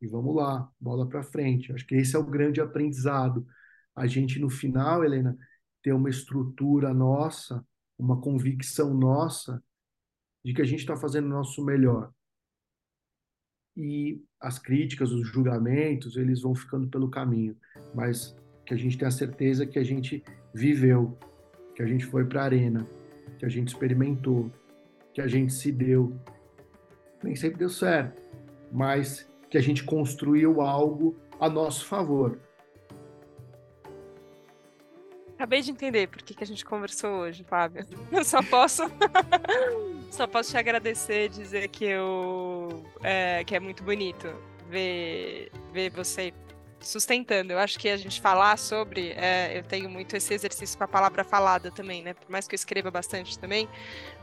E 0.00 0.06
vamos 0.06 0.34
lá, 0.34 0.70
bola 0.80 1.08
para 1.08 1.22
frente. 1.22 1.72
Acho 1.72 1.86
que 1.86 1.94
esse 1.94 2.16
é 2.16 2.18
o 2.18 2.24
grande 2.24 2.60
aprendizado. 2.60 3.46
A 3.94 4.06
gente, 4.06 4.38
no 4.38 4.50
final, 4.50 5.04
Helena, 5.04 5.36
ter 5.82 5.92
uma 5.92 6.10
estrutura 6.10 6.92
nossa, 6.92 7.64
uma 7.98 8.20
convicção 8.20 8.92
nossa 8.94 9.62
de 10.44 10.52
que 10.52 10.62
a 10.62 10.64
gente 10.64 10.80
está 10.80 10.96
fazendo 10.96 11.26
o 11.26 11.30
nosso 11.30 11.64
melhor. 11.64 12.12
E 13.76 14.24
as 14.40 14.58
críticas, 14.58 15.12
os 15.12 15.28
julgamentos, 15.28 16.16
eles 16.16 16.40
vão 16.40 16.54
ficando 16.54 16.88
pelo 16.88 17.10
caminho, 17.10 17.54
mas 17.94 18.34
que 18.64 18.72
a 18.72 18.76
gente 18.76 18.96
tenha 18.96 19.10
certeza 19.10 19.66
que 19.66 19.78
a 19.78 19.84
gente 19.84 20.24
viveu, 20.54 21.16
que 21.74 21.82
a 21.82 21.86
gente 21.86 22.06
foi 22.06 22.24
para 22.24 22.40
a 22.40 22.44
arena, 22.44 22.86
que 23.38 23.44
a 23.44 23.48
gente 23.48 23.68
experimentou, 23.68 24.50
que 25.12 25.20
a 25.20 25.26
gente 25.26 25.52
se 25.52 25.70
deu. 25.70 26.16
Nem 27.22 27.36
sempre 27.36 27.58
deu 27.58 27.68
certo, 27.68 28.20
mas 28.72 29.28
que 29.50 29.58
a 29.58 29.60
gente 29.60 29.84
construiu 29.84 30.62
algo 30.62 31.14
a 31.38 31.48
nosso 31.48 31.84
favor. 31.84 32.38
Acabei 35.34 35.60
de 35.60 35.70
entender 35.70 36.08
por 36.08 36.22
que, 36.22 36.34
que 36.34 36.42
a 36.42 36.46
gente 36.46 36.64
conversou 36.64 37.10
hoje, 37.10 37.44
Fábio. 37.44 37.86
Eu 38.10 38.24
só 38.24 38.42
posso 38.42 38.84
Só 40.16 40.26
posso 40.26 40.50
te 40.50 40.56
agradecer, 40.56 41.28
dizer 41.28 41.68
que 41.68 41.84
eu 41.84 42.55
é, 43.02 43.44
que 43.44 43.54
é 43.54 43.60
muito 43.60 43.82
bonito 43.82 44.28
ver, 44.68 45.50
ver 45.72 45.90
você 45.90 46.32
sustentando. 46.80 47.52
Eu 47.52 47.58
acho 47.58 47.78
que 47.78 47.88
a 47.88 47.96
gente 47.96 48.20
falar 48.20 48.56
sobre, 48.58 49.10
é, 49.12 49.58
eu 49.58 49.62
tenho 49.62 49.90
muito 49.90 50.16
esse 50.16 50.32
exercício 50.32 50.76
com 50.76 50.84
a 50.84 50.88
palavra 50.88 51.24
falada 51.24 51.70
também, 51.70 52.02
né? 52.02 52.14
Por 52.14 52.30
mais 52.30 52.46
que 52.46 52.54
eu 52.54 52.56
escreva 52.56 52.90
bastante 52.90 53.38
também, 53.38 53.68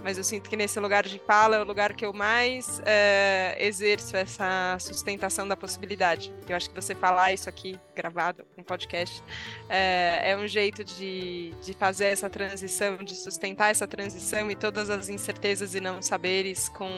mas 0.02 0.18
eu 0.18 0.24
sinto 0.24 0.50
que 0.50 0.56
nesse 0.56 0.80
lugar 0.80 1.04
de 1.04 1.20
fala 1.20 1.58
é 1.58 1.62
o 1.62 1.66
lugar 1.66 1.94
que 1.94 2.06
eu 2.06 2.14
mais 2.14 2.82
é, 2.86 3.56
exerço 3.60 4.16
essa 4.16 4.78
sustentação 4.80 5.48
da 5.48 5.58
possibilidade. 5.58 6.34
Eu 6.48 6.56
acho 6.56 6.70
que 6.70 6.76
você 6.76 6.96
falar 6.96 7.34
isso 7.34 7.50
aqui 7.50 7.80
gravado, 7.96 8.46
um 8.58 8.64
podcast, 8.64 9.22
é, 9.70 10.32
é 10.32 10.38
um 10.38 10.48
jeito 10.48 10.84
de, 10.84 11.54
de 11.62 11.74
fazer 11.74 12.06
essa 12.06 12.30
transição, 12.30 12.98
de 12.98 13.16
sustentar 13.16 13.72
essa 13.72 13.88
transição 13.88 14.50
e 14.50 14.56
todas 14.56 14.90
as 14.90 15.10
incertezas 15.10 15.76
e 15.76 15.82
não 15.82 16.02
saberes 16.02 16.70
com 16.70 16.90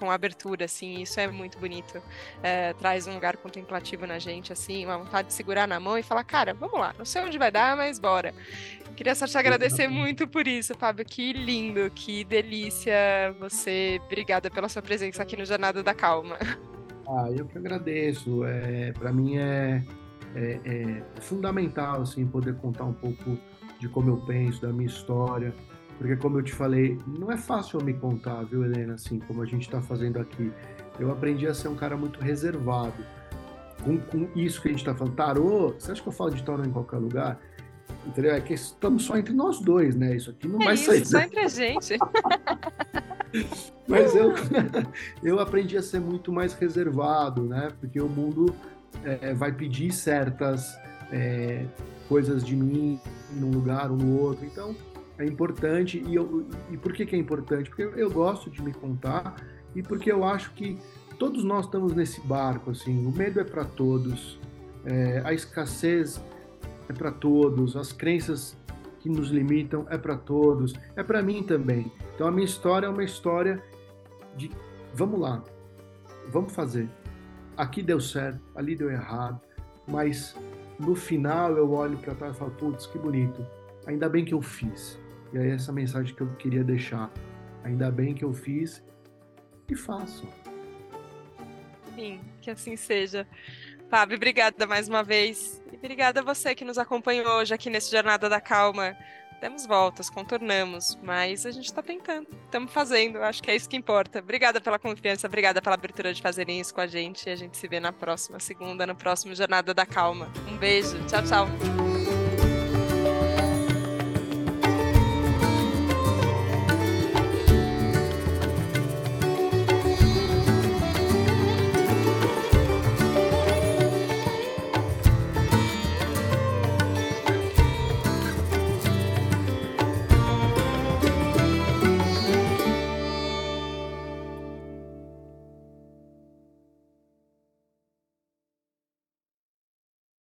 com 0.00 0.10
abertura, 0.10 0.64
assim, 0.64 1.02
isso 1.02 1.20
é 1.20 1.28
muito 1.28 1.58
bonito. 1.58 2.02
É, 2.42 2.72
traz 2.72 3.06
um 3.06 3.12
lugar 3.12 3.36
contemplativo 3.36 4.06
na 4.06 4.18
gente, 4.18 4.50
assim, 4.50 4.86
uma 4.86 4.96
vontade 4.96 5.28
de 5.28 5.34
segurar 5.34 5.68
na 5.68 5.78
mão 5.78 5.98
e 5.98 6.02
falar, 6.02 6.24
cara, 6.24 6.54
vamos 6.54 6.80
lá, 6.80 6.94
não 6.98 7.04
sei 7.04 7.22
onde 7.22 7.36
vai 7.36 7.50
dar, 7.50 7.76
mas 7.76 7.98
bora. 7.98 8.34
Queria 8.96 9.14
só 9.14 9.26
te 9.26 9.36
agradecer 9.36 9.88
muito 9.88 10.26
por 10.26 10.48
isso, 10.48 10.74
Fábio. 10.74 11.04
Que 11.04 11.32
lindo, 11.32 11.90
que 11.94 12.24
delícia 12.24 13.34
você. 13.38 14.00
Obrigada 14.06 14.50
pela 14.50 14.68
sua 14.68 14.82
presença 14.82 15.22
aqui 15.22 15.36
no 15.36 15.44
Jornada 15.44 15.82
da 15.82 15.94
Calma. 15.94 16.36
Ah, 17.08 17.30
eu 17.30 17.46
que 17.46 17.56
agradeço. 17.56 18.44
É, 18.44 18.92
Para 18.92 19.12
mim 19.12 19.38
é, 19.38 19.82
é, 20.34 20.60
é 20.64 21.20
fundamental 21.20 22.02
assim, 22.02 22.26
poder 22.26 22.56
contar 22.56 22.84
um 22.84 22.92
pouco 22.92 23.38
de 23.78 23.88
como 23.88 24.10
eu 24.10 24.18
penso, 24.18 24.60
da 24.60 24.72
minha 24.72 24.86
história. 24.86 25.54
Porque, 26.00 26.16
como 26.16 26.38
eu 26.38 26.42
te 26.42 26.54
falei, 26.54 26.98
não 27.06 27.30
é 27.30 27.36
fácil 27.36 27.78
eu 27.78 27.84
me 27.84 27.92
contar, 27.92 28.42
viu, 28.44 28.64
Helena? 28.64 28.94
Assim, 28.94 29.18
como 29.18 29.42
a 29.42 29.44
gente 29.44 29.66
está 29.66 29.82
fazendo 29.82 30.18
aqui. 30.18 30.50
Eu 30.98 31.12
aprendi 31.12 31.46
a 31.46 31.52
ser 31.52 31.68
um 31.68 31.74
cara 31.74 31.94
muito 31.94 32.18
reservado. 32.18 33.04
Com, 33.84 33.98
com 33.98 34.26
isso 34.34 34.62
que 34.62 34.68
a 34.68 34.70
gente 34.70 34.80
está 34.80 34.94
falando, 34.94 35.14
tarô, 35.14 35.74
você 35.78 35.92
acha 35.92 36.00
que 36.00 36.08
eu 36.08 36.12
falo 36.12 36.30
de 36.30 36.42
tarô 36.42 36.64
em 36.64 36.70
qualquer 36.70 36.96
lugar? 36.96 37.38
Entendeu? 38.06 38.34
É 38.34 38.40
que 38.40 38.54
estamos 38.54 39.04
só 39.04 39.18
entre 39.18 39.34
nós 39.34 39.60
dois, 39.60 39.94
né? 39.94 40.16
Isso 40.16 40.30
aqui 40.30 40.48
não 40.48 40.58
é 40.62 40.64
vai 40.64 40.74
isso, 40.74 40.86
sair. 40.86 41.04
Só 41.04 41.18
entre 41.18 41.40
a 41.40 41.48
gente. 41.48 41.98
Mas 43.86 44.16
eu, 44.16 44.32
eu 45.22 45.38
aprendi 45.38 45.76
a 45.76 45.82
ser 45.82 46.00
muito 46.00 46.32
mais 46.32 46.54
reservado, 46.54 47.42
né? 47.42 47.72
Porque 47.78 48.00
o 48.00 48.08
mundo 48.08 48.54
é, 49.04 49.34
vai 49.34 49.52
pedir 49.52 49.92
certas 49.92 50.74
é, 51.12 51.66
coisas 52.08 52.42
de 52.42 52.56
mim 52.56 52.98
num 53.34 53.50
lugar 53.50 53.90
ou 53.90 53.98
no 53.98 54.18
outro. 54.18 54.46
Então, 54.46 54.74
é 55.20 55.26
importante. 55.26 56.02
E, 56.04 56.14
eu, 56.14 56.46
e 56.70 56.76
por 56.76 56.92
que, 56.92 57.04
que 57.04 57.14
é 57.14 57.18
importante? 57.18 57.68
Porque 57.68 57.82
eu 57.82 58.10
gosto 58.10 58.50
de 58.50 58.62
me 58.62 58.72
contar 58.72 59.36
e 59.74 59.82
porque 59.82 60.10
eu 60.10 60.24
acho 60.24 60.52
que 60.52 60.78
todos 61.18 61.44
nós 61.44 61.66
estamos 61.66 61.94
nesse 61.94 62.20
barco. 62.22 62.70
Assim, 62.70 63.06
o 63.06 63.12
medo 63.12 63.38
é 63.38 63.44
para 63.44 63.64
todos, 63.64 64.40
é, 64.84 65.22
a 65.24 65.32
escassez 65.32 66.20
é 66.88 66.92
para 66.92 67.12
todos, 67.12 67.76
as 67.76 67.92
crenças 67.92 68.56
que 69.00 69.08
nos 69.08 69.28
limitam 69.28 69.86
é 69.88 69.96
para 69.96 70.16
todos, 70.16 70.74
é 70.96 71.02
para 71.02 71.22
mim 71.22 71.42
também. 71.42 71.92
Então 72.14 72.26
a 72.26 72.30
minha 72.30 72.44
história 72.44 72.86
é 72.86 72.88
uma 72.88 73.04
história 73.04 73.62
de 74.36 74.50
vamos 74.94 75.20
lá, 75.20 75.44
vamos 76.30 76.52
fazer. 76.52 76.88
Aqui 77.56 77.82
deu 77.82 78.00
certo, 78.00 78.40
ali 78.54 78.74
deu 78.74 78.90
errado, 78.90 79.40
mas 79.86 80.34
no 80.78 80.94
final 80.94 81.56
eu 81.56 81.72
olho 81.72 81.98
para 81.98 82.14
trás 82.14 82.36
e 82.36 82.38
falo, 82.38 82.50
putz, 82.52 82.86
que 82.86 82.98
bonito, 82.98 83.46
ainda 83.86 84.08
bem 84.08 84.24
que 84.24 84.32
eu 84.32 84.40
fiz. 84.40 84.98
E 85.32 85.38
aí 85.38 85.50
essa 85.50 85.72
mensagem 85.72 86.14
que 86.14 86.20
eu 86.20 86.34
queria 86.36 86.64
deixar, 86.64 87.10
ainda 87.62 87.90
bem 87.90 88.14
que 88.14 88.24
eu 88.24 88.32
fiz 88.32 88.82
e 89.68 89.76
faço. 89.76 90.26
Sim, 91.94 92.20
que 92.40 92.50
assim 92.50 92.76
seja. 92.76 93.26
Fábio, 93.88 94.16
obrigada 94.16 94.66
mais 94.66 94.88
uma 94.88 95.02
vez. 95.02 95.62
E 95.72 95.76
obrigada 95.76 96.20
a 96.20 96.22
você 96.22 96.54
que 96.54 96.64
nos 96.64 96.78
acompanhou 96.78 97.26
hoje 97.38 97.52
aqui 97.52 97.68
nesse 97.68 97.90
Jornada 97.90 98.28
da 98.28 98.40
Calma. 98.40 98.96
Demos 99.40 99.66
voltas, 99.66 100.10
contornamos, 100.10 100.98
mas 101.02 101.46
a 101.46 101.50
gente 101.50 101.64
está 101.64 101.82
tentando, 101.82 102.28
estamos 102.44 102.70
fazendo, 102.72 103.22
acho 103.22 103.42
que 103.42 103.50
é 103.50 103.56
isso 103.56 103.68
que 103.68 103.76
importa. 103.76 104.18
Obrigada 104.18 104.60
pela 104.60 104.78
confiança, 104.78 105.26
obrigada 105.26 105.62
pela 105.62 105.74
abertura 105.74 106.12
de 106.12 106.20
fazerem 106.20 106.60
isso 106.60 106.74
com 106.74 106.82
a 106.82 106.86
gente. 106.86 107.26
E 107.26 107.30
a 107.30 107.36
gente 107.36 107.56
se 107.56 107.66
vê 107.66 107.80
na 107.80 107.92
próxima 107.92 108.38
segunda, 108.38 108.86
no 108.86 108.94
próximo 108.94 109.34
Jornada 109.34 109.72
da 109.72 109.86
Calma. 109.86 110.30
Um 110.46 110.58
beijo, 110.58 110.96
tchau, 111.06 111.22
tchau. 111.22 111.89